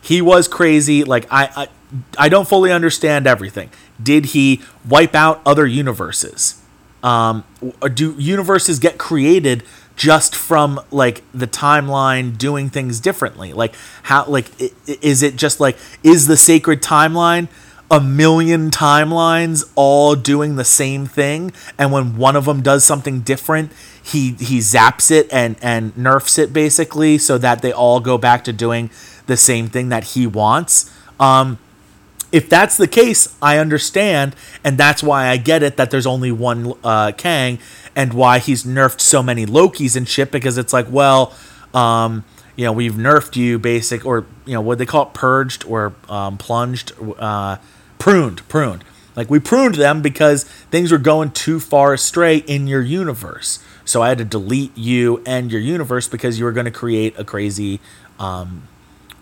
[0.00, 1.04] he was crazy.
[1.04, 1.68] Like I, I,
[2.18, 3.70] I don't fully understand everything.
[4.02, 6.60] Did he wipe out other universes?
[7.06, 7.44] um,
[7.94, 9.62] do universes get created
[9.94, 14.46] just from like the timeline doing things differently like how like
[14.86, 17.48] is it just like is the sacred timeline
[17.90, 23.20] a million timelines all doing the same thing and when one of them does something
[23.20, 23.70] different
[24.02, 28.42] he he zaps it and and nerfs it basically so that they all go back
[28.42, 28.90] to doing
[29.26, 31.58] the same thing that he wants um
[32.32, 34.34] if that's the case, I understand,
[34.64, 37.58] and that's why I get it that there's only one uh, Kang,
[37.94, 40.30] and why he's nerfed so many Lokis and shit.
[40.30, 41.34] Because it's like, well,
[41.72, 42.24] um,
[42.56, 45.94] you know, we've nerfed you, basic, or you know, what they call it, purged or
[46.08, 47.56] um, plunged, uh,
[47.98, 48.84] pruned, pruned.
[49.14, 53.58] Like we pruned them because things were going too far astray in your universe.
[53.84, 57.18] So I had to delete you and your universe because you were going to create
[57.18, 57.80] a crazy,
[58.18, 58.64] um,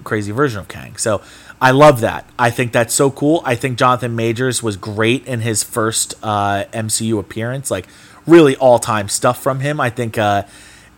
[0.02, 0.96] crazy version of Kang.
[0.96, 1.22] So
[1.60, 2.28] I love that.
[2.38, 3.42] I think that's so cool.
[3.44, 7.70] I think Jonathan Majors was great in his first uh, MCU appearance.
[7.70, 7.86] Like,
[8.26, 9.80] really all time stuff from him.
[9.80, 10.44] I think uh,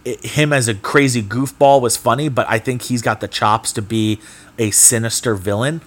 [0.05, 3.83] him as a crazy goofball was funny, but I think he's got the chops to
[3.83, 4.21] be
[4.59, 5.81] a sinister villain.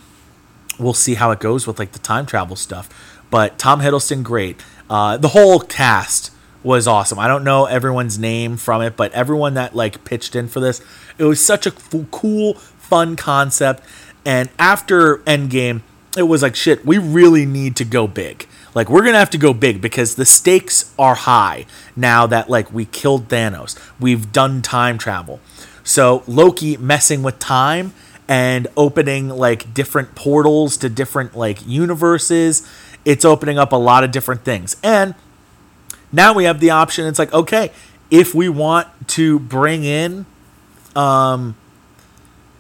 [0.80, 2.90] We'll see how it goes with like the time travel stuff.
[3.30, 4.60] but Tom Hiddleston great.
[4.90, 6.32] Uh, the whole cast
[6.64, 7.20] was awesome.
[7.20, 10.82] I don't know everyone's name from it, but everyone that like pitched in for this,
[11.18, 13.84] it was such a f- cool, fun concept.
[14.26, 15.82] And after Endgame,
[16.18, 16.86] it was like shit.
[16.86, 18.48] We really need to go big.
[18.74, 21.66] Like we're gonna have to go big because the stakes are high
[21.96, 23.78] now that like we killed Thanos.
[24.00, 25.40] We've done time travel.
[25.84, 27.94] So Loki messing with time
[28.30, 32.66] and opening like different portals to different like universes.
[33.04, 34.78] It's opening up a lot of different things.
[34.84, 35.16] And
[36.12, 37.08] now we have the option.
[37.08, 37.72] It's like, okay,
[38.12, 40.26] if we want to bring in
[40.96, 41.56] um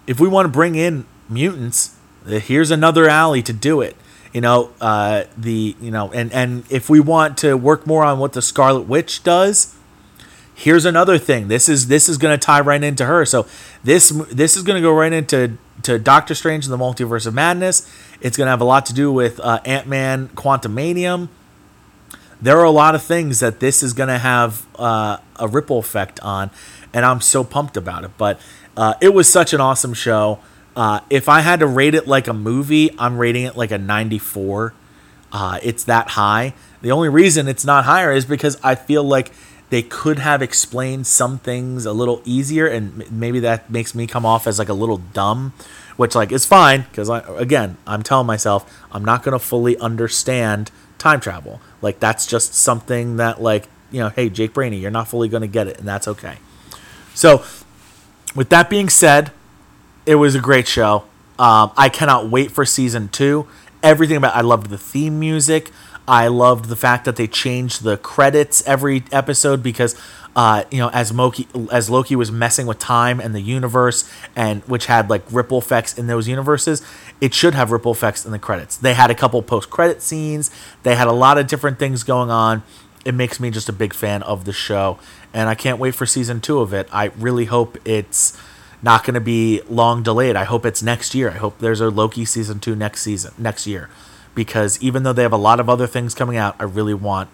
[0.08, 1.96] if we want to bring in mutants,
[2.26, 3.96] here's another alley to do it
[4.34, 8.20] you know uh, the you know and and if we want to work more on
[8.20, 9.76] what the scarlet witch does
[10.60, 11.47] here's another thing.
[11.47, 13.26] This is this is going to tie right into her.
[13.26, 13.47] So
[13.84, 17.34] this this is going to go right into to doctor strange and the multiverse of
[17.34, 17.89] madness.
[18.22, 21.30] It's going to have a lot to do with uh, ant-man quantumanium.
[22.41, 25.80] There are a lot of things that this is going to have uh, a ripple
[25.80, 26.51] effect on
[26.93, 28.12] and i'm so pumped about it.
[28.18, 28.39] But
[28.76, 30.39] uh, it was such an awesome show.
[30.76, 33.78] Uh, if I had to rate it like a movie, I'm rating it like a
[33.78, 34.74] 94.
[35.32, 36.53] Uh, it's that high.
[36.82, 39.32] The only reason it's not higher is because I feel like
[39.70, 44.26] they could have explained some things a little easier, and maybe that makes me come
[44.26, 45.54] off as like a little dumb,
[45.96, 50.72] which like is fine because I again I'm telling myself I'm not gonna fully understand
[50.98, 51.62] time travel.
[51.82, 55.48] Like that's just something that like you know, hey Jake Brainy, you're not fully gonna
[55.48, 56.38] get it, and that's okay.
[57.14, 57.44] So,
[58.36, 59.32] with that being said,
[60.06, 61.04] it was a great show.
[61.38, 63.48] Um, I cannot wait for season two.
[63.82, 65.72] Everything about I loved the theme music.
[66.10, 69.95] I loved the fact that they changed the credits every episode because,
[70.36, 74.64] uh, you know, as Loki as Loki was messing with time and the universe, and
[74.64, 76.82] which had like ripple effects in those universes,
[77.22, 78.76] it should have ripple effects in the credits.
[78.76, 80.49] They had a couple post credit scenes.
[80.82, 82.64] They had a lot of different things going on.
[83.05, 84.97] It makes me just a big fan of the show,
[85.32, 86.89] and I can't wait for season two of it.
[86.91, 88.36] I really hope it's
[88.82, 90.36] not going to be long delayed.
[90.36, 91.30] I hope it's next year.
[91.30, 93.89] I hope there's a Loki season two next season, next year,
[94.36, 97.30] because even though they have a lot of other things coming out, I really want.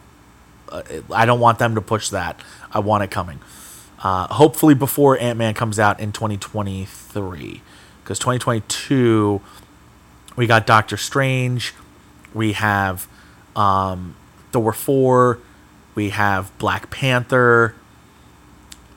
[0.70, 0.82] Uh,
[1.14, 2.39] I don't want them to push that.
[2.72, 3.39] I want it coming.
[4.04, 7.62] Uh, hopefully before Ant Man comes out in 2023,
[8.04, 9.41] because 2022
[10.36, 11.74] we got Doctor Strange,
[12.34, 13.08] we have
[13.56, 14.16] um,
[14.52, 15.39] Thor four,
[15.96, 17.76] we have Black Panther.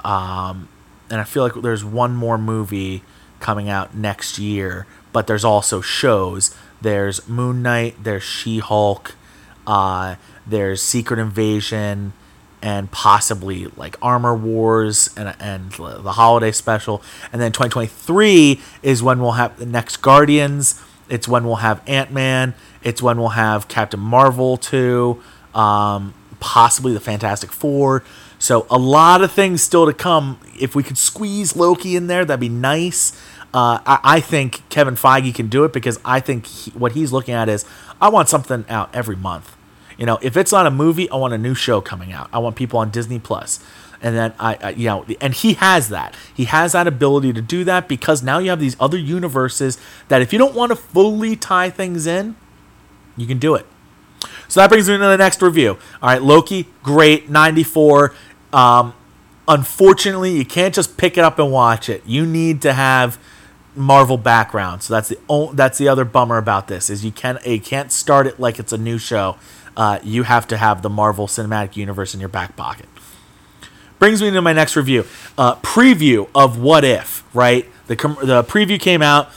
[0.05, 0.68] Um,
[1.11, 3.03] and I feel like there's one more movie
[3.40, 6.55] coming out next year, but there's also shows.
[6.80, 9.14] There's Moon Knight, there's She Hulk,
[9.66, 10.16] uh,
[10.46, 12.12] there's Secret Invasion,
[12.62, 17.02] and possibly like Armor Wars and and the holiday special.
[17.32, 20.82] And then 2023 is when we'll have the next Guardians.
[21.08, 22.54] It's when we'll have Ant Man.
[22.82, 25.22] It's when we'll have Captain Marvel too.
[25.54, 28.04] Um, possibly the Fantastic Four.
[28.38, 30.38] So a lot of things still to come.
[30.58, 33.20] If we could squeeze Loki in there, that'd be nice.
[33.55, 37.12] Uh, I, I, think Kevin Feige can do it because I think he, what he's
[37.12, 37.64] looking at is
[37.99, 39.57] I want something out every month.
[39.96, 42.28] You know, if it's not a movie, I want a new show coming out.
[42.30, 43.59] I want people on Disney Plus,
[44.03, 46.14] and then I, I, you know, and he has that.
[46.32, 49.78] He has that ability to do that because now you have these other universes
[50.09, 52.36] that if you don't want to fully tie things in,
[53.16, 53.66] you can do it.
[54.46, 55.78] So that brings me to the next review.
[56.03, 58.14] All right, Loki, great, 94.
[58.53, 58.94] Um,
[59.46, 62.03] unfortunately, you can't just pick it up and watch it.
[62.07, 63.18] You need to have
[63.78, 64.82] Marvel background.
[64.82, 67.92] So that's the only, that's the other bummer about this is you can you can't
[67.92, 69.36] start it like it's a new show.
[69.76, 72.86] Uh, you have to have the Marvel Cinematic Universe in your back pocket.
[73.98, 75.04] Brings me to my next review,
[75.36, 77.24] uh, preview of What If.
[77.34, 79.30] Right, the the preview came out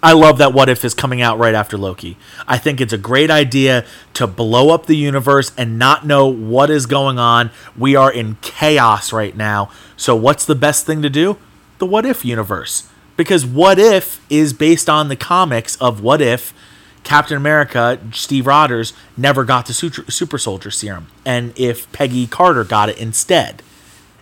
[0.00, 2.16] I love that What If is coming out right after Loki.
[2.46, 3.84] I think it's a great idea
[4.14, 7.50] to blow up the universe and not know what is going on.
[7.76, 9.70] We are in chaos right now.
[9.96, 11.36] So, what's the best thing to do?
[11.78, 12.88] The What If universe.
[13.18, 16.54] Because What If is based on the comics of What If
[17.02, 21.08] Captain America, Steve Rogers, never got the super soldier serum.
[21.26, 23.62] And if Peggy Carter got it instead.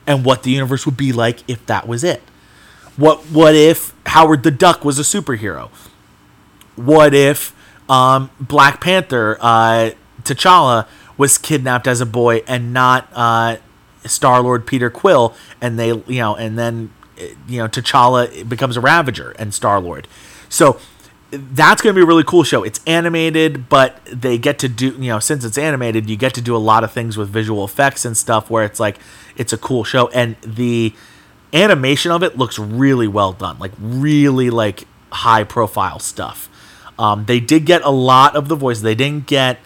[0.06, 2.22] And what the universe would be like if that was it.
[2.96, 5.68] What what if Howard the Duck was a superhero?
[6.76, 7.54] What if
[7.90, 9.90] um, Black Panther uh,
[10.22, 10.86] T'Challa
[11.18, 13.56] was kidnapped as a boy and not uh,
[14.06, 16.92] Star Lord Peter Quill, and they you know, and then
[17.48, 20.08] you know T'Challa becomes a Ravager and Star Lord.
[20.48, 20.78] So
[21.30, 22.62] that's going to be a really cool show.
[22.62, 26.40] It's animated, but they get to do, you know, since it's animated, you get to
[26.40, 28.98] do a lot of things with visual effects and stuff where it's like,
[29.36, 30.08] it's a cool show.
[30.08, 30.94] And the
[31.52, 36.48] animation of it looks really well done, like really like high profile stuff.
[36.98, 38.80] Um, they did get a lot of the voice.
[38.80, 39.58] They didn't get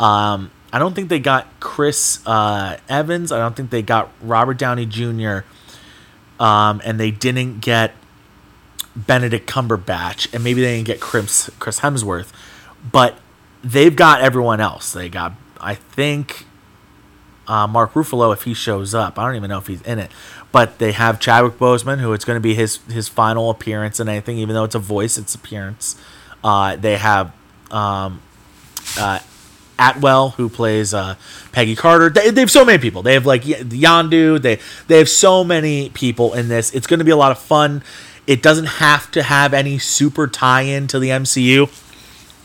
[0.00, 3.32] Um, I don't think they got Chris uh, Evans.
[3.32, 5.40] I don't think they got Robert Downey Jr.
[6.40, 7.94] Um, and they didn't get
[8.96, 12.32] Benedict Cumberbatch, and maybe they didn't get Chris Chris Hemsworth,
[12.90, 13.18] but
[13.62, 14.92] they've got everyone else.
[14.92, 16.46] They got, I think,
[17.46, 19.18] uh, Mark Ruffalo if he shows up.
[19.18, 20.10] I don't even know if he's in it,
[20.50, 24.08] but they have Chadwick Boseman, who it's going to be his his final appearance in
[24.08, 25.94] anything, even though it's a voice, it's appearance.
[26.42, 27.32] Uh, they have
[27.70, 28.22] um,
[28.98, 29.20] uh,
[29.80, 31.16] Atwell, who plays uh,
[31.52, 32.10] Peggy Carter.
[32.10, 33.02] They, they have so many people.
[33.02, 34.40] They have like Yondu.
[34.40, 36.72] They they have so many people in this.
[36.74, 37.82] It's going to be a lot of fun.
[38.26, 41.68] It doesn't have to have any super tie-in to the MCU.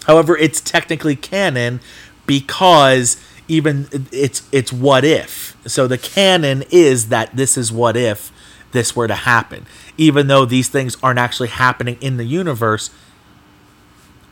[0.05, 1.79] However, it's technically canon
[2.25, 5.55] because even it's it's what if.
[5.67, 8.31] So the canon is that this is what if
[8.71, 9.65] this were to happen.
[9.97, 12.89] Even though these things aren't actually happening in the universe,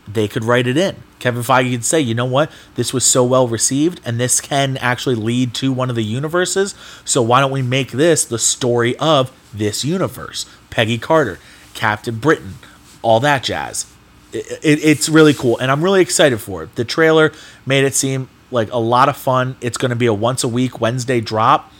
[0.07, 0.97] they could write it in.
[1.23, 4.75] Kevin Feige could say, you know what, this was so well received, and this can
[4.75, 6.75] actually lead to one of the universes.
[7.05, 10.45] So why don't we make this the story of this universe?
[10.69, 11.39] Peggy Carter,
[11.73, 12.55] Captain Britain,
[13.01, 13.85] all that jazz.
[14.33, 16.75] It, it, it's really cool, and I'm really excited for it.
[16.75, 17.31] The trailer
[17.65, 19.55] made it seem like a lot of fun.
[19.61, 21.71] It's going to be a once a week Wednesday drop,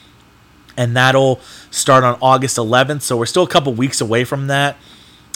[0.77, 3.01] and that'll start on August 11th.
[3.01, 4.77] So we're still a couple weeks away from that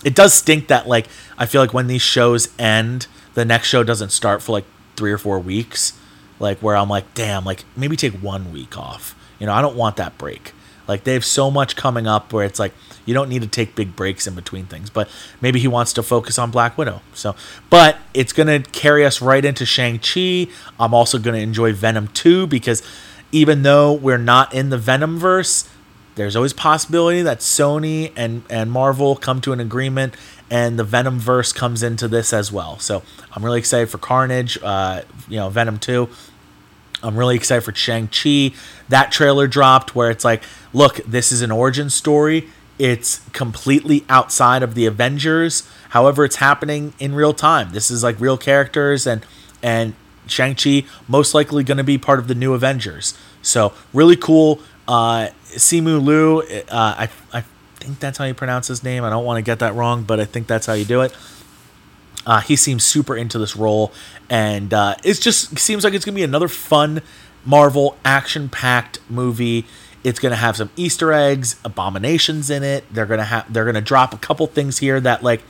[0.04, 3.08] it does stink that like I feel like when these shows end,
[3.38, 4.66] the next show doesn't start for like
[4.96, 5.94] three or four weeks.
[6.40, 9.16] Like where I'm like, damn, like maybe take one week off.
[9.38, 10.54] You know, I don't want that break.
[10.88, 12.74] Like they have so much coming up where it's like
[13.06, 14.90] you don't need to take big breaks in between things.
[14.90, 15.08] But
[15.40, 17.04] maybe he wants to focus on Black Widow.
[17.14, 17.36] So,
[17.70, 20.48] but it's gonna carry us right into Shang Chi.
[20.80, 22.82] I'm also gonna enjoy Venom 2 because
[23.32, 25.70] even though we're not in the Venom verse,
[26.16, 30.16] there's always possibility that Sony and, and Marvel come to an agreement
[30.50, 32.80] and the Venom verse comes into this as well.
[32.80, 36.10] So I'm really excited for Carnage, uh, you know, Venom 2.
[37.04, 38.54] I'm really excited for Shang-Chi.
[38.90, 40.44] That trailer dropped where it's like,
[40.74, 42.50] look, this is an origin story.
[42.80, 45.68] It's completely outside of the Avengers.
[45.90, 47.72] However, it's happening in real time.
[47.72, 49.26] This is like real characters and
[49.64, 49.94] and
[50.28, 53.18] Shang-Chi most likely going to be part of the new Avengers.
[53.42, 54.60] So, really cool.
[54.88, 57.44] Uh, Simu Liu, uh, I, I
[57.80, 59.04] think that's how you pronounce his name.
[59.04, 61.16] I don't want to get that wrong, but I think that's how you do it.
[62.26, 63.94] Uh, he seems super into this role,
[64.30, 67.02] and uh, it just seems like it's gonna be another fun
[67.46, 69.66] Marvel action-packed movie.
[70.04, 72.84] It's gonna have some Easter eggs, abominations in it.
[72.94, 75.42] They're gonna have they're gonna drop a couple things here that like,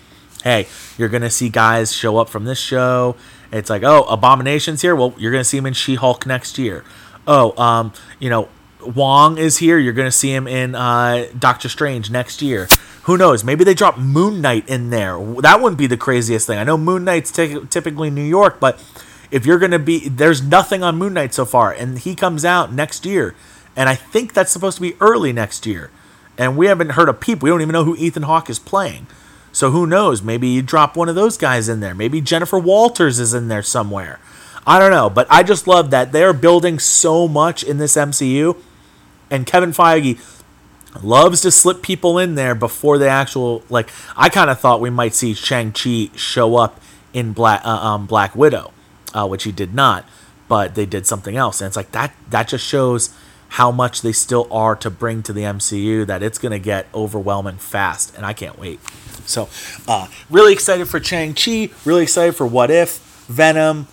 [0.44, 0.68] hey,
[1.00, 3.16] you're gonna see guys show up from this show.
[3.52, 4.96] It's like, oh, abominations here.
[4.96, 6.84] Well, you're gonna see him in She-Hulk next year.
[7.26, 8.50] Oh, um, you know,
[8.82, 9.78] Wong is here.
[9.78, 12.68] You're going to see him in uh, Doctor Strange next year.
[13.04, 13.44] Who knows?
[13.44, 15.18] Maybe they drop Moon Knight in there.
[15.42, 16.60] That wouldn't be the craziest thing.
[16.60, 18.84] I know Moon Knight's t- typically New York, but
[19.32, 22.44] if you're going to be, there's nothing on Moon Knight so far, and he comes
[22.44, 23.36] out next year,
[23.76, 25.90] and I think that's supposed to be early next year,
[26.38, 27.42] and we haven't heard a peep.
[27.42, 29.08] We don't even know who Ethan Hawke is playing.
[29.52, 30.22] So who knows?
[30.22, 31.96] Maybe you drop one of those guys in there.
[31.96, 34.20] Maybe Jennifer Walters is in there somewhere.
[34.68, 38.62] I don't know, but I just love that they're building so much in this MCU
[39.32, 40.20] and Kevin Feige
[41.02, 44.90] loves to slip people in there before the actual like I kind of thought we
[44.90, 46.82] might see Shang-Chi show up
[47.14, 48.74] in Black uh, um, Black Widow,
[49.14, 50.06] uh, which he did not,
[50.50, 53.14] but they did something else and it's like that that just shows
[53.50, 56.88] how much they still are to bring to the MCU that it's going to get
[56.94, 58.82] overwhelming fast and I can't wait.
[59.26, 59.48] So,
[59.88, 62.98] uh, really excited for Shang-Chi, really excited for What If,
[63.28, 63.88] Venom,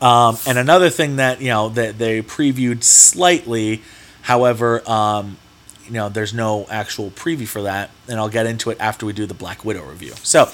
[0.00, 3.82] um, and another thing that, you know, that they previewed slightly
[4.24, 5.36] However, um,
[5.84, 9.12] you know, there's no actual preview for that, and I'll get into it after we
[9.12, 10.14] do the Black Widow review.
[10.22, 10.46] So,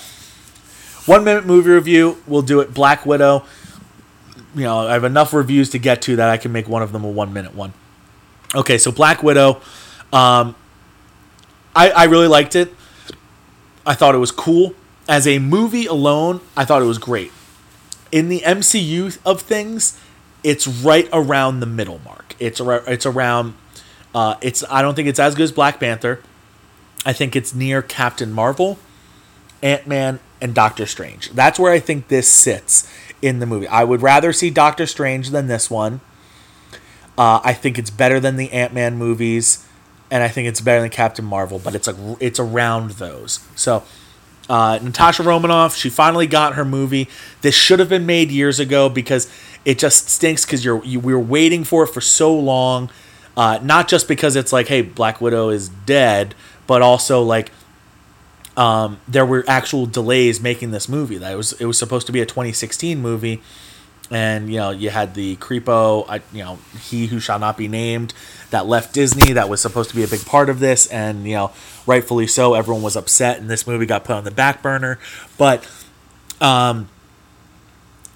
[1.07, 3.45] one minute movie review, we'll do it Black Widow.
[4.57, 6.91] You know, I have enough reviews to get to that I can make one of
[6.91, 7.72] them a one minute one.
[8.57, 9.61] Okay, so Black Widow,
[10.12, 10.57] um,
[11.76, 12.74] I, I really liked it.
[13.86, 14.74] I thought it was cool.
[15.09, 17.30] As a movie alone, I thought it was great.
[18.12, 19.98] In the MCU of things,
[20.42, 22.34] it's right around the middle mark.
[22.38, 23.54] It's around, it's around
[24.14, 26.20] uh, it's I don't think it's as good as Black Panther.
[27.06, 28.78] I think it's near Captain Marvel,
[29.62, 31.30] Ant Man, and Doctor Strange.
[31.30, 32.90] That's where I think this sits
[33.22, 33.68] in the movie.
[33.68, 36.00] I would rather see Doctor Strange than this one.
[37.16, 39.66] Uh, I think it's better than the Ant Man movies,
[40.11, 41.58] and I think it's better than Captain Marvel.
[41.58, 43.40] But it's like it's around those.
[43.54, 43.84] So
[44.51, 47.09] uh, Natasha Romanoff, she finally got her movie.
[47.40, 49.32] This should have been made years ago because
[49.64, 52.90] it just stinks because you're you, we were waiting for it for so long.
[53.36, 56.34] Uh, not just because it's like, hey, Black Widow is dead,
[56.66, 57.53] but also like
[58.57, 61.18] um, there were actual delays making this movie.
[61.18, 63.40] That was it was supposed to be a 2016 movie,
[64.11, 67.68] and you know you had the creepo, I, you know he who shall not be
[67.68, 68.12] named,
[68.50, 69.32] that left Disney.
[69.32, 71.52] That was supposed to be a big part of this, and you know
[71.86, 72.54] rightfully so.
[72.54, 74.98] Everyone was upset, and this movie got put on the back burner.
[75.38, 75.66] But
[76.40, 76.88] um,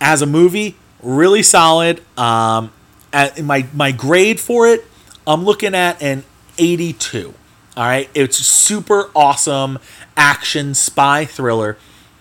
[0.00, 2.02] as a movie, really solid.
[2.18, 2.72] Um,
[3.12, 4.84] at my my grade for it,
[5.26, 6.24] I'm looking at an
[6.58, 7.34] 82.
[7.76, 9.78] All right, it's super awesome
[10.16, 11.76] action spy thriller.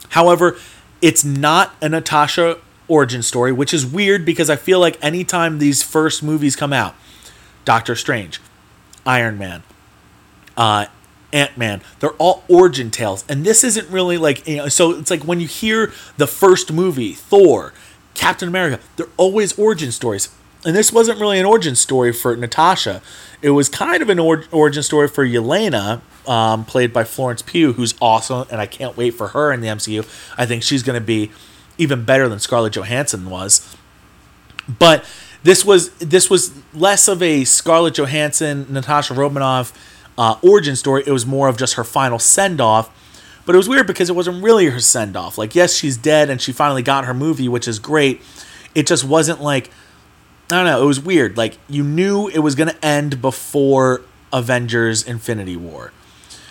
[0.09, 0.57] However,
[1.01, 2.59] it's not a Natasha
[2.93, 6.95] origin story, which is weird because I feel like anytime these first movies come out,
[7.65, 8.39] Doctor Strange,
[9.05, 9.63] Iron Man,
[10.55, 10.85] uh,
[11.31, 14.67] Ant Man, they're all origin tales, and this isn't really like you know.
[14.69, 17.73] So it's like when you hear the first movie, Thor,
[18.13, 20.29] Captain America, they're always origin stories.
[20.65, 23.01] And this wasn't really an origin story for Natasha.
[23.41, 27.73] It was kind of an or- origin story for Yelena, um, played by Florence Pugh,
[27.73, 30.05] who's awesome, and I can't wait for her in the MCU.
[30.37, 31.31] I think she's going to be
[31.83, 33.75] even better than Scarlett Johansson was.
[34.67, 35.05] But
[35.43, 39.73] this was this was less of a Scarlett Johansson, Natasha Romanoff
[40.17, 41.03] uh, origin story.
[41.05, 42.89] It was more of just her final send off.
[43.45, 45.37] But it was weird because it wasn't really her send off.
[45.37, 48.21] Like, yes, she's dead and she finally got her movie, which is great.
[48.73, 49.69] It just wasn't like
[50.51, 50.83] I don't know.
[50.83, 51.37] It was weird.
[51.37, 55.91] Like you knew it was gonna end before Avengers: Infinity War.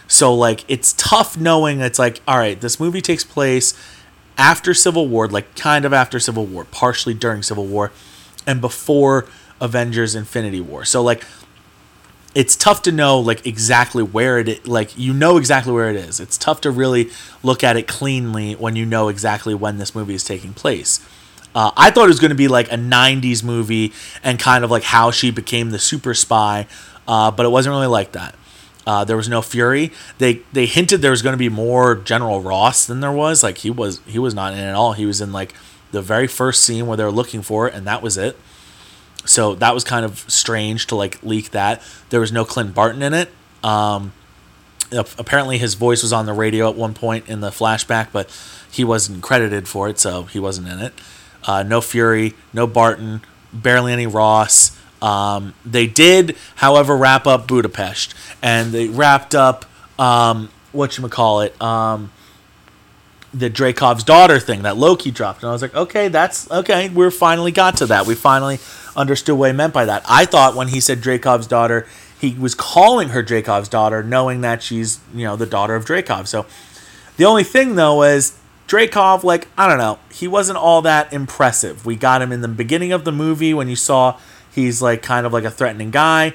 [0.07, 3.75] So like it's tough knowing it's like all right, this movie takes place
[4.39, 7.93] after Civil War, like kind of after Civil War, partially during Civil War,
[8.47, 9.27] and before
[9.61, 10.85] Avengers: Infinity War.
[10.85, 11.25] So like
[12.35, 16.21] it's tough to know like exactly where it like you know exactly where it is.
[16.21, 17.11] It's tough to really
[17.43, 21.07] look at it cleanly when you know exactly when this movie is taking place.
[21.55, 24.71] Uh, I thought it was going to be like a '90s movie and kind of
[24.71, 26.67] like how she became the super spy,
[27.07, 28.35] uh, but it wasn't really like that.
[28.87, 29.93] Uh, there was no Fury.
[30.19, 33.43] They they hinted there was going to be more General Ross than there was.
[33.43, 34.93] Like he was he was not in at all.
[34.93, 35.55] He was in like
[35.93, 38.37] the very first scene where they were looking for it, and that was it.
[39.25, 41.83] So that was kind of strange to like leak that.
[42.11, 43.31] There was no Clint Barton in it.
[43.63, 44.13] Um,
[44.93, 48.29] apparently his voice was on the radio at one point in the flashback, but
[48.71, 50.93] he wasn't credited for it, so he wasn't in it.
[51.45, 53.21] Uh, no Fury, no Barton,
[53.53, 54.79] barely any Ross.
[55.03, 59.65] Um, they did, however, wrap up Budapest, and they wrapped up
[59.99, 62.11] um, what you call it, um,
[63.35, 66.89] the Dreykov's daughter thing that Loki dropped, and I was like, okay, that's okay.
[66.89, 68.07] We're finally got to that.
[68.07, 68.59] We finally
[68.95, 70.05] understood what he meant by that.
[70.09, 71.87] I thought when he said Dreykov's daughter,
[72.21, 76.27] he was calling her Dreykov's daughter, knowing that she's you know the daughter of Dreykov.
[76.27, 76.47] So
[77.17, 78.39] the only thing though is
[78.69, 81.87] Dreykov, like I don't know, he wasn't all that impressive.
[81.87, 84.19] We got him in the beginning of the movie when you saw
[84.53, 86.35] he's like kind of like a threatening guy.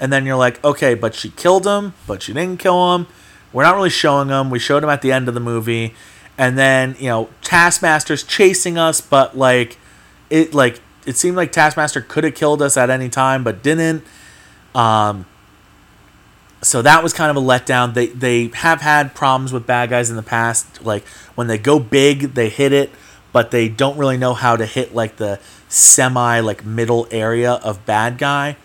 [0.00, 3.06] And then you're like, okay, but she killed him, but she didn't kill him.
[3.52, 4.50] We're not really showing him.
[4.50, 5.94] We showed him at the end of the movie.
[6.36, 9.78] And then, you know, Taskmaster's chasing us, but like
[10.30, 14.04] it like it seemed like Taskmaster could have killed us at any time, but didn't.
[14.74, 15.26] Um
[16.60, 17.94] so that was kind of a letdown.
[17.94, 20.84] They they have had problems with bad guys in the past.
[20.84, 22.90] Like when they go big, they hit it,
[23.32, 27.84] but they don't really know how to hit like the semi like middle area of
[27.86, 28.56] bad guy.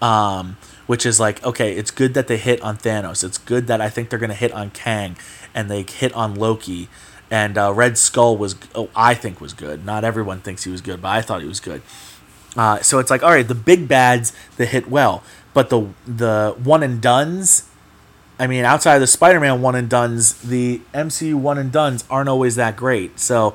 [0.00, 0.56] Um,
[0.86, 3.22] which is like okay, it's good that they hit on Thanos.
[3.22, 5.16] It's good that I think they're gonna hit on Kang,
[5.54, 6.88] and they hit on Loki.
[7.30, 9.84] And uh, Red Skull was, oh, I think was good.
[9.84, 11.82] Not everyone thinks he was good, but I thought he was good.
[12.56, 15.22] Uh, so it's like, all right, the big bads that hit well,
[15.52, 17.68] but the the one and duns,
[18.38, 22.28] I mean, outside of the Spider-Man one and duns, the MCU one and duns aren't
[22.28, 23.20] always that great.
[23.20, 23.54] So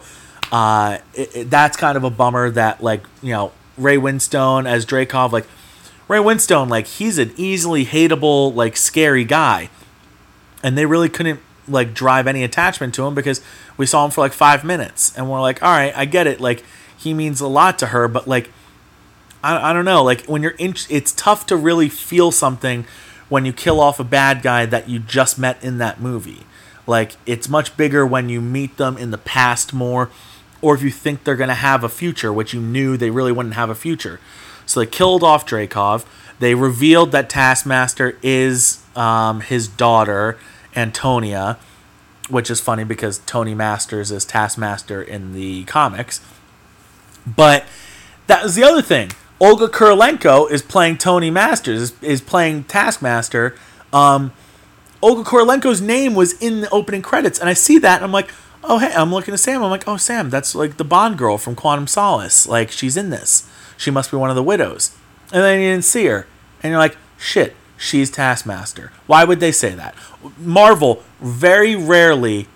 [0.54, 4.86] uh, it, it, that's kind of a bummer that like you know Ray Winstone as
[4.86, 5.48] Dreykov, like
[6.08, 9.72] Ray Winstone, like he's an easily hateable, like scary guy,
[10.62, 13.42] and they really couldn't like drive any attachment to him because
[13.78, 16.40] we saw him for like five minutes, and we're like, all right, I get it,
[16.40, 16.64] like
[16.96, 18.52] he means a lot to her, but like
[19.44, 22.86] I, I don't know, like when you're in, it's tough to really feel something
[23.28, 26.44] when you kill off a bad guy that you just met in that movie.
[26.86, 30.12] Like it's much bigger when you meet them in the past more
[30.64, 33.34] or if you think they're going to have a future, which you knew they really
[33.34, 34.20] wouldn't have a future.
[34.66, 36.06] So they killed off Dreykov.
[36.40, 40.40] They revealed that Taskmaster is um, his daughter,
[40.74, 41.60] Antonia,
[42.30, 46.22] which is funny because Tony Masters is Taskmaster in the comics.
[47.28, 47.66] But
[48.28, 49.12] that was the other thing.
[49.42, 53.58] Olga Kurylenko is playing Tony Masters, is, is playing Taskmaster.
[53.92, 54.32] Um,
[55.02, 58.32] Olga Kurylenko's name was in the opening credits, and I see that, and I'm like,
[58.64, 59.64] oh hey, I'm looking at Sam.
[59.64, 62.48] I'm like, oh Sam, that's like the Bond girl from Quantum Solace.
[62.48, 63.50] Like she's in this.
[63.78, 64.96] She must be one of the widows.
[65.32, 66.28] And then you didn't see her,
[66.62, 68.92] and you're like, shit, she's Taskmaster.
[69.08, 69.96] Why would they say that?
[70.38, 72.48] Marvel very rarely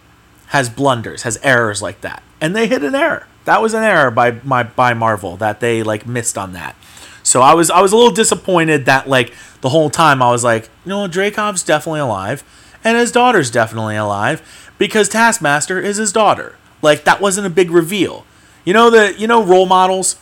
[0.48, 3.28] has blunders, has errors like that, and they hit an error.
[3.46, 6.76] that was an error by my by Marvel that they like missed on that.
[7.24, 10.44] So I was I was a little disappointed that like the whole time I was
[10.44, 12.44] like, no, Dreykov's definitely alive,
[12.84, 16.56] and his daughter's definitely alive because Taskmaster is his daughter.
[16.82, 18.26] Like that wasn't a big reveal.
[18.66, 20.18] You know the you know role models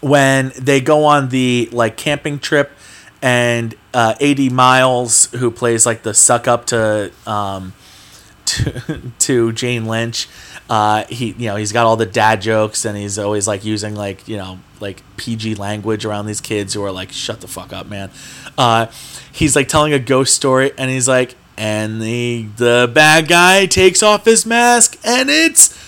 [0.00, 2.72] when they go on the like camping trip
[3.22, 7.72] and uh, AD Miles who plays like the suck up to um,
[8.44, 10.28] to, to Jane Lynch.
[10.68, 13.94] Uh, he you know he's got all the dad jokes and he's always like using
[13.94, 17.72] like you know like PG language around these kids who are like shut the fuck
[17.72, 18.10] up man.
[18.58, 18.86] Uh,
[19.32, 24.02] he's like telling a ghost story and he's like and the the bad guy takes
[24.02, 25.78] off his mask and it's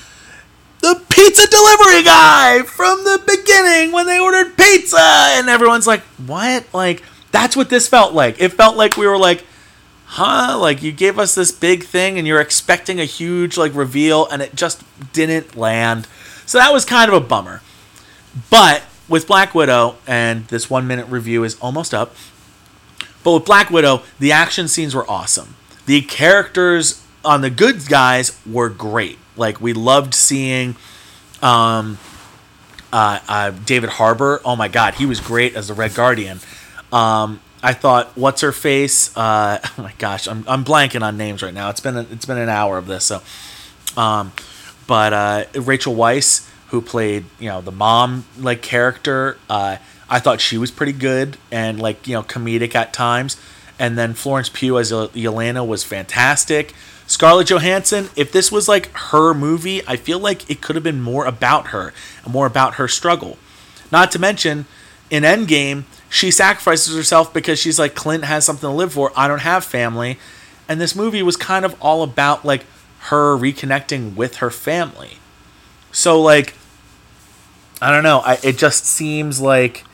[0.80, 4.98] the pizza delivery guy from the beginning when they ordered pizza.
[4.98, 6.66] And everyone's like what?
[6.72, 7.02] Like
[7.32, 8.40] that's what this felt like.
[8.40, 9.44] It felt like we were like
[10.06, 10.58] huh?
[10.58, 14.42] Like you gave us this big thing and you're expecting a huge like reveal and
[14.42, 16.06] it just didn't land.
[16.46, 17.62] So that was kind of a bummer.
[18.50, 22.14] But with black widow and this one minute review is almost up
[23.24, 25.56] but with black widow the action scenes were awesome
[25.86, 30.76] the characters on the good guys were great like we loved seeing
[31.42, 31.98] um,
[32.92, 34.40] uh, uh, David Harbour.
[34.44, 36.38] Oh my God, he was great as the Red Guardian.
[36.92, 39.14] Um, I thought, what's her face?
[39.16, 41.70] Uh, oh my gosh, I'm, I'm blanking on names right now.
[41.70, 43.04] It's been a, it's been an hour of this.
[43.04, 43.20] So,
[43.96, 44.32] um,
[44.86, 50.40] but uh, Rachel Weisz, who played you know the mom like character, uh, I thought
[50.40, 53.40] she was pretty good and like you know comedic at times.
[53.78, 56.74] And then Florence Pugh as Yelena was fantastic.
[57.06, 61.02] Scarlett Johansson, if this was like her movie, I feel like it could have been
[61.02, 61.92] more about her
[62.24, 63.36] and more about her struggle.
[63.90, 64.66] Not to mention,
[65.10, 69.12] in Endgame, she sacrifices herself because she's like, Clint has something to live for.
[69.16, 70.18] I don't have family.
[70.68, 72.64] And this movie was kind of all about like
[73.00, 75.18] her reconnecting with her family.
[75.92, 76.54] So, like,
[77.82, 78.20] I don't know.
[78.20, 79.84] I, it just seems like,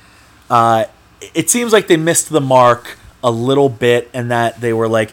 [0.51, 0.85] uh,
[1.35, 5.13] it seems like they missed the mark a little bit and that they were like,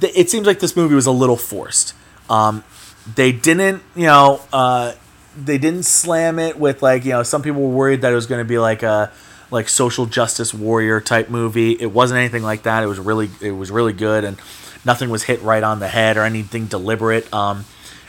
[0.00, 1.94] it seems like this movie was a little forced.
[2.28, 2.64] Um,
[3.14, 4.94] they didn't, you know, uh,
[5.36, 8.26] they didn't slam it with like, you know, some people were worried that it was
[8.26, 9.12] going to be like a
[9.50, 11.72] like social justice warrior type movie.
[11.72, 12.82] It wasn't anything like that.
[12.82, 14.38] It was really, it was really good, and
[14.84, 17.32] nothing was hit right on the head or anything deliberate.
[17.32, 17.66] Um,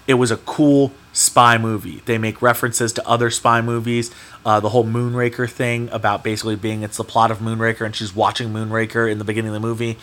[0.07, 2.01] it was a cool spy movie.
[2.05, 4.11] They make references to other spy movies.
[4.45, 8.13] Uh, the whole Moonraker thing about basically being it's the plot of Moonraker and she's
[8.13, 9.97] watching Moonraker in the beginning of the movie.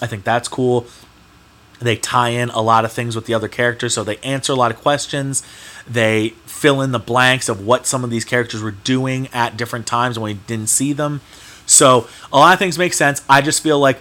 [0.00, 0.86] I think that's cool.
[1.80, 4.56] They tie in a lot of things with the other characters, so they answer a
[4.56, 5.42] lot of questions.
[5.88, 9.86] They fill in the blanks of what some of these characters were doing at different
[9.86, 11.20] times when we didn't see them.
[11.66, 13.22] So a lot of things make sense.
[13.28, 13.98] I just feel like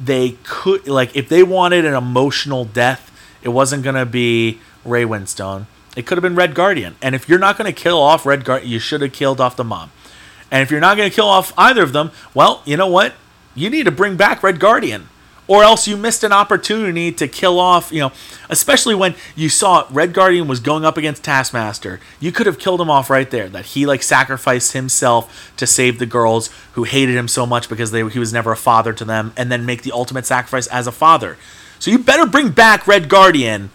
[0.00, 5.66] they could, like, if they wanted an emotional death, it wasn't gonna be Ray Winstone.
[5.96, 6.94] It could have been Red Guardian.
[7.02, 9.64] And if you're not gonna kill off Red Guardian, you should have killed off the
[9.64, 9.90] mom.
[10.50, 13.14] And if you're not gonna kill off either of them, well, you know what?
[13.54, 15.08] You need to bring back Red Guardian
[15.48, 18.12] or else you missed an opportunity to kill off, you know,
[18.50, 22.00] especially when you saw Red Guardian was going up against Taskmaster.
[22.18, 23.48] You could have killed him off right there.
[23.48, 27.90] That he like sacrificed himself to save the girls who hated him so much because
[27.90, 30.86] they, he was never a father to them, and then make the ultimate sacrifice as
[30.86, 31.36] a father.
[31.78, 33.70] So you better bring back Red Guardian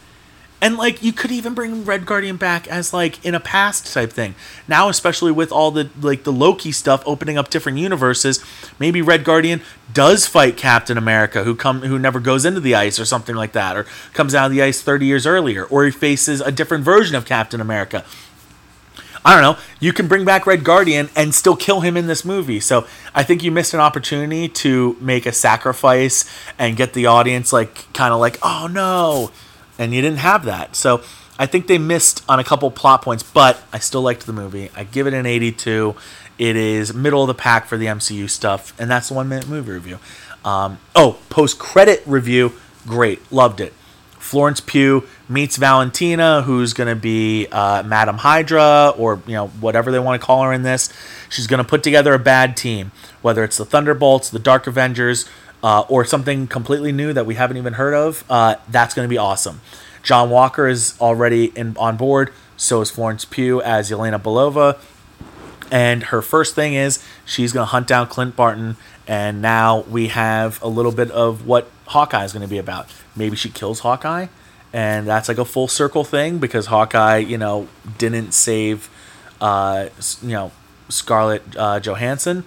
[0.61, 4.11] and like you could even bring Red Guardian back as like in a past type
[4.11, 4.35] thing.
[4.67, 8.43] Now, especially with all the like the Loki stuff opening up different universes,
[8.79, 9.61] maybe Red Guardian
[9.91, 13.53] does fight Captain America, who come who never goes into the ice or something like
[13.53, 16.83] that, or comes out of the ice thirty years earlier, or he faces a different
[16.83, 18.05] version of Captain America.
[19.23, 19.61] I don't know.
[19.79, 22.59] You can bring back Red Guardian and still kill him in this movie.
[22.59, 26.25] So I think you missed an opportunity to make a sacrifice
[26.57, 29.29] and get the audience like kind of like, oh no
[29.81, 30.75] and you didn't have that.
[30.75, 31.01] So
[31.39, 34.69] I think they missed on a couple plot points, but I still liked the movie.
[34.75, 35.95] I give it an 82.
[36.37, 39.49] It is middle of the pack for the MCU stuff, and that's the one minute
[39.49, 39.97] movie review.
[40.45, 42.53] Um, oh, post credit review,
[42.85, 43.73] great, loved it.
[44.19, 49.91] Florence Pugh meets Valentina, who's going to be uh, Madam Hydra or you know whatever
[49.91, 50.93] they want to call her in this.
[51.27, 52.91] She's going to put together a bad team,
[53.23, 55.27] whether it's the Thunderbolts, the Dark Avengers,
[55.63, 59.09] uh, or something completely new that we haven't even heard of, uh, that's going to
[59.09, 59.61] be awesome.
[60.03, 62.33] John Walker is already in, on board.
[62.57, 64.79] So is Florence Pugh as Yelena Belova.
[65.71, 68.77] And her first thing is she's going to hunt down Clint Barton.
[69.07, 72.87] And now we have a little bit of what Hawkeye is going to be about.
[73.15, 74.27] Maybe she kills Hawkeye.
[74.73, 77.67] And that's like a full circle thing because Hawkeye, you know,
[77.97, 78.89] didn't save,
[79.41, 79.89] uh,
[80.21, 80.51] you know,
[80.87, 82.43] Scarlett uh, Johansson.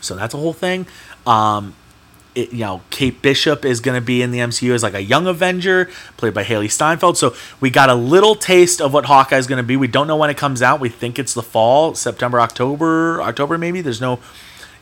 [0.00, 0.86] So that's a whole thing.
[1.26, 1.74] Um,
[2.36, 5.02] it, you know, Kate Bishop is going to be in the MCU as like a
[5.02, 7.16] young Avenger, played by Hailee Steinfeld.
[7.16, 9.76] So we got a little taste of what Hawkeye is going to be.
[9.76, 10.78] We don't know when it comes out.
[10.78, 13.80] We think it's the fall, September, October, October maybe.
[13.80, 14.20] There's no,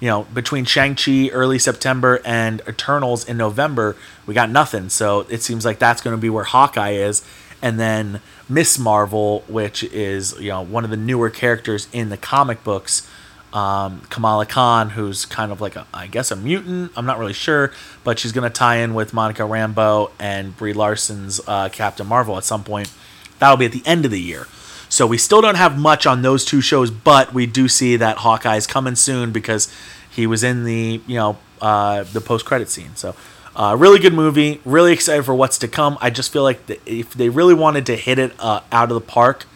[0.00, 4.88] you know, between Shang Chi early September and Eternals in November, we got nothing.
[4.88, 7.24] So it seems like that's going to be where Hawkeye is,
[7.62, 12.16] and then Miss Marvel, which is you know one of the newer characters in the
[12.16, 13.08] comic books
[13.54, 16.92] um, Kamala Khan, who's kind of like a, I guess, a mutant.
[16.96, 17.72] I'm not really sure,
[18.02, 22.44] but she's gonna tie in with Monica Rambeau and Brie Larson's uh, Captain Marvel at
[22.44, 22.92] some point.
[23.38, 24.48] That'll be at the end of the year.
[24.88, 28.18] So we still don't have much on those two shows, but we do see that
[28.18, 29.72] Hawkeye's coming soon because
[30.10, 32.96] he was in the you know uh, the post credit scene.
[32.96, 33.14] So.
[33.56, 34.60] Uh, really good movie.
[34.64, 35.96] Really excited for what's to come.
[36.00, 38.96] I just feel like the, if they really wanted to hit it uh, out of
[38.96, 39.46] the park,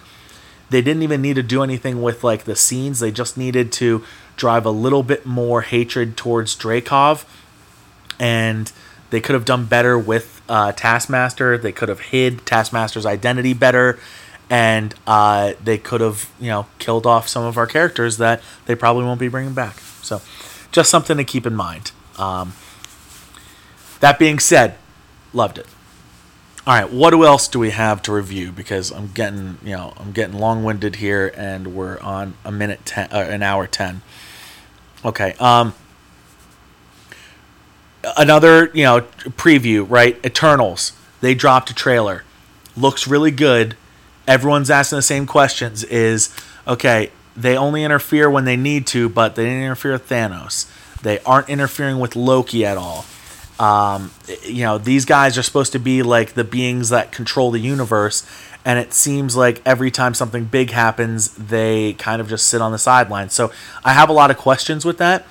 [0.71, 3.01] they didn't even need to do anything with like the scenes.
[3.01, 4.05] They just needed to
[4.37, 7.25] drive a little bit more hatred towards Dreykov,
[8.19, 8.71] and
[9.11, 11.59] they could have done better with uh, Taskmaster.
[11.59, 13.99] They could have hid Taskmaster's identity better,
[14.51, 18.75] and uh, they could have you know killed off some of our characters that they
[18.75, 19.79] probably won't be bringing back.
[20.03, 20.21] So,
[20.73, 21.93] just something to keep in mind.
[22.19, 22.53] Um,
[24.01, 24.77] that being said,
[25.33, 25.67] loved it.
[26.69, 28.53] All right, what else do we have to review?
[28.53, 33.09] Because I'm getting, you know, I'm getting long-winded here, and we're on a minute ten,
[33.11, 34.03] uh, an hour ten.
[35.03, 35.33] Okay.
[35.41, 35.73] Um.
[38.19, 40.23] Another, you know, preview, right?
[40.23, 40.93] Eternals.
[41.23, 42.25] They dropped a trailer.
[42.77, 43.75] Looks really good.
[44.27, 45.85] Everyone's asking the same questions.
[45.85, 46.37] Is
[46.67, 47.11] okay.
[47.35, 50.71] They only interfere when they need to, but they didn't interfere with Thanos.
[51.01, 53.07] They aren't interfering with Loki at all
[53.59, 54.13] um,
[54.45, 58.29] you know, these guys are supposed to be like the beings that control the universe,
[58.65, 62.73] and it seems like every time something big happens, they kind of just sit on
[62.73, 63.33] the sidelines.
[63.33, 63.51] So
[63.85, 65.27] I have a lot of questions with that.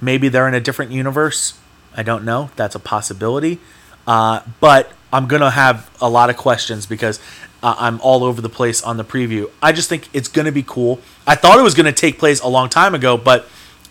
[0.00, 1.58] Maybe they're in a different universe.
[1.96, 2.50] I don't know.
[2.56, 3.58] That's a possibility.
[4.06, 7.20] Uh, but I'm going to have a lot of questions because
[7.62, 9.50] uh, I'm all over the place on the preview.
[9.62, 11.00] I just think it's going to be cool.
[11.26, 13.46] I thought it was going to take place a long time ago, but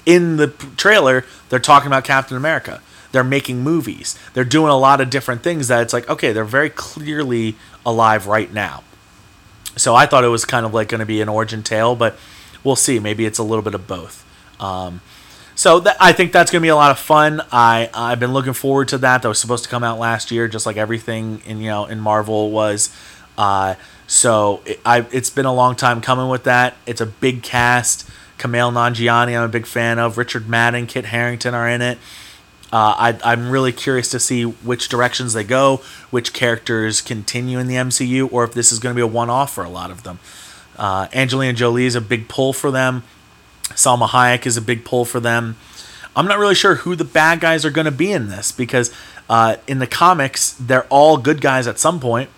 [0.05, 0.47] in the
[0.77, 2.81] trailer, they're talking about Captain America.
[3.11, 4.17] They're making movies.
[4.33, 7.55] They're doing a lot of different things that it's like, okay, they're very clearly
[7.85, 8.83] alive right now.
[9.75, 12.17] So I thought it was kind of like going to be an origin tale, but
[12.63, 12.99] we'll see.
[12.99, 14.25] Maybe it's a little bit of both.
[14.59, 15.01] Um,
[15.55, 17.41] so th- I think that's going to be a lot of fun.
[17.51, 19.21] I I've been looking forward to that.
[19.21, 21.99] That was supposed to come out last year, just like everything in you know in
[21.99, 22.95] Marvel was.
[23.37, 23.75] Uh,
[24.07, 26.75] so it, I it's been a long time coming with that.
[26.85, 28.09] It's a big cast.
[28.37, 30.17] Kumail Nanjiani, I'm a big fan of.
[30.17, 31.97] Richard Madden, Kit Harington are in it.
[32.71, 35.77] Uh, I, am really curious to see which directions they go,
[36.11, 39.29] which characters continue in the MCU, or if this is going to be a one
[39.29, 40.19] off for a lot of them.
[40.77, 43.03] Uh, Angelina Jolie is a big pull for them.
[43.69, 45.55] Salma Hayek is a big pull for them.
[46.15, 48.93] I'm not really sure who the bad guys are going to be in this because
[49.29, 52.29] uh, in the comics, they're all good guys at some point.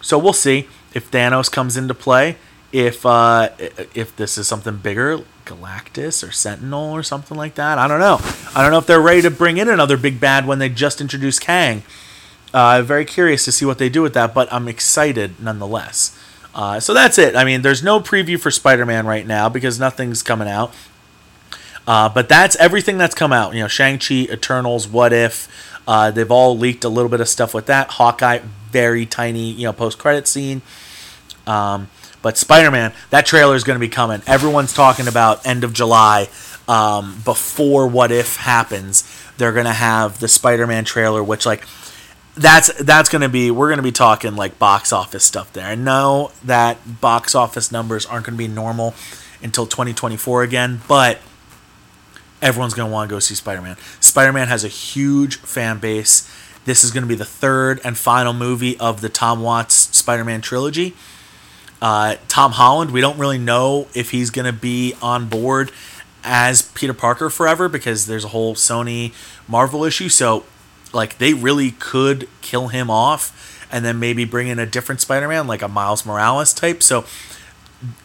[0.00, 2.36] So we'll see if Thanos comes into play,
[2.74, 3.50] if uh,
[3.94, 7.78] if this is something bigger Galactus or Sentinel or something like that.
[7.78, 8.18] I don't know.
[8.54, 11.00] I don't know if they're ready to bring in another big bad when they just
[11.00, 11.84] introduced Kang.
[12.52, 16.18] Uh, very curious to see what they do with that, but I'm excited nonetheless.
[16.52, 17.36] Uh, so that's it.
[17.36, 20.74] I mean, there's no preview for Spider-Man right now because nothing's coming out.
[21.86, 23.54] Uh, but that's everything that's come out.
[23.54, 25.48] You know, Shang-Chi, Eternals, What If.
[25.86, 27.90] Uh, they've all leaked a little bit of stuff with that.
[27.90, 28.40] Hawkeye,
[28.70, 30.62] very tiny, you know, post-credit scene.
[31.46, 31.88] Um,
[32.24, 34.22] but Spider Man, that trailer is going to be coming.
[34.26, 36.30] Everyone's talking about end of July.
[36.66, 39.04] Um, before What If happens,
[39.36, 41.66] they're going to have the Spider Man trailer, which, like,
[42.34, 45.66] that's that's going to be we're going to be talking like box office stuff there.
[45.66, 48.94] I know that box office numbers aren't going to be normal
[49.42, 51.18] until 2024 again, but
[52.40, 53.76] everyone's going to want to go see Spider-Man.
[54.00, 56.26] Spider-Man has a huge fan base.
[56.64, 60.40] This is going to be the third and final movie of the Tom Watts Spider-Man
[60.40, 60.94] trilogy.
[61.84, 65.70] Uh, Tom Holland, we don't really know if he's going to be on board
[66.24, 69.12] as Peter Parker forever because there's a whole Sony
[69.46, 70.08] Marvel issue.
[70.08, 70.46] So,
[70.94, 75.28] like, they really could kill him off and then maybe bring in a different Spider
[75.28, 76.82] Man, like a Miles Morales type.
[76.82, 77.04] So,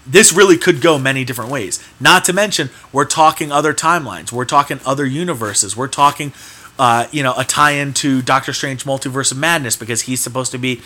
[0.05, 1.81] this really could go many different ways.
[2.01, 6.33] Not to mention, we're talking other timelines, we're talking other universes, we're talking,
[6.77, 10.51] uh, you know, a tie in to Doctor Strange Multiverse of Madness because he's supposed
[10.51, 10.81] to be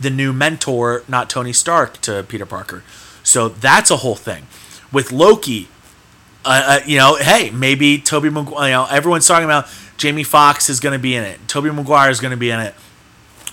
[0.00, 2.82] the new mentor, not Tony Stark, to Peter Parker.
[3.22, 4.46] So that's a whole thing.
[4.92, 5.68] With Loki,
[6.44, 10.68] uh, uh, you know, hey, maybe Tobey Maguire, you know, everyone's talking about Jamie Foxx
[10.68, 11.38] is going to be in it.
[11.46, 12.74] Tobey Maguire is going to be in it.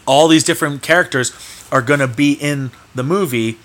[0.05, 1.33] All these different characters
[1.71, 3.57] are going to be in the movie.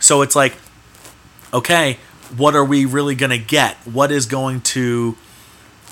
[0.00, 0.56] So it's like,
[1.52, 1.98] okay,
[2.36, 3.76] what are we really going to get?
[3.86, 5.16] What is going to,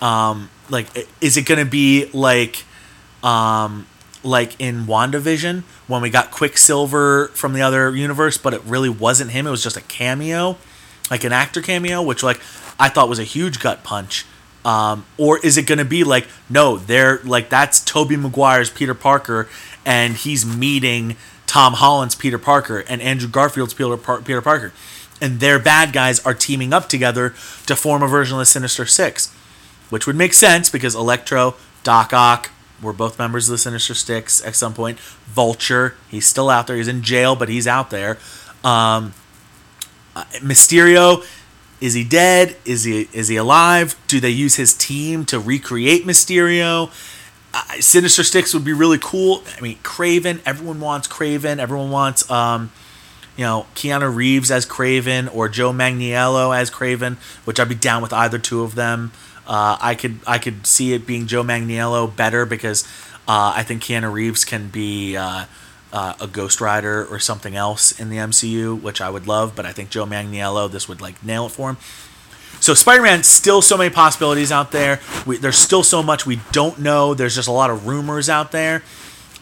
[0.01, 0.87] um, like
[1.21, 2.65] is it gonna be like
[3.23, 3.87] um
[4.23, 9.31] like in WandaVision when we got Quicksilver from the other universe, but it really wasn't
[9.31, 9.47] him.
[9.47, 10.57] It was just a cameo,
[11.11, 12.41] like an actor cameo, which like
[12.79, 14.27] I thought was a huge gut punch.
[14.65, 18.95] Um, or is it going to be like no, they're like that's Tobey Maguire's Peter
[18.95, 19.49] Parker,
[19.87, 21.17] and he's meeting
[21.47, 24.73] Tom Holland's Peter Parker and Andrew Garfield's Peter, Par- Peter Parker,
[25.21, 27.31] and their bad guys are teaming up together
[27.67, 29.35] to form a version of the Sinister Six,
[29.89, 32.51] which would make sense because Electro, Doc Ock,
[32.82, 34.98] were both members of the Sinister Six at some point.
[34.98, 36.77] Vulture, he's still out there.
[36.77, 38.19] He's in jail, but he's out there.
[38.65, 39.15] Um,
[40.16, 41.24] uh, Mysterio,
[41.81, 42.57] is he dead?
[42.65, 43.97] Is he is he alive?
[44.07, 46.90] Do they use his team to recreate Mysterio?
[47.52, 49.43] Uh, Sinister Six would be really cool.
[49.57, 50.40] I mean, Kraven.
[50.47, 51.59] Everyone wants Kraven.
[51.59, 52.70] Everyone wants, um,
[53.36, 58.02] you know, Keanu Reeves as Kraven or Joe Manganiello as Kraven, which I'd be down
[58.02, 59.12] with either two of them.
[59.51, 62.85] Uh, I could I could see it being Joe Manganiello better because
[63.27, 65.47] uh, I think Keanu Reeves can be uh,
[65.93, 69.57] uh, a Ghost Rider or something else in the MCU, which I would love.
[69.57, 71.79] But I think Joe Manganiello this would like nail it for him.
[72.61, 75.01] So Spider-Man, still so many possibilities out there.
[75.27, 77.15] We, there's still so much we don't know.
[77.15, 78.85] There's just a lot of rumors out there.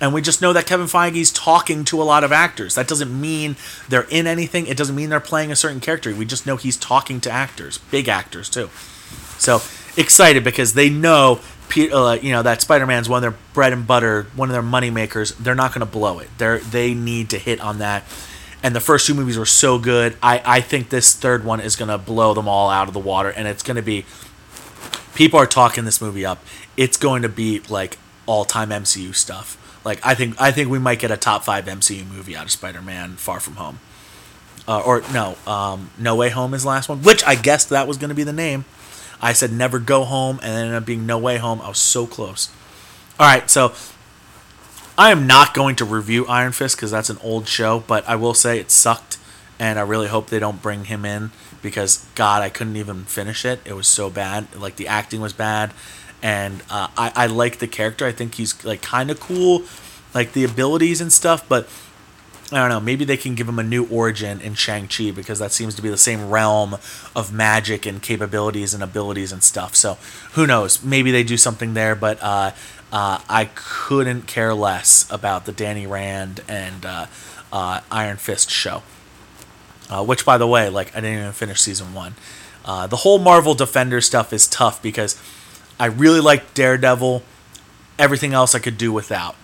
[0.00, 2.76] And we just know that Kevin Feige's talking to a lot of actors.
[2.76, 3.56] That doesn't mean
[3.88, 4.68] they're in anything.
[4.68, 6.14] It doesn't mean they're playing a certain character.
[6.14, 8.70] We just know he's talking to actors, big actors too.
[9.38, 9.60] So
[9.96, 11.40] excited because they know
[11.76, 14.90] uh, you know that Spider-Man's one of their bread and butter, one of their money
[14.90, 15.32] makers.
[15.32, 16.28] They're not going to blow it.
[16.38, 18.04] They they need to hit on that.
[18.62, 20.16] And the first two movies were so good.
[20.20, 23.00] I, I think this third one is going to blow them all out of the
[23.00, 24.04] water, and it's going to be.
[25.14, 26.42] People are talking this movie up.
[26.76, 29.56] It's going to be like all-time MCU stuff.
[29.84, 32.50] Like I think I think we might get a top five MCU movie out of
[32.50, 33.80] Spider-Man: Far From Home.
[34.66, 37.88] Uh, or no, um, No Way Home is the last one, which I guessed that
[37.88, 38.66] was going to be the name.
[39.20, 41.60] I said never go home, and it ended up being No Way Home.
[41.60, 42.50] I was so close.
[43.18, 43.72] All right, so
[44.96, 48.16] I am not going to review Iron Fist because that's an old show, but I
[48.16, 49.18] will say it sucked,
[49.58, 51.30] and I really hope they don't bring him in
[51.62, 53.60] because God, I couldn't even finish it.
[53.64, 54.54] It was so bad.
[54.54, 55.72] Like the acting was bad,
[56.22, 58.06] and uh, I I like the character.
[58.06, 59.62] I think he's like kind of cool,
[60.14, 61.68] like the abilities and stuff, but
[62.50, 62.80] I don't know.
[62.80, 65.90] Maybe they can give him a new origin in Shang-Chi because that seems to be
[65.90, 66.78] the same realm
[67.14, 69.76] of magic and capabilities and abilities and stuff.
[69.76, 69.98] So
[70.32, 70.82] who knows?
[70.82, 72.52] Maybe they do something there, but uh,
[72.90, 77.06] uh, I couldn't care less about the Danny Rand and uh,
[77.52, 78.82] uh Iron Fist show.
[79.90, 82.14] Uh, which, by the way, like I didn't even finish season one.
[82.64, 85.20] Uh, the whole Marvel Defender stuff is tough because
[85.78, 87.22] I really like Daredevil.
[87.98, 89.34] Everything else I could do without.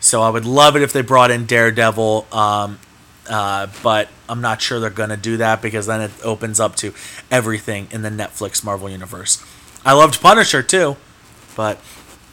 [0.00, 2.78] So I would love it if they brought in Daredevil, um,
[3.28, 6.76] uh, but I'm not sure they're going to do that because then it opens up
[6.76, 6.94] to
[7.30, 9.44] everything in the Netflix Marvel universe.
[9.84, 10.96] I loved Punisher too,
[11.56, 11.80] but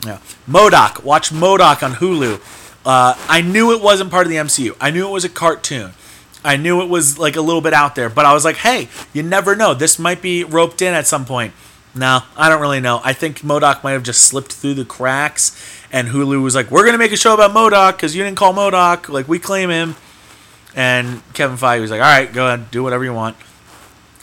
[0.05, 1.03] yeah, MODOK.
[1.03, 2.39] Watch MODOK on Hulu.
[2.85, 4.75] Uh, I knew it wasn't part of the MCU.
[4.79, 5.93] I knew it was a cartoon.
[6.43, 8.87] I knew it was like a little bit out there, but I was like, hey,
[9.13, 9.73] you never know.
[9.73, 11.53] This might be roped in at some point.
[11.95, 12.99] No, I don't really know.
[13.05, 15.57] I think MODOK might have just slipped through the cracks,
[15.93, 18.53] and Hulu was like, "We're gonna make a show about MODOK because you didn't call
[18.53, 19.07] MODOK.
[19.07, 19.95] Like we claim him."
[20.75, 23.37] And Kevin Feige was like, "All right, go ahead, do whatever you want."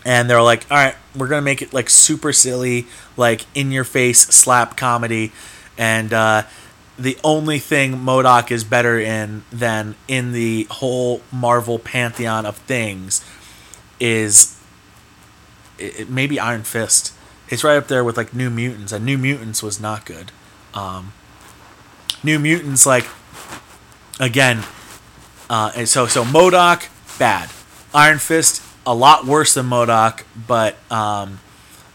[0.04, 2.86] And they're like, "All right, we're gonna make it like super silly,
[3.16, 5.32] like in your face slap comedy,"
[5.78, 6.42] and uh,
[6.98, 13.24] the only thing MODOK is better in than in the whole Marvel pantheon of things
[13.98, 14.58] is
[15.78, 17.11] it, maybe Iron Fist
[17.52, 20.32] it's right up there with like New Mutants, and New Mutants was not good.
[20.72, 21.12] Um,
[22.24, 23.06] New Mutants, like
[24.18, 24.64] again,
[25.50, 26.88] uh, and so so MODOK
[27.18, 27.50] bad,
[27.94, 31.40] Iron Fist a lot worse than MODOK, but um,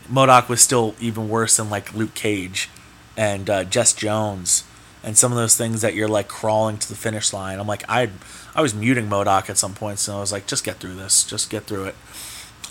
[0.08, 2.70] MODOK was still even worse than like Luke Cage
[3.18, 4.64] and uh, Jess Jones
[5.04, 7.60] and some of those things that you're like crawling to the finish line.
[7.60, 8.12] I'm like I
[8.54, 11.24] I was muting MODOK at some points, so I was like just get through this,
[11.24, 11.96] just get through it.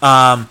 [0.01, 0.49] Um,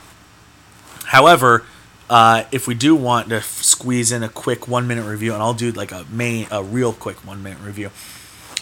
[1.06, 1.64] however,
[2.10, 5.54] uh, if we do want to squeeze in a quick one minute review, and I'll
[5.54, 7.90] do like a main, a real quick one minute review.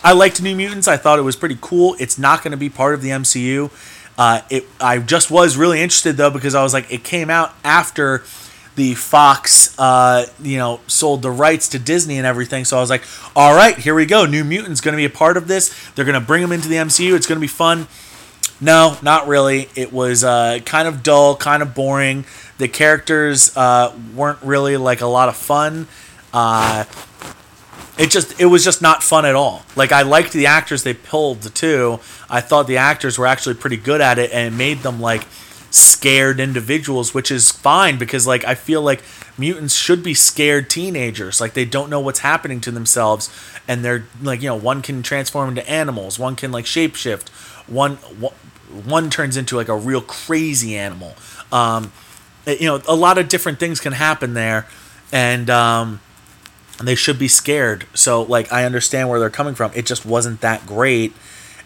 [0.04, 0.88] I liked New Mutants.
[0.88, 1.96] I thought it was pretty cool.
[2.00, 3.72] It's not going to be part of the MCU.
[4.18, 7.54] Uh, it I just was really interested though because I was like, it came out
[7.64, 8.24] after
[8.76, 12.66] the Fox, uh, you know, sold the rights to Disney and everything.
[12.66, 13.04] So I was like,
[13.36, 14.26] all right, here we go.
[14.26, 15.92] New Mutants going to be a part of this.
[15.92, 17.16] They're going to bring them into the MCU.
[17.16, 17.88] It's going to be fun.
[18.62, 19.70] No, not really.
[19.76, 22.26] It was uh, kind of dull, kind of boring.
[22.58, 25.88] The characters uh, weren't really like a lot of fun.
[26.32, 26.86] Uh,
[27.98, 29.64] it just it was just not fun at all.
[29.76, 32.00] Like I liked the actors they pulled two.
[32.30, 35.26] I thought the actors were actually pretty good at it and it made them like
[35.70, 39.04] scared individuals, which is fine because like I feel like
[39.38, 41.40] mutants should be scared teenagers.
[41.40, 43.30] Like they don't know what's happening to themselves
[43.68, 47.30] and they're like, you know, one can transform into animals, one can like shapeshift,
[47.68, 47.96] one
[48.86, 51.16] one turns into like a real crazy animal.
[51.52, 51.92] Um,
[52.46, 54.68] you know, a lot of different things can happen there
[55.12, 56.02] and um,
[56.82, 57.86] they should be scared.
[57.94, 59.72] So like I understand where they're coming from.
[59.76, 61.14] It just wasn't that great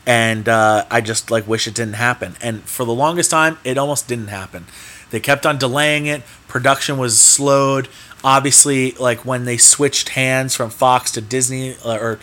[0.05, 2.35] and uh, I just like wish it didn't happen.
[2.41, 4.65] And for the longest time, it almost didn't happen.
[5.09, 6.23] They kept on delaying it.
[6.47, 7.89] Production was slowed.
[8.23, 12.19] Obviously, like when they switched hands from Fox to Disney, uh, or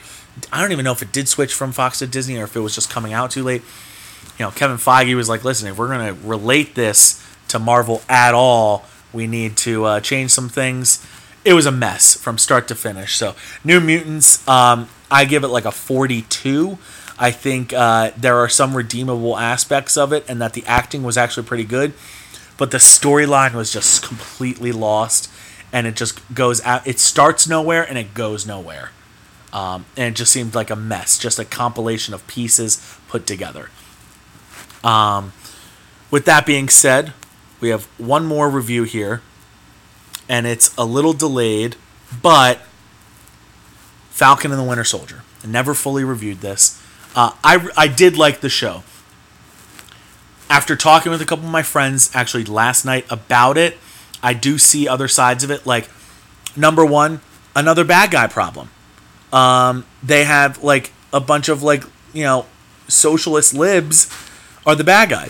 [0.52, 2.60] I don't even know if it did switch from Fox to Disney or if it
[2.60, 3.62] was just coming out too late.
[4.38, 8.34] You know, Kevin Feige was like, "Listen, if we're gonna relate this to Marvel at
[8.34, 11.04] all, we need to uh, change some things."
[11.44, 13.16] It was a mess from start to finish.
[13.16, 16.78] So, New Mutants, um, I give it like a forty-two.
[17.16, 21.16] I think uh, there are some redeemable aspects of it, and that the acting was
[21.16, 21.92] actually pretty good,
[22.56, 25.30] but the storyline was just completely lost,
[25.72, 26.84] and it just goes out.
[26.86, 28.90] It starts nowhere and it goes nowhere,
[29.54, 33.70] um, and it just seemed like a mess, just a compilation of pieces put together.
[34.82, 35.32] Um,
[36.10, 37.12] with that being said,
[37.60, 39.22] we have one more review here,
[40.28, 41.76] and it's a little delayed,
[42.20, 42.58] but
[44.10, 45.22] Falcon and the Winter Soldier.
[45.42, 46.82] I never fully reviewed this.
[47.14, 48.82] Uh, I, I did like the show.
[50.50, 53.78] After talking with a couple of my friends actually last night about it,
[54.20, 55.64] I do see other sides of it.
[55.64, 55.88] Like,
[56.56, 57.20] number one,
[57.54, 58.70] another bad guy problem.
[59.34, 61.82] Um, they have like a bunch of like,
[62.12, 62.46] you know,
[62.86, 64.08] socialist libs
[64.64, 65.28] are the bad guy.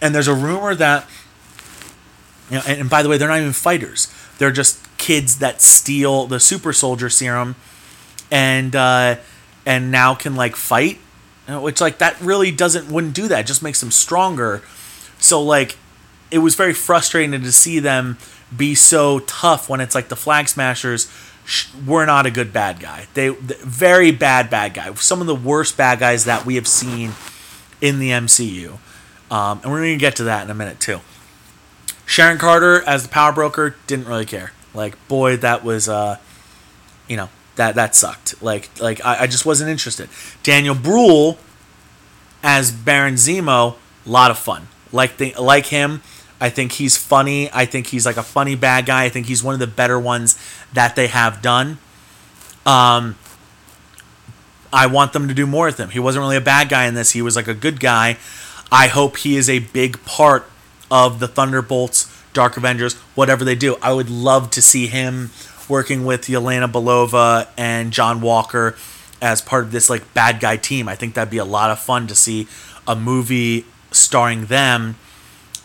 [0.00, 1.08] And there's a rumor that,
[2.48, 4.06] you know, and, and by the way, they're not even fighters.
[4.38, 7.56] They're just kids that steal the super soldier serum
[8.30, 9.16] and uh,
[9.66, 10.98] and now can like fight,
[11.48, 13.40] which like that really doesn't wouldn't do that.
[13.40, 14.62] It just makes them stronger.
[15.18, 15.76] So like
[16.30, 18.18] it was very frustrating to see them
[18.56, 21.10] be so tough when it's like the flag smashers
[21.86, 23.06] were not a good bad guy.
[23.14, 24.92] They very bad bad guy.
[24.94, 27.12] Some of the worst bad guys that we have seen
[27.80, 28.78] in the MCU.
[29.30, 31.00] Um, and we're to get to that in a minute too.
[32.04, 34.52] Sharon Carter as the power broker didn't really care.
[34.74, 36.16] Like boy, that was uh,
[37.08, 38.42] you know that that sucked.
[38.42, 40.08] Like like I, I just wasn't interested.
[40.42, 41.38] Daniel Bruhl
[42.42, 44.68] as Baron Zemo, lot of fun.
[44.92, 46.02] Like the like him.
[46.40, 47.50] I think he's funny.
[47.52, 49.04] I think he's like a funny bad guy.
[49.04, 50.38] I think he's one of the better ones
[50.72, 51.78] that they have done.
[52.66, 53.16] Um,
[54.72, 55.90] I want them to do more with him.
[55.90, 57.10] He wasn't really a bad guy in this.
[57.10, 58.18] He was like a good guy.
[58.70, 60.48] I hope he is a big part
[60.90, 63.76] of the Thunderbolts, Dark Avengers, whatever they do.
[63.82, 65.30] I would love to see him
[65.68, 68.76] working with Yelena Belova and John Walker
[69.20, 70.88] as part of this like bad guy team.
[70.88, 72.46] I think that'd be a lot of fun to see
[72.86, 74.96] a movie starring them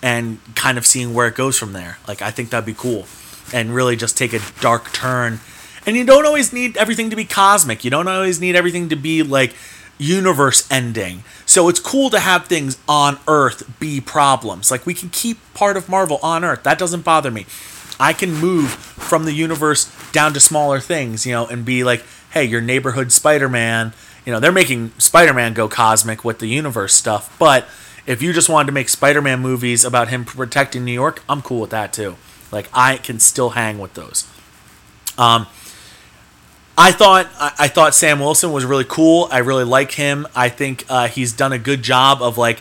[0.02, 1.98] and kind of seeing where it goes from there.
[2.08, 3.06] Like I think that'd be cool
[3.54, 5.40] and really just take a dark turn.
[5.86, 7.84] And you don't always need everything to be cosmic.
[7.84, 9.56] You don't always need everything to be like
[9.98, 11.24] universe ending.
[11.46, 14.72] So it's cool to have things on Earth be problems.
[14.72, 16.64] Like we can keep part of Marvel on Earth.
[16.64, 17.46] That doesn't bother me.
[18.00, 22.04] I can move from the universe down to smaller things, you know, and be like,
[22.32, 23.94] hey, your neighborhood Spider Man.
[24.26, 27.68] You know, they're making Spider Man go cosmic with the universe stuff, but
[28.08, 31.42] if you just wanted to make Spider Man movies about him protecting New York, I'm
[31.42, 32.18] cool with that too.
[32.52, 34.28] Like, I can still hang with those.
[35.18, 35.48] Um,
[36.78, 39.30] I thought I thought Sam Wilson was really cool.
[39.32, 40.28] I really like him.
[40.36, 42.60] I think uh, he's done a good job of like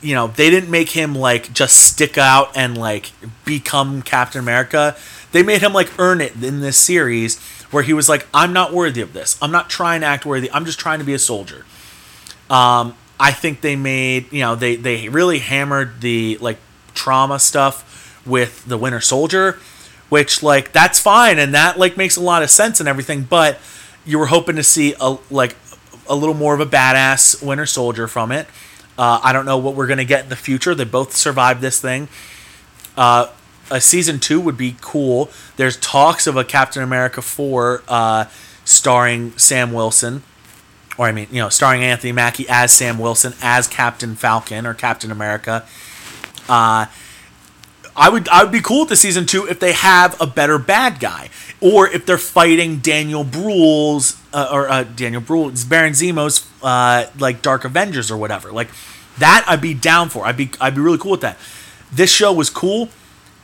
[0.00, 3.12] you know, they didn't make him like just stick out and like
[3.44, 4.96] become Captain America.
[5.32, 7.38] They made him like earn it in this series
[7.70, 9.36] where he was like, I'm not worthy of this.
[9.42, 10.50] I'm not trying to act worthy.
[10.52, 11.66] I'm just trying to be a soldier.
[12.48, 16.58] Um, I think they made, you know, they they really hammered the like
[16.94, 17.90] trauma stuff
[18.26, 19.58] with the Winter Soldier,
[20.08, 23.58] which like that's fine and that like makes a lot of sense and everything, but
[24.04, 25.56] you were hoping to see a like
[26.08, 28.46] a little more of a badass Winter Soldier from it.
[28.96, 30.74] Uh, I don't know what we're to get in the future.
[30.74, 32.08] They both survived this thing.
[32.96, 33.28] Uh,
[33.70, 35.30] a season two would be cool.
[35.56, 38.24] There's talks of a Captain America 4 uh,
[38.64, 40.22] starring Sam Wilson.
[40.96, 44.74] Or, I mean, you know, starring Anthony Mackie as Sam Wilson, as Captain Falcon or
[44.74, 45.66] Captain America.
[46.48, 46.86] Uh,
[47.96, 50.58] I would I would be cool with the season two if they have a better
[50.58, 51.30] bad guy,
[51.60, 57.06] or if they're fighting Daniel Bruhl's uh, or uh, Daniel Bruhl, it's Baron Zemo's uh,
[57.18, 58.50] like Dark Avengers or whatever.
[58.50, 58.68] Like
[59.18, 60.26] that, I'd be down for.
[60.26, 61.38] I'd be I'd be really cool with that.
[61.92, 62.88] This show was cool.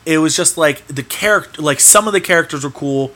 [0.05, 3.13] It was just like the character, like some of the characters were cool,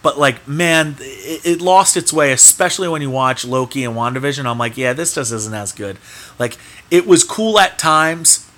[0.00, 2.30] but like man, it, it lost its way.
[2.30, 5.98] Especially when you watch Loki and Wandavision, I'm like, yeah, this just isn't as good.
[6.38, 6.56] Like
[6.88, 8.48] it was cool at times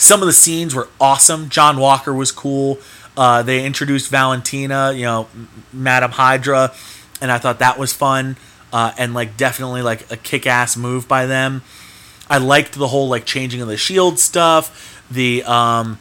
[0.00, 1.50] some of the scenes were awesome.
[1.50, 2.78] John Walker was cool.
[3.16, 5.28] Uh, they introduced Valentina, you know,
[5.72, 6.72] Madam Hydra,
[7.20, 8.36] and I thought that was fun
[8.72, 11.62] uh, and like definitely like a kick-ass move by them.
[12.28, 15.04] I liked the whole like changing of the shield stuff.
[15.10, 15.98] The um,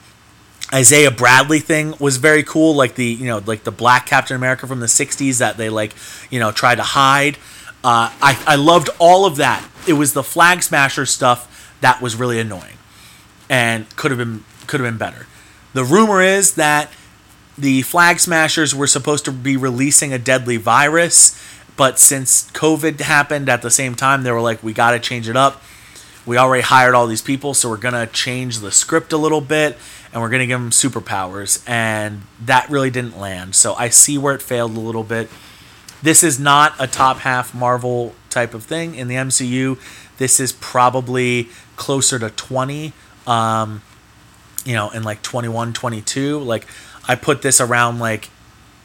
[0.74, 2.76] Isaiah Bradley thing was very cool.
[2.76, 5.94] Like the you know like the black Captain America from the '60s that they like
[6.30, 7.38] you know tried to hide.
[7.84, 9.68] Uh, I I loved all of that.
[9.88, 12.78] It was the Flag Smasher stuff that was really annoying,
[13.50, 15.26] and could have been could have been better.
[15.74, 16.92] The rumor is that
[17.58, 21.42] the Flag Smashers were supposed to be releasing a deadly virus,
[21.76, 25.28] but since COVID happened at the same time, they were like, we got to change
[25.28, 25.62] it up
[26.30, 29.76] we already hired all these people, so we're gonna change the script a little bit,
[30.14, 33.56] and we're gonna give them superpowers, and that really didn't land.
[33.56, 35.28] So I see where it failed a little bit.
[36.04, 39.80] This is not a top half Marvel type of thing in the MCU.
[40.20, 42.94] This is probably closer to 20,
[43.30, 43.82] um,
[44.66, 46.40] you know, in like 21, 22.
[46.40, 46.66] Like
[47.08, 48.30] I put this around like,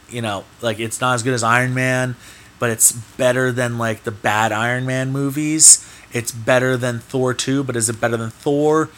[0.09, 2.15] you know, like it's not as good as Iron Man,
[2.59, 7.65] but it's better than like the bad Iron Man movies it's better than Thor 2,
[7.65, 8.89] but is it better than Thor?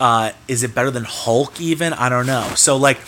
[0.00, 1.92] Uh, is it better than Hulk even?
[1.92, 2.52] I don't know.
[2.56, 2.98] So like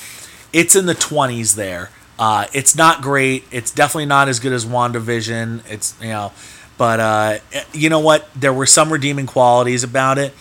[0.52, 1.89] it's in the 20s there.
[2.18, 3.44] Uh, it's not great.
[3.51, 5.62] It's definitely not as good as WandaVision.
[5.68, 6.32] It's you know,
[6.76, 7.39] but uh,
[7.72, 8.28] you know what?
[8.34, 10.34] There were some redeeming qualities about it.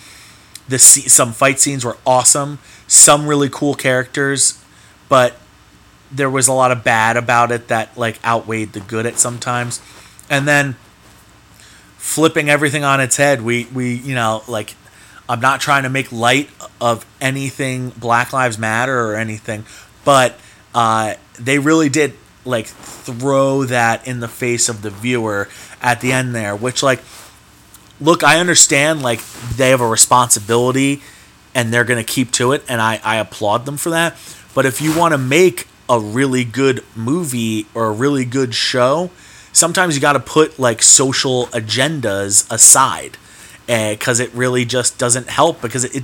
[0.72, 2.60] The some fight scenes were awesome.
[2.88, 4.64] Some really cool characters,
[5.10, 5.36] but
[6.12, 9.82] there was a lot of bad about it that like outweighed the good at sometimes.
[10.30, 10.76] And then
[11.98, 13.42] flipping everything on its head.
[13.42, 14.76] We we you know like
[15.30, 16.50] I'm not trying to make light
[16.82, 19.66] of anything Black Lives Matter or anything,
[20.04, 20.38] but
[20.74, 25.48] uh, they really did like throw that in the face of the viewer
[25.82, 27.00] at the end there, which like
[28.02, 29.22] look, I understand like
[29.56, 31.02] they have a responsibility
[31.56, 34.18] and they're gonna keep to it, and I, I applaud them for that.
[34.54, 39.12] But if you want to make a really good movie or a really good show,
[39.54, 43.18] sometimes you got to put like social agendas aside
[43.68, 46.04] because uh, it really just doesn't help because it, it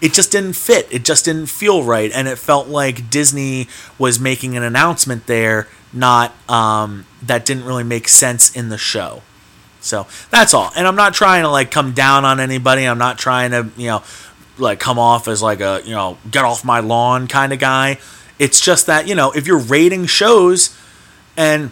[0.00, 3.66] it just didn't fit it just didn't feel right and it felt like disney
[3.98, 9.22] was making an announcement there not um, that didn't really make sense in the show
[9.86, 13.18] so that's all and i'm not trying to like come down on anybody i'm not
[13.18, 14.02] trying to you know
[14.58, 17.98] like come off as like a you know get off my lawn kind of guy
[18.38, 20.76] it's just that you know if you're rating shows
[21.36, 21.70] and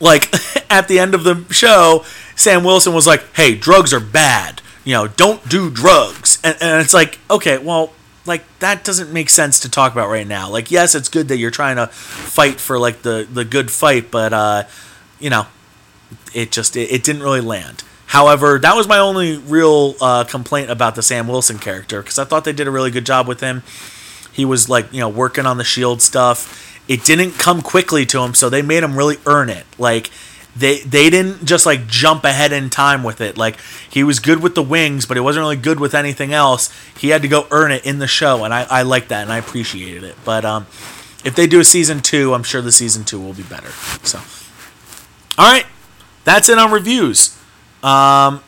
[0.00, 0.32] like
[0.70, 2.04] at the end of the show,
[2.36, 4.62] Sam Wilson was like, "Hey, drugs are bad.
[4.84, 7.92] You know, don't do drugs." And, and it's like, okay, well,
[8.26, 10.50] like that doesn't make sense to talk about right now.
[10.50, 14.10] Like, yes, it's good that you're trying to fight for like the the good fight,
[14.10, 14.64] but uh,
[15.18, 15.46] you know,
[16.34, 17.84] it just it, it didn't really land.
[18.06, 22.24] However, that was my only real uh, complaint about the Sam Wilson character because I
[22.24, 23.62] thought they did a really good job with him.
[24.32, 28.22] He was like, you know, working on the shield stuff it didn't come quickly to
[28.22, 29.66] him, so they made him really earn it.
[29.78, 30.10] Like
[30.56, 33.36] they they didn't just like jump ahead in time with it.
[33.36, 33.58] Like
[33.90, 36.74] he was good with the wings, but he wasn't really good with anything else.
[36.98, 39.32] He had to go earn it in the show, and I, I like that and
[39.32, 40.16] I appreciated it.
[40.24, 40.66] But um,
[41.24, 43.70] if they do a season two, I'm sure the season two will be better.
[44.02, 44.18] So,
[45.36, 45.66] all right,
[46.28, 47.36] that's it on reviews.
[47.82, 48.42] Um,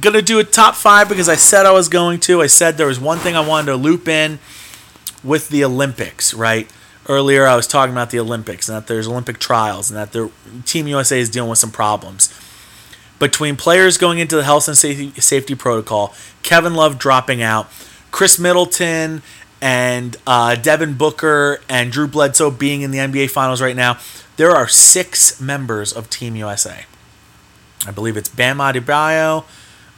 [0.00, 2.42] gonna do a top five because I said I was going to.
[2.42, 4.38] I said there was one thing I wanted to loop in
[5.24, 6.70] with the Olympics, right?
[7.08, 10.30] earlier I was talking about the Olympics and that there's Olympic trials and that the
[10.64, 12.32] Team USA is dealing with some problems.
[13.18, 17.70] Between players going into the health and safety, safety protocol, Kevin Love dropping out,
[18.10, 19.22] Khris Middleton
[19.62, 23.98] and uh, Devin Booker and Drew Bledsoe being in the NBA Finals right now,
[24.36, 26.84] there are six members of Team USA.
[27.86, 29.44] I believe it's Bam Adebayo,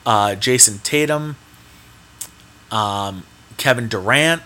[0.04, 1.36] uh, Jayson Tatum,
[2.70, 3.24] um,
[3.56, 4.42] Kevin Durant,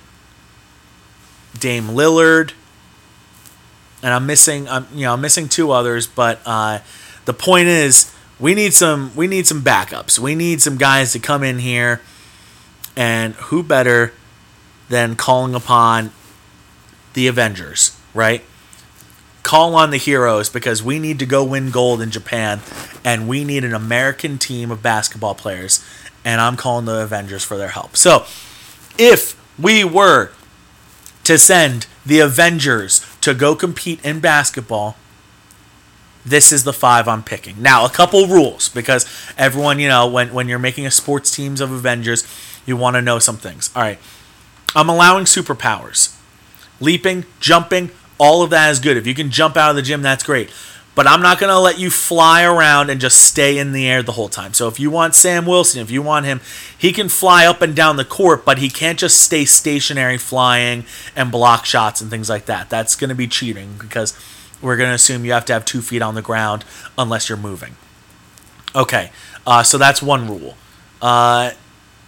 [1.59, 2.53] Dame Lillard,
[4.03, 6.81] and I'm missing I'm you know I'm missing two others, but uh,
[7.25, 10.19] the point is we need some we need some backups.
[10.19, 12.01] We need some guys to come in here,
[12.97, 14.13] and who better
[14.89, 16.13] than calling upon
[17.15, 18.43] the Avengers, right?
[19.43, 22.61] Call on the heroes because we need to go win gold in Japan,
[23.05, 25.85] and we need an American team of basketball players,
[26.25, 27.97] and I'm calling the Avengers for their help.
[27.97, 28.25] So,
[28.99, 30.31] if we were
[31.25, 34.97] to send the Avengers to go compete in basketball,
[36.25, 37.61] this is the five I'm picking.
[37.61, 39.07] Now, a couple rules because
[39.37, 42.27] everyone, you know, when, when you're making a sports teams of Avengers,
[42.65, 43.71] you want to know some things.
[43.75, 43.99] All right.
[44.75, 46.17] I'm allowing superpowers.
[46.81, 47.91] Leaping, jumping,
[48.23, 48.97] all of that is good.
[48.97, 50.49] If you can jump out of the gym, that's great.
[50.95, 54.03] but I'm not going to let you fly around and just stay in the air
[54.03, 54.53] the whole time.
[54.53, 56.41] So if you want Sam Wilson, if you want him,
[56.77, 60.85] he can fly up and down the court, but he can't just stay stationary flying
[61.17, 62.69] and block shots and things like that.
[62.69, 64.15] That's going to be cheating because
[64.61, 66.65] we're going to assume you have to have two feet on the ground
[66.99, 67.75] unless you're moving.
[68.77, 69.11] Okay,
[69.47, 70.57] uh, so that's one rule.
[71.01, 71.53] Uh,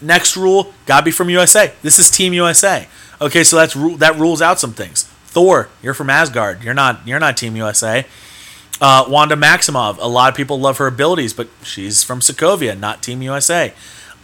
[0.01, 1.73] next rule, gotta be from USA.
[1.83, 2.87] This is Team USA.
[3.21, 5.04] Okay, so that's that rules out some things.
[5.35, 6.63] Thor, you're from Asgard.
[6.63, 7.07] You're not.
[7.07, 8.07] You're not Team USA.
[8.81, 9.99] Uh, Wanda Maximoff.
[9.99, 13.75] A lot of people love her abilities, but she's from Sokovia, not Team USA.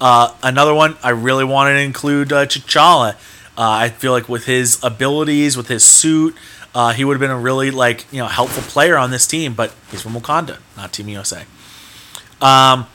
[0.01, 3.15] Uh, another one I really wanted to include uh, T'Challa.
[3.15, 3.17] Uh,
[3.57, 6.37] I feel like with his abilities, with his suit,
[6.77, 9.55] uh, he would have been a really like you know helpful player on this team.
[9.55, 11.45] But he's from Wakanda, not Team USA.
[12.41, 12.87] Um,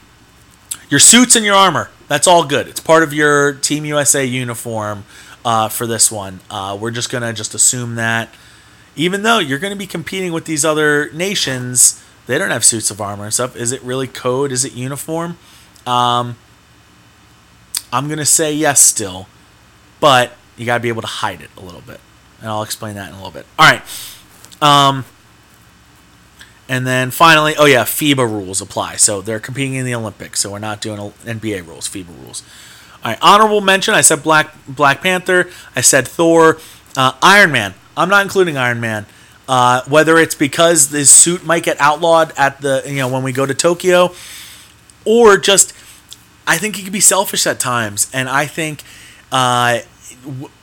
[0.88, 1.90] your suits and your armor.
[2.08, 2.66] That's all good.
[2.66, 5.04] It's part of your Team USA uniform
[5.46, 6.40] uh, for this one.
[6.50, 8.28] Uh, we're just gonna just assume that,
[8.96, 13.00] even though you're gonna be competing with these other nations, they don't have suits of
[13.00, 13.54] armor and stuff.
[13.54, 14.50] Is it really code?
[14.50, 15.38] Is it uniform?
[15.86, 16.36] Um,
[17.92, 19.28] I'm gonna say yes still,
[20.00, 22.00] but you gotta be able to hide it a little bit,
[22.40, 23.46] and I'll explain that in a little bit.
[23.56, 23.82] All right.
[24.60, 25.04] Um,
[26.68, 28.96] and then finally, oh yeah, FIBA rules apply.
[28.96, 30.40] So they're competing in the Olympics.
[30.40, 32.42] So we're not doing NBA rules, FIBA rules.
[33.04, 33.94] All right, honorable mention.
[33.94, 35.50] I said Black Black Panther.
[35.74, 36.58] I said Thor,
[36.96, 37.74] uh, Iron Man.
[37.96, 39.06] I'm not including Iron Man.
[39.48, 43.32] Uh, whether it's because his suit might get outlawed at the you know when we
[43.32, 44.12] go to Tokyo,
[45.04, 45.72] or just
[46.46, 48.82] I think he could be selfish at times, and I think
[49.30, 49.80] uh,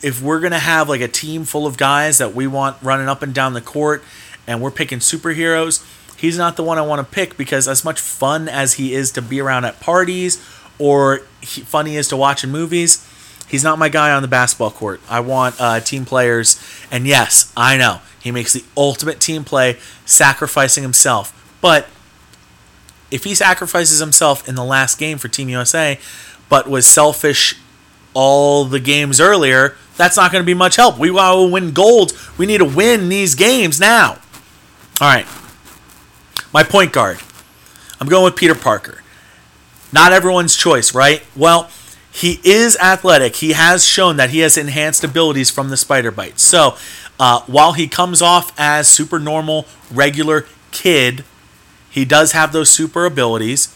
[0.01, 3.21] if we're gonna have like a team full of guys that we want running up
[3.21, 4.03] and down the court,
[4.47, 5.85] and we're picking superheroes,
[6.17, 9.11] he's not the one I want to pick because as much fun as he is
[9.11, 10.45] to be around at parties
[10.79, 13.07] or he, funny is to watch in movies,
[13.47, 15.01] he's not my guy on the basketball court.
[15.09, 19.77] I want uh, team players, and yes, I know he makes the ultimate team play,
[20.05, 21.57] sacrificing himself.
[21.61, 21.87] But
[23.11, 25.99] if he sacrifices himself in the last game for Team USA,
[26.49, 27.55] but was selfish
[28.15, 30.97] all the games earlier, that's not going to be much help.
[30.97, 32.13] We want to win gold.
[32.37, 34.13] We need to win these games now.
[34.99, 35.27] All right.
[36.51, 37.19] My point guard.
[37.99, 39.02] I'm going with Peter Parker.
[39.93, 41.23] Not everyone's choice, right?
[41.35, 41.69] Well,
[42.11, 43.37] he is athletic.
[43.37, 46.39] He has shown that he has enhanced abilities from the spider bite.
[46.39, 46.75] So,
[47.19, 51.23] uh, while he comes off as super normal, regular kid,
[51.91, 53.73] he does have those super abilities.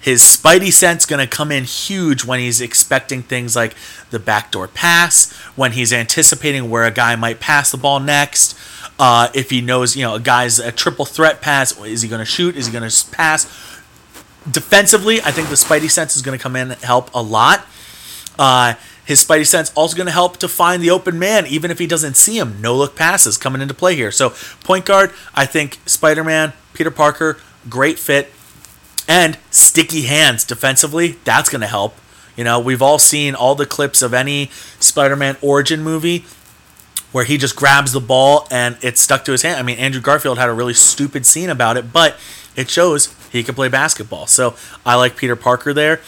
[0.00, 3.74] His spidey sense going to come in huge when he's expecting things like
[4.10, 8.56] the backdoor pass, when he's anticipating where a guy might pass the ball next.
[8.98, 12.20] Uh, if he knows, you know, a guy's a triple threat pass, is he going
[12.20, 12.54] to shoot?
[12.54, 13.46] Is he going to pass?
[14.50, 17.66] Defensively, I think the Spidey sense is going to come in and help a lot.
[18.38, 18.74] Uh,
[19.04, 21.86] his Spidey sense also going to help to find the open man, even if he
[21.86, 22.60] doesn't see him.
[22.60, 24.10] No look passes coming into play here.
[24.12, 24.34] So
[24.64, 27.38] point guard, I think Spider Man, Peter Parker,
[27.68, 28.30] great fit,
[29.08, 31.16] and sticky hands defensively.
[31.24, 31.96] That's going to help.
[32.36, 36.26] You know, we've all seen all the clips of any Spider Man origin movie
[37.10, 39.58] where he just grabs the ball and it's stuck to his hand.
[39.58, 42.16] I mean, Andrew Garfield had a really stupid scene about it, but
[42.58, 44.26] it shows he can play basketball.
[44.26, 46.00] So I like Peter Parker there.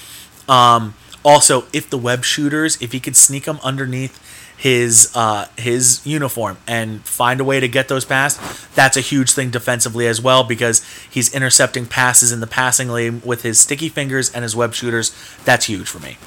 [0.49, 0.95] Um,
[1.25, 4.19] also, if the web shooters, if he could sneak them underneath
[4.57, 9.31] his uh, his uniform and find a way to get those past, that's a huge
[9.31, 13.89] thing defensively as well because he's intercepting passes in the passing lane with his sticky
[13.89, 15.15] fingers and his web shooters.
[15.45, 16.19] That's huge for me.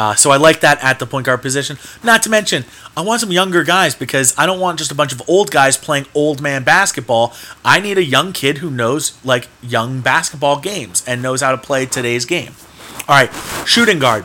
[0.00, 1.76] Uh, so I like that at the point guard position.
[2.02, 2.64] Not to mention,
[2.96, 5.76] I want some younger guys because I don't want just a bunch of old guys
[5.76, 7.34] playing old man basketball.
[7.66, 11.58] I need a young kid who knows like young basketball games and knows how to
[11.58, 12.54] play today's game.
[13.08, 13.30] All right,
[13.66, 14.24] shooting guard.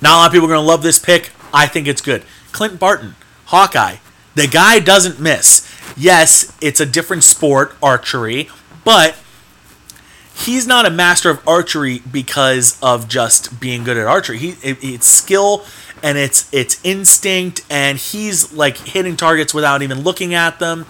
[0.00, 1.30] Not a lot of people are going to love this pick.
[1.54, 2.24] I think it's good.
[2.50, 3.14] Clint Barton,
[3.46, 3.98] Hawkeye.
[4.34, 5.72] The guy doesn't miss.
[5.96, 8.50] Yes, it's a different sport, archery,
[8.82, 9.14] but
[10.34, 14.38] he's not a master of archery because of just being good at archery.
[14.38, 15.64] He it, it's skill
[16.02, 20.86] and it's it's instinct and he's like hitting targets without even looking at them.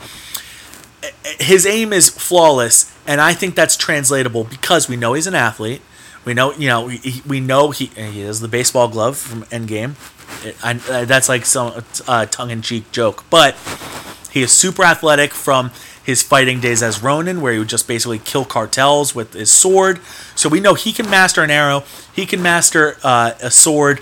[1.40, 5.82] His aim is flawless and I think that's translatable because we know he's an athlete.
[6.24, 9.94] We know, you know, we, we know he he has the baseball glove from Endgame.
[10.44, 13.56] It, I, that's like some uh, tongue-in-cheek joke, but
[14.30, 15.72] he is super athletic from
[16.04, 20.00] his fighting days as Ronin, where he would just basically kill cartels with his sword.
[20.34, 24.00] So we know he can master an arrow, he can master uh, a sword.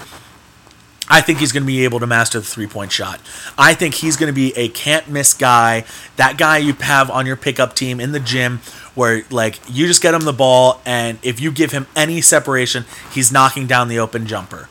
[1.12, 3.20] I think he's going to be able to master the three point shot.
[3.58, 5.84] I think he's going to be a can't miss guy.
[6.16, 8.60] That guy you have on your pickup team in the gym
[8.94, 12.84] where, like, you just get him the ball, and if you give him any separation,
[13.12, 14.68] he's knocking down the open jumper.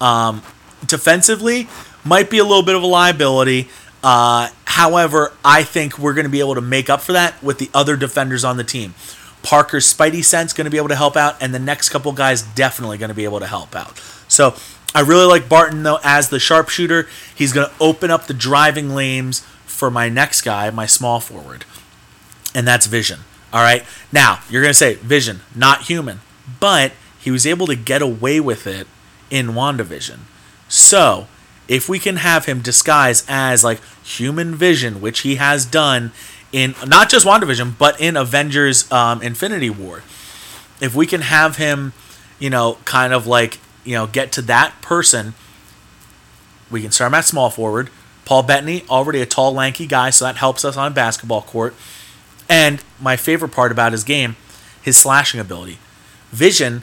[0.00, 0.42] Um,
[0.84, 1.68] defensively,
[2.04, 3.68] might be a little bit of a liability.
[4.06, 7.56] Uh, However, I think we're going to be able to make up for that with
[7.56, 8.92] the other defenders on the team.
[9.42, 12.42] Parker's Spidey Sense going to be able to help out, and the next couple guys
[12.42, 13.98] definitely going to be able to help out.
[14.28, 14.54] So
[14.94, 17.08] I really like Barton though as the sharpshooter.
[17.34, 21.64] He's going to open up the driving lanes for my next guy, my small forward,
[22.54, 23.20] and that's Vision.
[23.50, 23.82] All right.
[24.12, 26.20] Now you're going to say Vision, not human,
[26.60, 28.86] but he was able to get away with it
[29.30, 30.18] in WandaVision.
[30.68, 31.28] So
[31.68, 36.12] if we can have him disguise as like human vision, which he has done
[36.52, 40.02] in not just WandaVision, but in Avengers um, Infinity War,
[40.80, 41.92] if we can have him,
[42.38, 45.34] you know, kind of like, you know, get to that person,
[46.70, 47.90] we can start him at small forward.
[48.24, 51.74] Paul Bettany, already a tall, lanky guy, so that helps us on a basketball court.
[52.48, 54.36] And my favorite part about his game,
[54.82, 55.78] his slashing ability.
[56.30, 56.82] Vision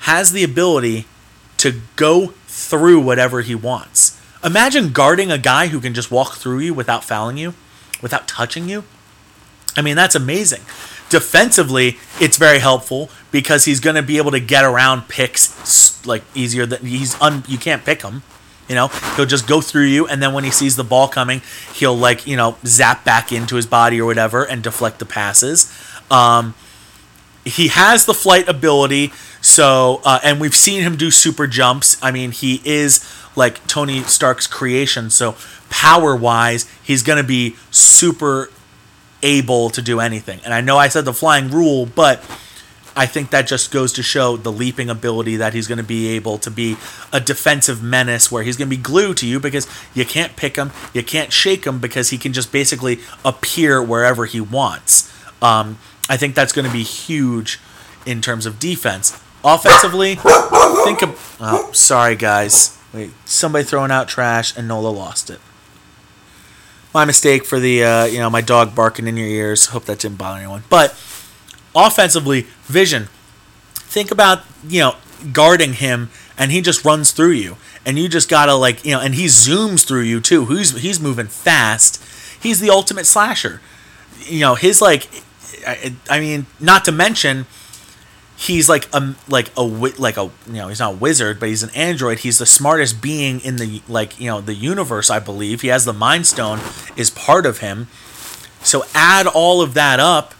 [0.00, 1.06] has the ability
[1.58, 4.20] to go through whatever he wants.
[4.44, 7.54] Imagine guarding a guy who can just walk through you without fouling you,
[8.02, 8.84] without touching you.
[9.76, 10.60] I mean, that's amazing.
[11.08, 16.22] Defensively, it's very helpful because he's going to be able to get around picks like
[16.34, 18.22] easier than he's un, you can't pick him.
[18.68, 21.42] You know, he'll just go through you, and then when he sees the ball coming,
[21.74, 25.70] he'll like you know zap back into his body or whatever and deflect the passes.
[26.10, 26.54] Um,
[27.44, 29.12] he has the flight ability,
[29.44, 32.02] so uh, and we've seen him do super jumps.
[32.02, 33.04] I mean, he is
[33.36, 35.36] like Tony Stark's creation, so
[35.68, 38.50] power wise, he's going to be super
[39.22, 40.40] able to do anything.
[40.44, 42.22] And I know I said the flying rule, but
[42.96, 46.08] I think that just goes to show the leaping ability that he's going to be
[46.08, 46.76] able to be
[47.12, 50.56] a defensive menace where he's going to be glued to you because you can't pick
[50.56, 55.12] him, you can't shake him because he can just basically appear wherever he wants.
[55.42, 57.58] Um, I think that's going to be huge
[58.06, 59.20] in terms of defense.
[59.44, 60.14] Offensively,
[60.84, 61.36] think of.
[61.40, 62.78] Oh, sorry, guys.
[62.92, 65.40] Wait, somebody throwing out trash and Nola lost it
[66.94, 69.66] my mistake for the uh, you know my dog barking in your ears.
[69.66, 70.62] Hope that didn't bother anyone.
[70.70, 70.92] But
[71.74, 73.08] offensively, Vision.
[73.74, 74.94] Think about you know
[75.32, 79.00] guarding him, and he just runs through you, and you just gotta like you know,
[79.00, 80.46] and he zooms through you too.
[80.46, 82.02] He's he's moving fast.
[82.40, 83.60] He's the ultimate slasher.
[84.20, 85.08] You know his like,
[85.66, 87.46] I, I mean, not to mention
[88.36, 91.62] he's like a like a like a you know he's not a wizard but he's
[91.62, 92.20] an android.
[92.20, 95.60] He's the smartest being in the like you know the universe i believe.
[95.60, 96.60] He has the mind stone
[96.96, 97.88] is part of him.
[98.62, 100.34] So add all of that up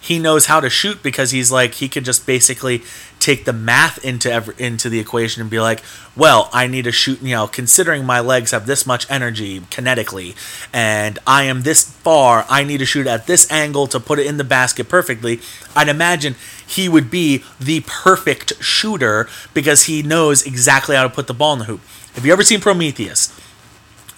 [0.00, 2.82] he knows how to shoot because he's like he could just basically
[3.18, 5.82] take the math into every, into the equation and be like,
[6.16, 10.34] well, I need to shoot, you know, considering my legs have this much energy kinetically
[10.72, 14.26] and I am this far, I need to shoot at this angle to put it
[14.26, 15.40] in the basket perfectly.
[15.74, 16.36] I'd imagine
[16.66, 21.52] he would be the perfect shooter because he knows exactly how to put the ball
[21.54, 21.80] in the hoop.
[22.14, 23.38] Have you ever seen Prometheus?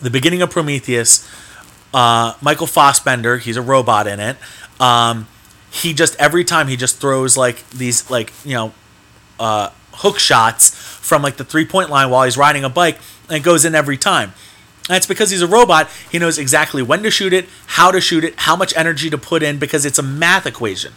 [0.00, 1.28] The beginning of Prometheus,
[1.92, 4.36] uh, Michael Fassbender, he's a robot in it.
[4.80, 5.26] Um,
[5.70, 8.72] he just every time he just throws like these like you know
[9.40, 12.98] uh, hook shots from like the three point line while he's riding a bike,
[13.28, 14.32] and it goes in every time.
[14.88, 15.88] That's because he's a robot.
[16.10, 19.18] He knows exactly when to shoot it, how to shoot it, how much energy to
[19.18, 20.92] put in because it's a math equation.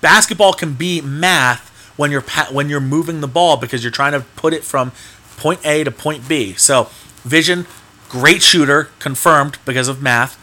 [0.00, 4.20] Basketball can be math when you're when you're moving the ball because you're trying to
[4.36, 4.92] put it from
[5.36, 6.54] point A to point B.
[6.54, 6.88] So,
[7.24, 7.66] Vision,
[8.08, 10.36] great shooter, confirmed because of math.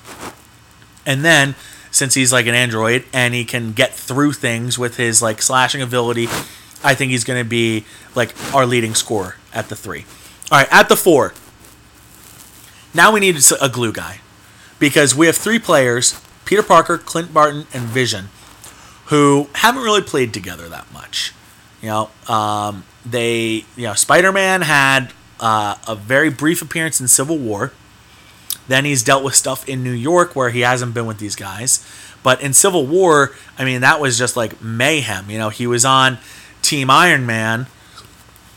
[1.05, 1.55] And then
[1.91, 5.81] since he's like an android and he can get through things with his like slashing
[5.81, 6.27] ability
[6.83, 7.85] I think he's going to be
[8.15, 10.05] like our leading scorer at the three.
[10.51, 11.33] All right, at the four.
[12.93, 14.21] Now we need a glue guy
[14.79, 18.29] because we have three players Peter Parker, Clint Barton, and Vision
[19.07, 21.33] who haven't really played together that much.
[21.81, 27.07] You know, um, they, you know, Spider Man had uh, a very brief appearance in
[27.07, 27.71] Civil War.
[28.67, 31.85] Then he's dealt with stuff in New York where he hasn't been with these guys.
[32.21, 35.29] But in Civil War, I mean, that was just like mayhem.
[35.29, 36.17] You know, he was on
[36.67, 37.67] Team Iron Man,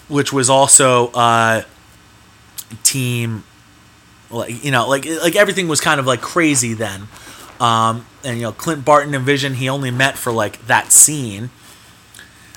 [0.08, 1.62] which was also uh,
[2.82, 3.44] Team,
[4.30, 7.06] like you know, like like everything was kind of like crazy then.
[7.60, 11.50] Um, and you know, Clint Barton and Vision, he only met for like that scene.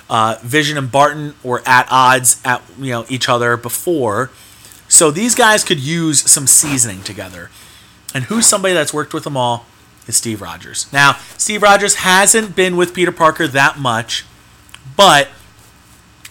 [0.09, 4.31] Uh, Vision and Barton were at odds at you know each other before,
[4.88, 7.51] so these guys could use some seasoning together.
[8.15, 9.67] And who's somebody that's worked with them all?
[10.07, 10.91] Is Steve Rogers.
[10.91, 14.25] Now, Steve Rogers hasn't been with Peter Parker that much,
[14.97, 15.30] but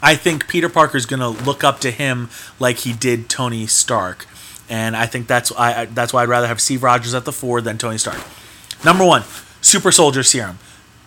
[0.03, 3.67] I think Peter Parker is going to look up to him like he did Tony
[3.67, 4.27] Stark,
[4.69, 7.61] and I think that's I that's why I'd rather have Steve Rogers at the four
[7.61, 8.19] than Tony Stark.
[8.85, 9.23] Number one,
[9.61, 10.59] Super Soldier Serum.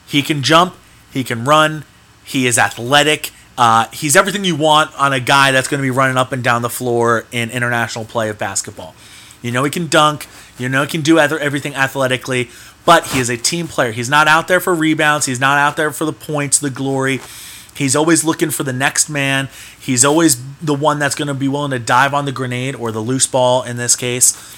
[0.08, 0.76] He can jump,
[1.12, 1.84] he can run,
[2.24, 3.32] he is athletic.
[3.58, 6.44] Uh, he's everything you want on a guy that's going to be running up and
[6.44, 8.94] down the floor in international play of basketball.
[9.42, 10.28] You know he can dunk.
[10.58, 12.50] You know, he can do everything athletically,
[12.86, 13.92] but he is a team player.
[13.92, 15.26] He's not out there for rebounds.
[15.26, 17.20] He's not out there for the points, the glory.
[17.76, 19.50] He's always looking for the next man.
[19.80, 22.92] He's always the one that's going to be willing to dive on the grenade or
[22.92, 24.56] the loose ball in this case.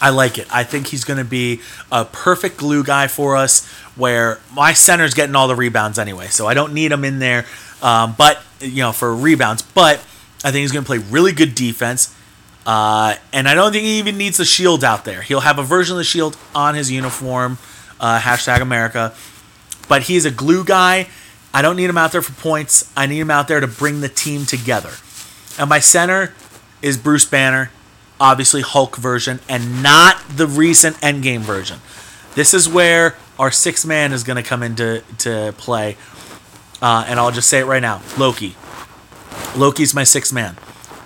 [0.00, 0.46] I like it.
[0.54, 1.60] I think he's going to be
[1.90, 3.66] a perfect glue guy for us
[3.96, 7.46] where my center's getting all the rebounds anyway, so I don't need him in there.
[7.80, 9.62] Um, but, you know, for rebounds.
[9.62, 9.98] But
[10.44, 12.14] I think he's going to play really good defense.
[12.66, 15.22] Uh, and I don't think he even needs the shield out there.
[15.22, 17.58] He'll have a version of the shield on his uniform,
[18.00, 19.14] uh, hashtag America.
[19.88, 21.08] But he's a glue guy.
[21.54, 22.92] I don't need him out there for points.
[22.96, 24.90] I need him out there to bring the team together.
[25.56, 26.34] And my center
[26.82, 27.70] is Bruce Banner,
[28.18, 31.78] obviously Hulk version, and not the recent Endgame version.
[32.34, 35.96] This is where our sixth man is going to come into to play.
[36.82, 38.56] Uh, and I'll just say it right now Loki.
[39.56, 40.56] Loki's my sixth man.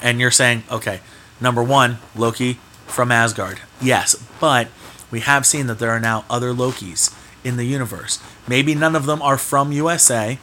[0.00, 1.00] And you're saying, okay,
[1.40, 3.60] number one, Loki from Asgard.
[3.82, 4.68] Yes, but
[5.10, 7.14] we have seen that there are now other Lokis
[7.44, 8.18] in the universe.
[8.48, 10.38] Maybe none of them are from USA,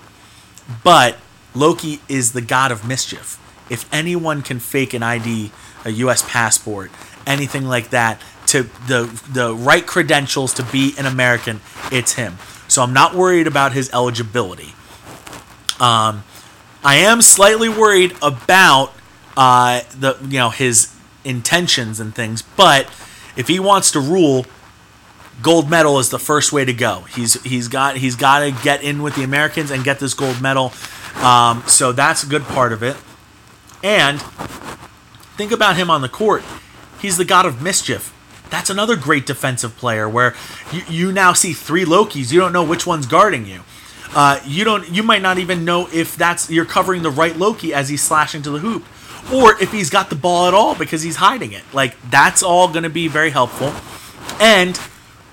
[0.84, 1.18] but
[1.54, 3.42] Loki is the god of mischief.
[3.70, 5.52] If anyone can fake an ID,
[5.84, 6.92] a US passport,
[7.26, 11.62] anything like that, to the the right credentials to be an American,
[11.92, 12.38] it's him.
[12.68, 14.74] So I'm not worried about his eligibility.
[15.80, 16.24] Um,
[16.84, 18.94] I am slightly worried about
[19.36, 22.86] uh, the you know his intentions and things, but
[23.36, 24.46] if he wants to rule,
[25.42, 27.02] gold medal is the first way to go.
[27.02, 30.42] He's he's got he's got to get in with the Americans and get this gold
[30.42, 30.74] medal.
[31.22, 32.98] Um, so that's a good part of it.
[33.84, 34.22] And
[35.38, 36.44] think about him on the court.
[37.00, 38.12] He's the god of mischief.
[38.50, 40.36] That's another great defensive player where
[40.72, 42.32] you, you now see three Lokis.
[42.32, 43.62] You don't know which one's guarding you.
[44.14, 44.90] Uh, you don't.
[44.90, 48.42] You might not even know if that's you're covering the right Loki as he's slashing
[48.44, 48.86] to the hoop,
[49.34, 51.64] or if he's got the ball at all because he's hiding it.
[51.74, 53.74] Like that's all going to be very helpful.
[54.40, 54.80] And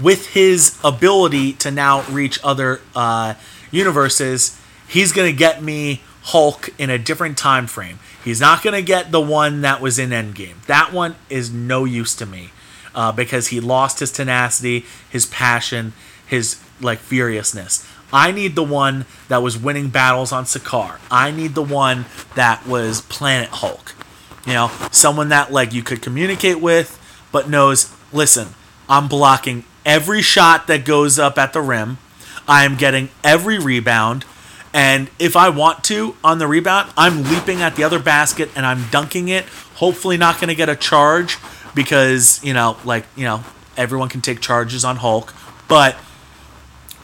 [0.01, 3.35] with his ability to now reach other uh,
[3.71, 4.59] universes,
[4.89, 7.99] he's going to get me Hulk in a different time frame.
[8.25, 10.65] He's not going to get the one that was in Endgame.
[10.67, 12.51] That one is no use to me
[12.95, 15.93] uh, because he lost his tenacity, his passion,
[16.27, 17.87] his like furiousness.
[18.13, 20.99] I need the one that was winning battles on Sakaar.
[21.11, 22.05] I need the one
[22.35, 23.95] that was Planet Hulk.
[24.47, 27.01] You know, someone that like you could communicate with,
[27.33, 28.49] but knows, listen,
[28.89, 31.99] I'm blocking every shot that goes up at the rim.
[32.49, 34.25] I am getting every rebound.
[34.75, 38.65] And if I want to on the rebound, I'm leaping at the other basket and
[38.65, 39.45] I'm dunking it.
[39.75, 41.39] Hopefully, not going to get a charge
[41.75, 43.45] because, you know, like, you know,
[43.77, 45.35] everyone can take charges on Hulk.
[45.69, 45.97] But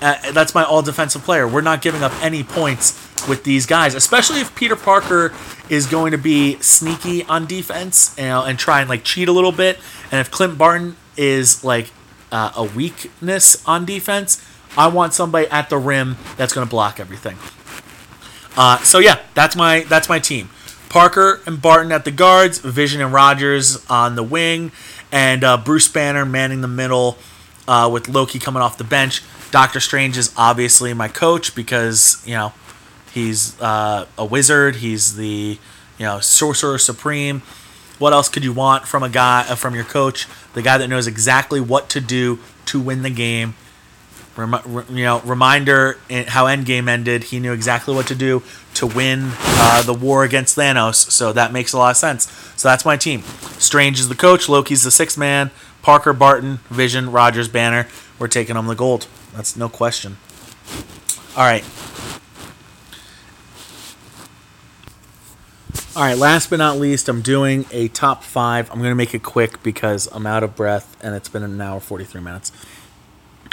[0.01, 1.47] uh, that's my all defensive player.
[1.47, 5.35] We're not giving up any points with these guys, especially if Peter Parker
[5.69, 9.33] is going to be sneaky on defense you know, and try and like cheat a
[9.33, 9.79] little bit.
[10.11, 11.91] And if Clint Barton is like
[12.33, 14.45] uh, a weakness on defense,
[14.77, 17.37] I want somebody at the rim that's going to block everything.
[18.57, 20.51] Uh, so yeah, that's my that's my team.
[20.89, 24.73] Parker and Barton at the guards, Vision and Rogers on the wing,
[25.13, 27.19] and uh, Bruce Banner manning the middle
[27.67, 29.23] uh, with Loki coming off the bench.
[29.51, 32.53] Doctor Strange is obviously my coach because you know
[33.13, 34.77] he's uh, a wizard.
[34.77, 35.59] He's the
[35.99, 37.43] you know sorcerer supreme.
[37.99, 40.27] What else could you want from a guy uh, from your coach?
[40.55, 43.55] The guy that knows exactly what to do to win the game.
[44.37, 45.99] Rem- you know, reminder
[46.29, 47.25] how Endgame ended.
[47.25, 48.43] He knew exactly what to do
[48.75, 50.95] to win uh, the war against Thanos.
[51.11, 52.31] So that makes a lot of sense.
[52.57, 53.23] So that's my team.
[53.59, 54.49] Strange is the coach.
[54.49, 55.51] Loki's the sixth man.
[55.83, 57.89] Parker, Barton, Vision, Rogers, Banner.
[58.19, 59.07] We're taking them the gold.
[59.35, 60.19] That's no question.
[61.37, 61.65] All right.
[65.99, 68.71] All right, last but not least, I'm doing a top five.
[68.71, 71.61] I'm going to make it quick because I'm out of breath and it's been an
[71.61, 72.53] hour 43 minutes.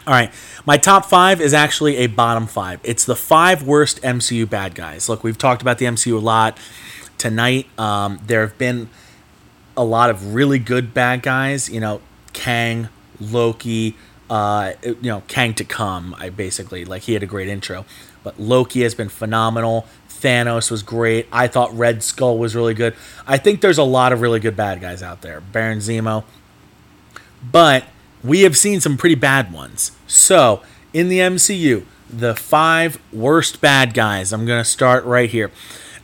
[0.06, 0.32] All right,
[0.64, 2.82] my top five is actually a bottom five.
[2.84, 5.10] It's the five worst MCU bad guys.
[5.10, 6.60] Look, we've talked about the MCU a lot
[7.18, 7.66] tonight.
[7.80, 8.90] Um, there have been
[9.76, 11.68] a lot of really good bad guys.
[11.68, 12.00] You know,
[12.34, 12.90] Kang,
[13.20, 13.96] Loki,
[14.30, 16.16] uh, you know, Kang to come.
[16.20, 17.86] I basically like he had a great intro,
[18.24, 19.88] but Loki has been phenomenal.
[20.22, 21.28] Thanos was great.
[21.32, 22.96] I thought Red Skull was really good.
[23.28, 25.42] I think there's a lot of really good bad guys out there.
[25.42, 26.24] Baron Zemo,
[27.52, 27.86] but
[28.24, 29.92] we have seen some pretty bad ones.
[30.08, 30.62] So
[30.94, 34.32] in the MCU, the five worst bad guys.
[34.32, 35.52] I'm gonna start right here.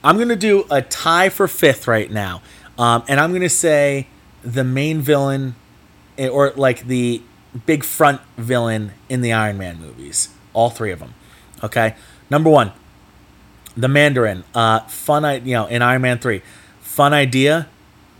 [0.03, 2.41] I'm gonna do a tie for fifth right now,
[2.77, 4.07] um, and I'm gonna say
[4.43, 5.55] the main villain,
[6.17, 7.21] eh, or like the
[7.65, 10.29] big front villain in the Iron Man movies.
[10.53, 11.13] All three of them.
[11.63, 11.95] Okay.
[12.29, 12.71] Number one,
[13.82, 14.44] the Mandarin.
[14.53, 16.41] Uh, fun, you know, in Iron Man three,
[16.82, 17.68] fun idea,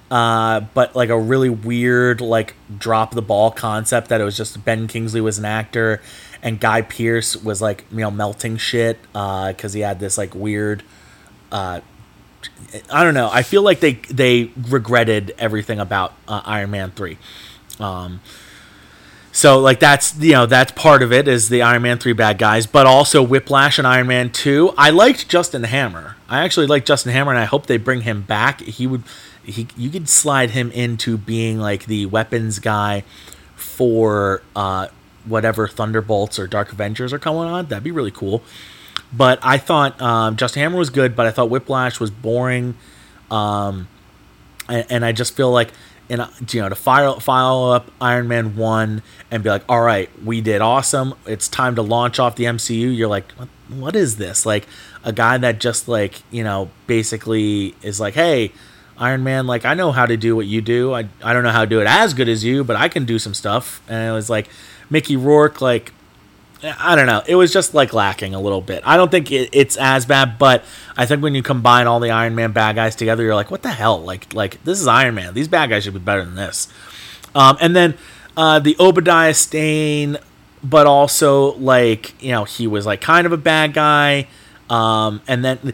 [0.10, 4.64] uh, but like a really weird like drop the ball concept that it was just
[4.66, 6.02] Ben Kingsley was an actor
[6.44, 10.36] and Guy Pearce was like you know melting shit because uh, he had this like
[10.36, 10.84] weird.
[11.52, 11.82] Uh,
[12.92, 13.30] I don't know.
[13.32, 17.18] I feel like they they regretted everything about uh, Iron Man three.
[17.80, 18.22] Um,
[19.32, 22.38] so like that's you know that's part of it is the Iron Man three bad
[22.38, 24.74] guys, but also Whiplash and Iron Man two.
[24.78, 26.18] I liked Justin Hammer.
[26.28, 28.62] I actually like Justin Hammer, and I hope they bring him back.
[28.62, 29.04] He would
[29.44, 33.04] he you could slide him into being like the weapons guy
[33.56, 34.88] for uh,
[35.26, 37.68] whatever Thunderbolts or Dark Avengers are coming on.
[37.68, 38.44] That'd be really cool.
[39.14, 42.76] But I thought um, Justin Hammer was good, but I thought Whiplash was boring,
[43.30, 43.88] um,
[44.70, 45.72] and, and I just feel like
[46.12, 49.02] and you know to file file up Iron Man one
[49.32, 51.14] and be like, all right, we did awesome.
[51.26, 52.96] It's time to launch off the MCU.
[52.96, 54.46] You're like, what, what is this?
[54.46, 54.68] Like
[55.04, 58.52] a guy that just like you know basically is like, hey,
[58.98, 60.94] Iron Man, like I know how to do what you do.
[60.94, 63.06] I I don't know how to do it as good as you, but I can
[63.06, 63.82] do some stuff.
[63.88, 64.50] And it was like
[64.90, 65.94] Mickey Rourke, like
[66.64, 67.24] I don't know.
[67.26, 68.84] It was just like lacking a little bit.
[68.86, 70.64] I don't think it, it's as bad, but
[70.96, 73.64] I think when you combine all the Iron Man bad guys together, you're like, what
[73.64, 74.02] the hell?
[74.02, 75.34] Like like this is Iron Man.
[75.34, 76.68] These bad guys should be better than this.
[77.34, 77.98] Um, and then
[78.38, 80.18] uh, the Obadiah Stane,
[80.64, 84.28] but also like you know he was like kind of a bad guy.
[84.70, 85.74] Um, and then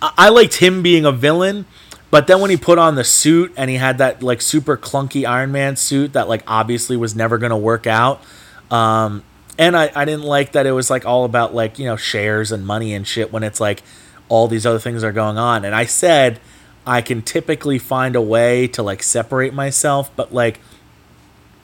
[0.00, 1.66] I, I liked him being a villain
[2.10, 5.26] but then when he put on the suit and he had that like super clunky
[5.26, 8.22] Iron Man suit that like obviously was never gonna work out.
[8.70, 9.22] Um,
[9.58, 12.52] and I, I didn't like that it was like all about like, you know, shares
[12.52, 13.82] and money and shit when it's like
[14.28, 15.64] all these other things are going on.
[15.64, 16.40] And I said
[16.86, 20.60] I can typically find a way to like separate myself, but like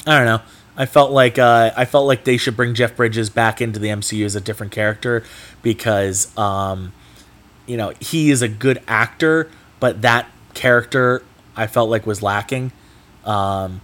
[0.07, 0.43] I don't know.
[0.77, 3.89] I felt like uh, I felt like they should bring Jeff Bridges back into the
[3.89, 5.23] MCU as a different character
[5.63, 6.93] because um,
[7.67, 9.49] you know he is a good actor,
[9.79, 11.23] but that character
[11.57, 12.73] I felt like was lacking.
[13.25, 13.81] Um,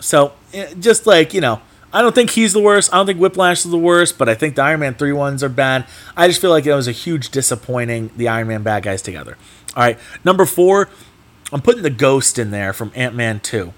[0.00, 1.60] so eh, just like you know,
[1.92, 2.92] I don't think he's the worst.
[2.92, 5.42] I don't think Whiplash is the worst, but I think the Iron Man three ones
[5.42, 5.86] are bad.
[6.16, 9.36] I just feel like it was a huge disappointing the Iron Man bad guys together.
[9.76, 10.88] All right, number four,
[11.52, 13.72] I'm putting the Ghost in there from Ant Man two.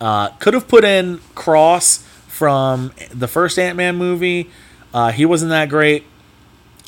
[0.00, 1.98] Uh, could have put in Cross
[2.28, 4.50] from the first Ant Man movie.
[4.94, 6.04] Uh, he wasn't that great.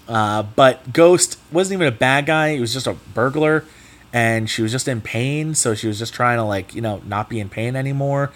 [0.09, 2.55] Uh, but Ghost wasn't even a bad guy.
[2.55, 3.65] He was just a burglar
[4.13, 7.01] and she was just in pain so she was just trying to like you know
[7.07, 8.31] not be in pain anymore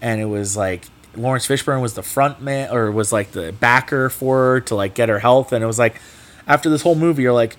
[0.00, 0.86] and it was like
[1.16, 4.94] Laurence Fishburne was the front man or was like the backer for her to like
[4.94, 6.00] get her health and it was like
[6.46, 7.56] after this whole movie you're like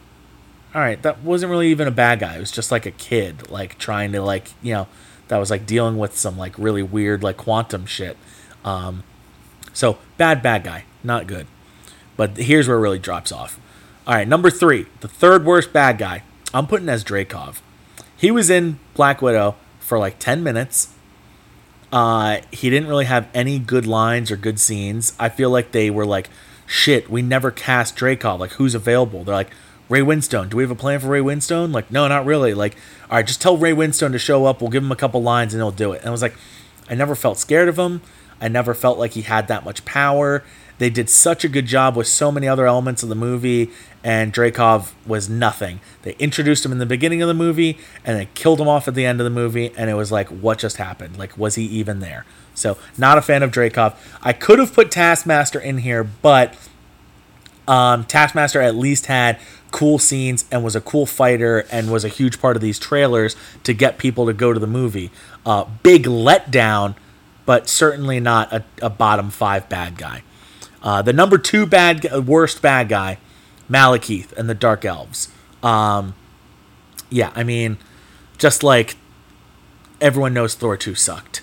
[0.73, 2.35] all right that wasn't really even a bad guy.
[2.35, 4.87] It was just like a kid like trying to like you know
[5.27, 8.17] that was like dealing with some like really weird like quantum shit.
[8.63, 9.03] Um
[9.73, 11.47] so bad bad guy not good.
[12.15, 13.59] But here's where it really drops off.
[14.07, 16.23] All right number three the third worst bad guy.
[16.53, 17.61] I'm putting as Dreykov.
[18.15, 20.93] He was in Black Widow for like 10 minutes.
[21.91, 25.13] Uh, he didn't really have any good lines or good scenes.
[25.19, 26.29] I feel like they were like,
[26.65, 28.39] shit, we never cast Dreykov.
[28.39, 29.23] Like, who's available?
[29.23, 29.51] They're like,
[29.89, 30.49] Ray Winstone.
[30.49, 31.73] Do we have a plan for Ray Winstone?
[31.73, 32.53] Like, no, not really.
[32.53, 32.77] Like,
[33.09, 34.61] all right, just tell Ray Winstone to show up.
[34.61, 35.99] We'll give him a couple lines and he'll do it.
[35.99, 36.35] And I was like,
[36.89, 38.01] I never felt scared of him.
[38.39, 40.43] I never felt like he had that much power.
[40.81, 43.69] They did such a good job with so many other elements of the movie,
[44.03, 45.79] and Dreykov was nothing.
[46.01, 48.95] They introduced him in the beginning of the movie, and they killed him off at
[48.95, 51.19] the end of the movie, and it was like, what just happened?
[51.19, 52.25] Like, was he even there?
[52.55, 53.95] So, not a fan of Dreykov.
[54.23, 56.55] I could have put Taskmaster in here, but
[57.67, 59.39] um, Taskmaster at least had
[59.69, 63.35] cool scenes and was a cool fighter and was a huge part of these trailers
[63.65, 65.11] to get people to go to the movie.
[65.45, 66.95] Uh, big letdown,
[67.45, 70.23] but certainly not a, a bottom five bad guy.
[70.83, 73.17] Uh, the number two bad, worst bad guy,
[73.69, 75.29] Malekith and the Dark Elves.
[75.61, 76.15] Um,
[77.09, 77.77] yeah, I mean,
[78.37, 78.95] just like
[79.99, 81.41] everyone knows, Thor two sucked.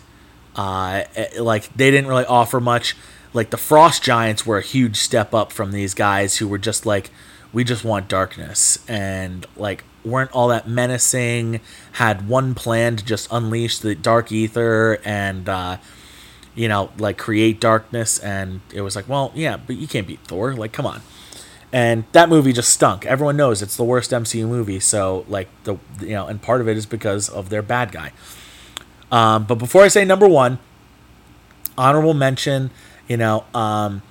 [0.57, 2.97] Uh, eh, like they didn't really offer much.
[3.33, 6.85] Like the Frost Giants were a huge step up from these guys who were just
[6.85, 7.11] like,
[7.53, 11.61] we just want darkness and like weren't all that menacing.
[11.93, 15.49] Had one plan to just unleash the dark ether and.
[15.49, 15.77] Uh,
[16.59, 18.19] you know, like create darkness.
[18.19, 20.55] And it was like, well, yeah, but you can't beat Thor.
[20.55, 21.03] Like, come on.
[21.73, 23.07] And that movie just stunk.
[23.07, 24.81] Everyone knows it's the worst MCU movie.
[24.81, 28.13] So, like, the, you know, and part of it is because of their bad guy.
[29.13, 30.59] Um, but before I say number one,
[31.77, 32.73] honorable mention,
[33.07, 34.03] you know, um,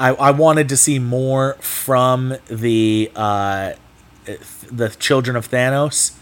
[0.00, 3.74] I, I wanted to see more from the uh,
[4.70, 6.16] the children of Thanos.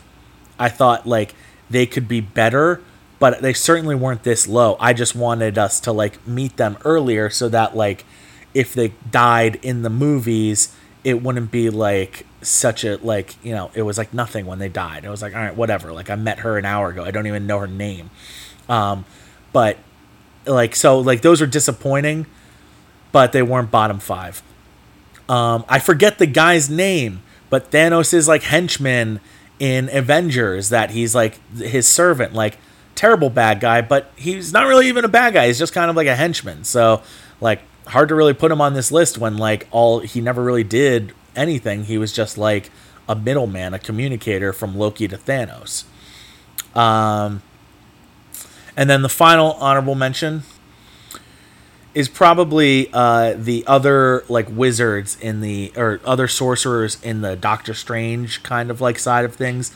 [0.58, 1.34] I thought like
[1.70, 2.82] they could be better
[3.22, 4.76] but they certainly weren't this low.
[4.80, 8.04] I just wanted us to like meet them earlier so that like
[8.52, 10.74] if they died in the movies,
[11.04, 14.68] it wouldn't be like such a like you know it was like nothing when they
[14.68, 15.04] died.
[15.04, 15.92] It was like all right, whatever.
[15.92, 17.04] Like I met her an hour ago.
[17.04, 18.10] I don't even know her name.
[18.68, 19.04] Um,
[19.52, 19.78] but
[20.44, 22.26] like so like those are disappointing,
[23.12, 24.42] but they weren't bottom five.
[25.28, 29.20] Um, I forget the guy's name, but Thanos is like henchman
[29.60, 32.58] in Avengers that he's like his servant, like
[33.02, 35.48] terrible bad guy, but he's not really even a bad guy.
[35.48, 36.62] He's just kind of like a henchman.
[36.62, 37.02] So
[37.40, 40.62] like hard to really put him on this list when like all he never really
[40.62, 41.82] did anything.
[41.82, 42.70] He was just like
[43.08, 45.82] a middleman, a communicator from Loki to Thanos.
[46.76, 47.42] Um,
[48.76, 50.44] and then the final honorable mention
[51.94, 57.74] is probably uh, the other like wizards in the or other sorcerers in the Doctor
[57.74, 59.74] Strange kind of like side of things.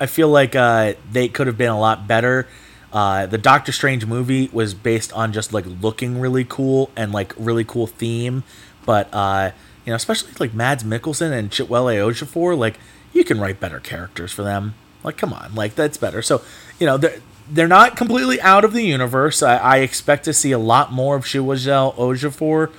[0.00, 2.46] I feel like uh, they could have been a lot better.
[2.92, 7.32] Uh, the Doctor Strange movie was based on just like looking really cool and like
[7.36, 8.44] really cool theme,
[8.86, 9.50] but uh,
[9.84, 12.78] you know, especially like Mads Mikkelsen and Chiwetel Ejiofor, like
[13.12, 14.74] you can write better characters for them.
[15.02, 16.22] Like, come on, like that's better.
[16.22, 16.42] So,
[16.78, 19.42] you know, they're they're not completely out of the universe.
[19.42, 22.72] I, I expect to see a lot more of Chiwetel Ejiofor,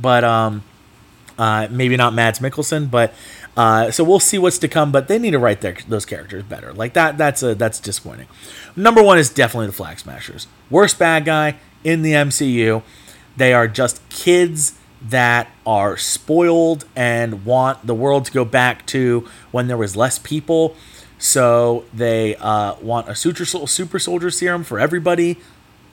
[0.00, 0.64] but um,
[1.38, 2.90] uh, maybe not Mads Mikkelsen.
[2.90, 3.14] But
[3.58, 4.92] uh, so we'll see what's to come.
[4.92, 6.72] But they need to write their, those characters better.
[6.72, 7.18] Like that.
[7.18, 8.28] That's a that's disappointing.
[8.76, 10.46] Number one is definitely the Flag Smashers.
[10.70, 12.84] Worst bad guy in the MCU.
[13.36, 19.28] They are just kids that are spoiled and want the world to go back to
[19.50, 20.76] when there was less people.
[21.18, 25.36] So they uh, want a super, super soldier serum for everybody.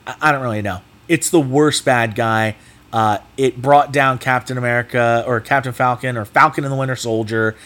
[0.06, 0.82] I, I don't really know.
[1.08, 2.54] It's the worst bad guy.
[2.92, 7.56] Uh, it brought down Captain America or Captain Falcon or Falcon and the Winter Soldier.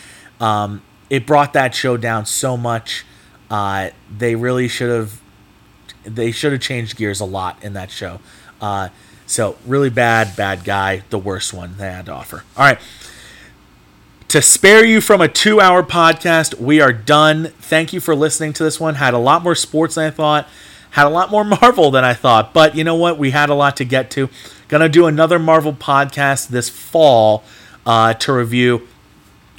[0.41, 3.05] Um, it brought that show down so much.
[3.51, 5.21] Uh, they really should have.
[6.05, 8.21] They should have changed gears a lot in that show.
[8.61, 8.89] Uh,
[9.27, 12.43] so really bad, bad guy, the worst one they had to offer.
[12.57, 12.79] All right.
[14.29, 17.47] To spare you from a two hour podcast, we are done.
[17.59, 18.95] Thank you for listening to this one.
[18.95, 20.49] Had a lot more sports than I thought,
[20.91, 23.19] had a lot more Marvel than I thought, but you know what?
[23.19, 24.29] We had a lot to get to.
[24.69, 27.43] Gonna do another Marvel podcast this fall
[27.87, 28.87] uh, to review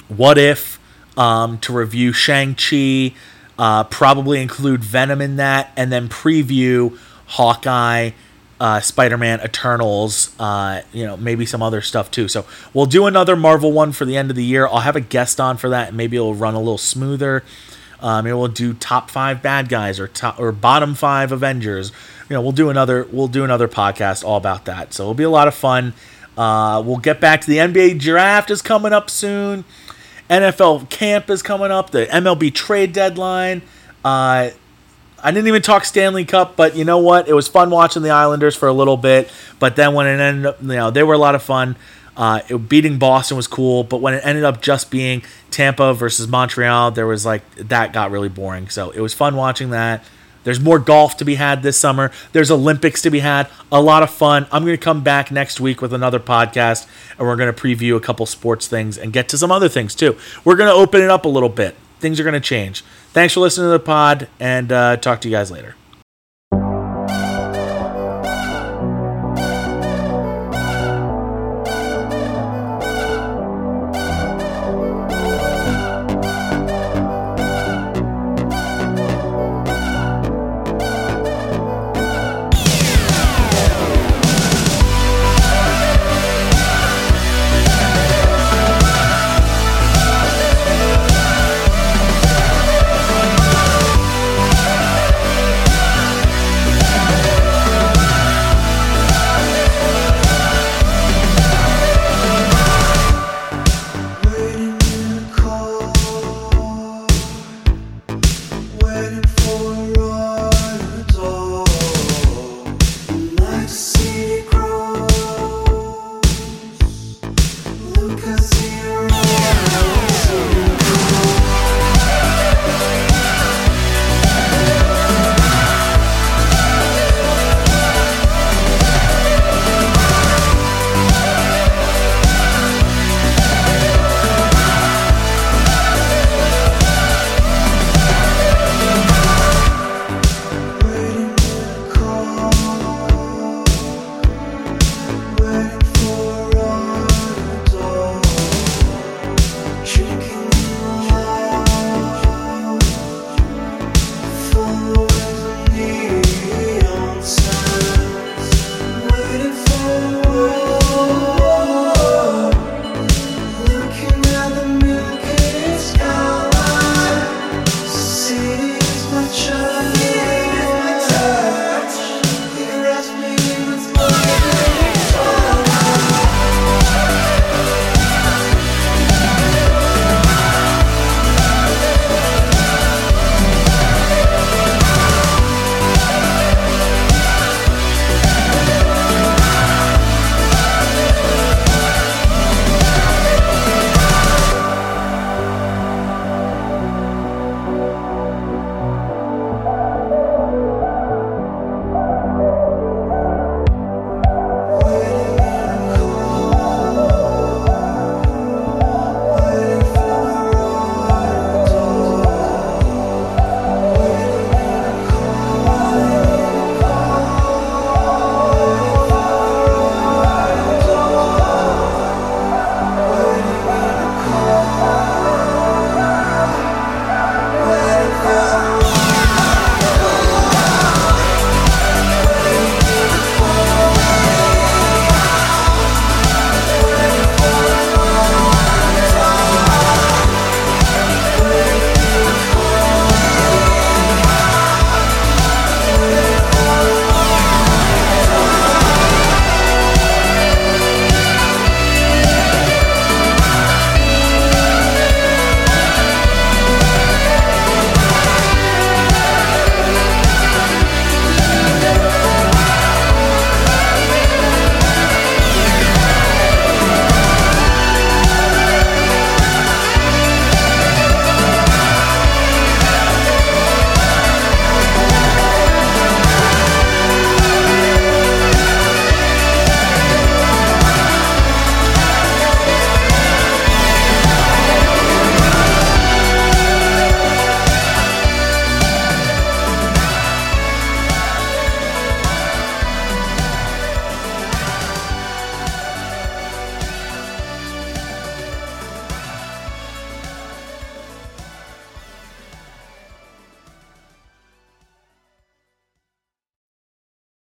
[0.08, 0.78] What If,
[1.16, 3.14] um, to review Shang-Chi,
[3.58, 8.12] uh, probably include Venom in that, and then preview Hawkeye
[8.62, 12.28] uh, Spider-Man Eternals, uh, you know, maybe some other stuff too.
[12.28, 14.68] So we'll do another Marvel one for the end of the year.
[14.68, 15.88] I'll have a guest on for that.
[15.88, 17.42] And maybe it'll run a little smoother.
[18.02, 21.92] Um, we'll do top five bad guys or top or bottom five Avengers.
[22.28, 24.92] You know, we'll do another we'll do another podcast all about that.
[24.92, 25.94] So it'll be a lot of fun.
[26.36, 29.64] Uh, we'll get back to the NBA draft is coming up soon.
[30.28, 31.90] NFL camp is coming up.
[31.90, 33.62] The MLB trade deadline.
[34.04, 34.50] Uh,
[35.24, 37.28] I didn't even talk Stanley Cup, but you know what?
[37.28, 39.30] It was fun watching the Islanders for a little bit.
[39.60, 41.76] But then when it ended up, you know, they were a lot of fun.
[42.16, 46.28] Uh, it, beating Boston was cool, but when it ended up just being Tampa versus
[46.28, 48.68] Montreal, there was like that got really boring.
[48.68, 50.04] So it was fun watching that.
[50.44, 52.10] There's more golf to be had this summer.
[52.32, 53.48] There's Olympics to be had.
[53.70, 54.46] A lot of fun.
[54.50, 56.86] I'm going to come back next week with another podcast,
[57.18, 59.94] and we're going to preview a couple sports things and get to some other things
[59.94, 60.16] too.
[60.44, 61.76] We're going to open it up a little bit.
[62.00, 62.82] Things are going to change.
[63.12, 65.76] Thanks for listening to the pod, and uh, talk to you guys later.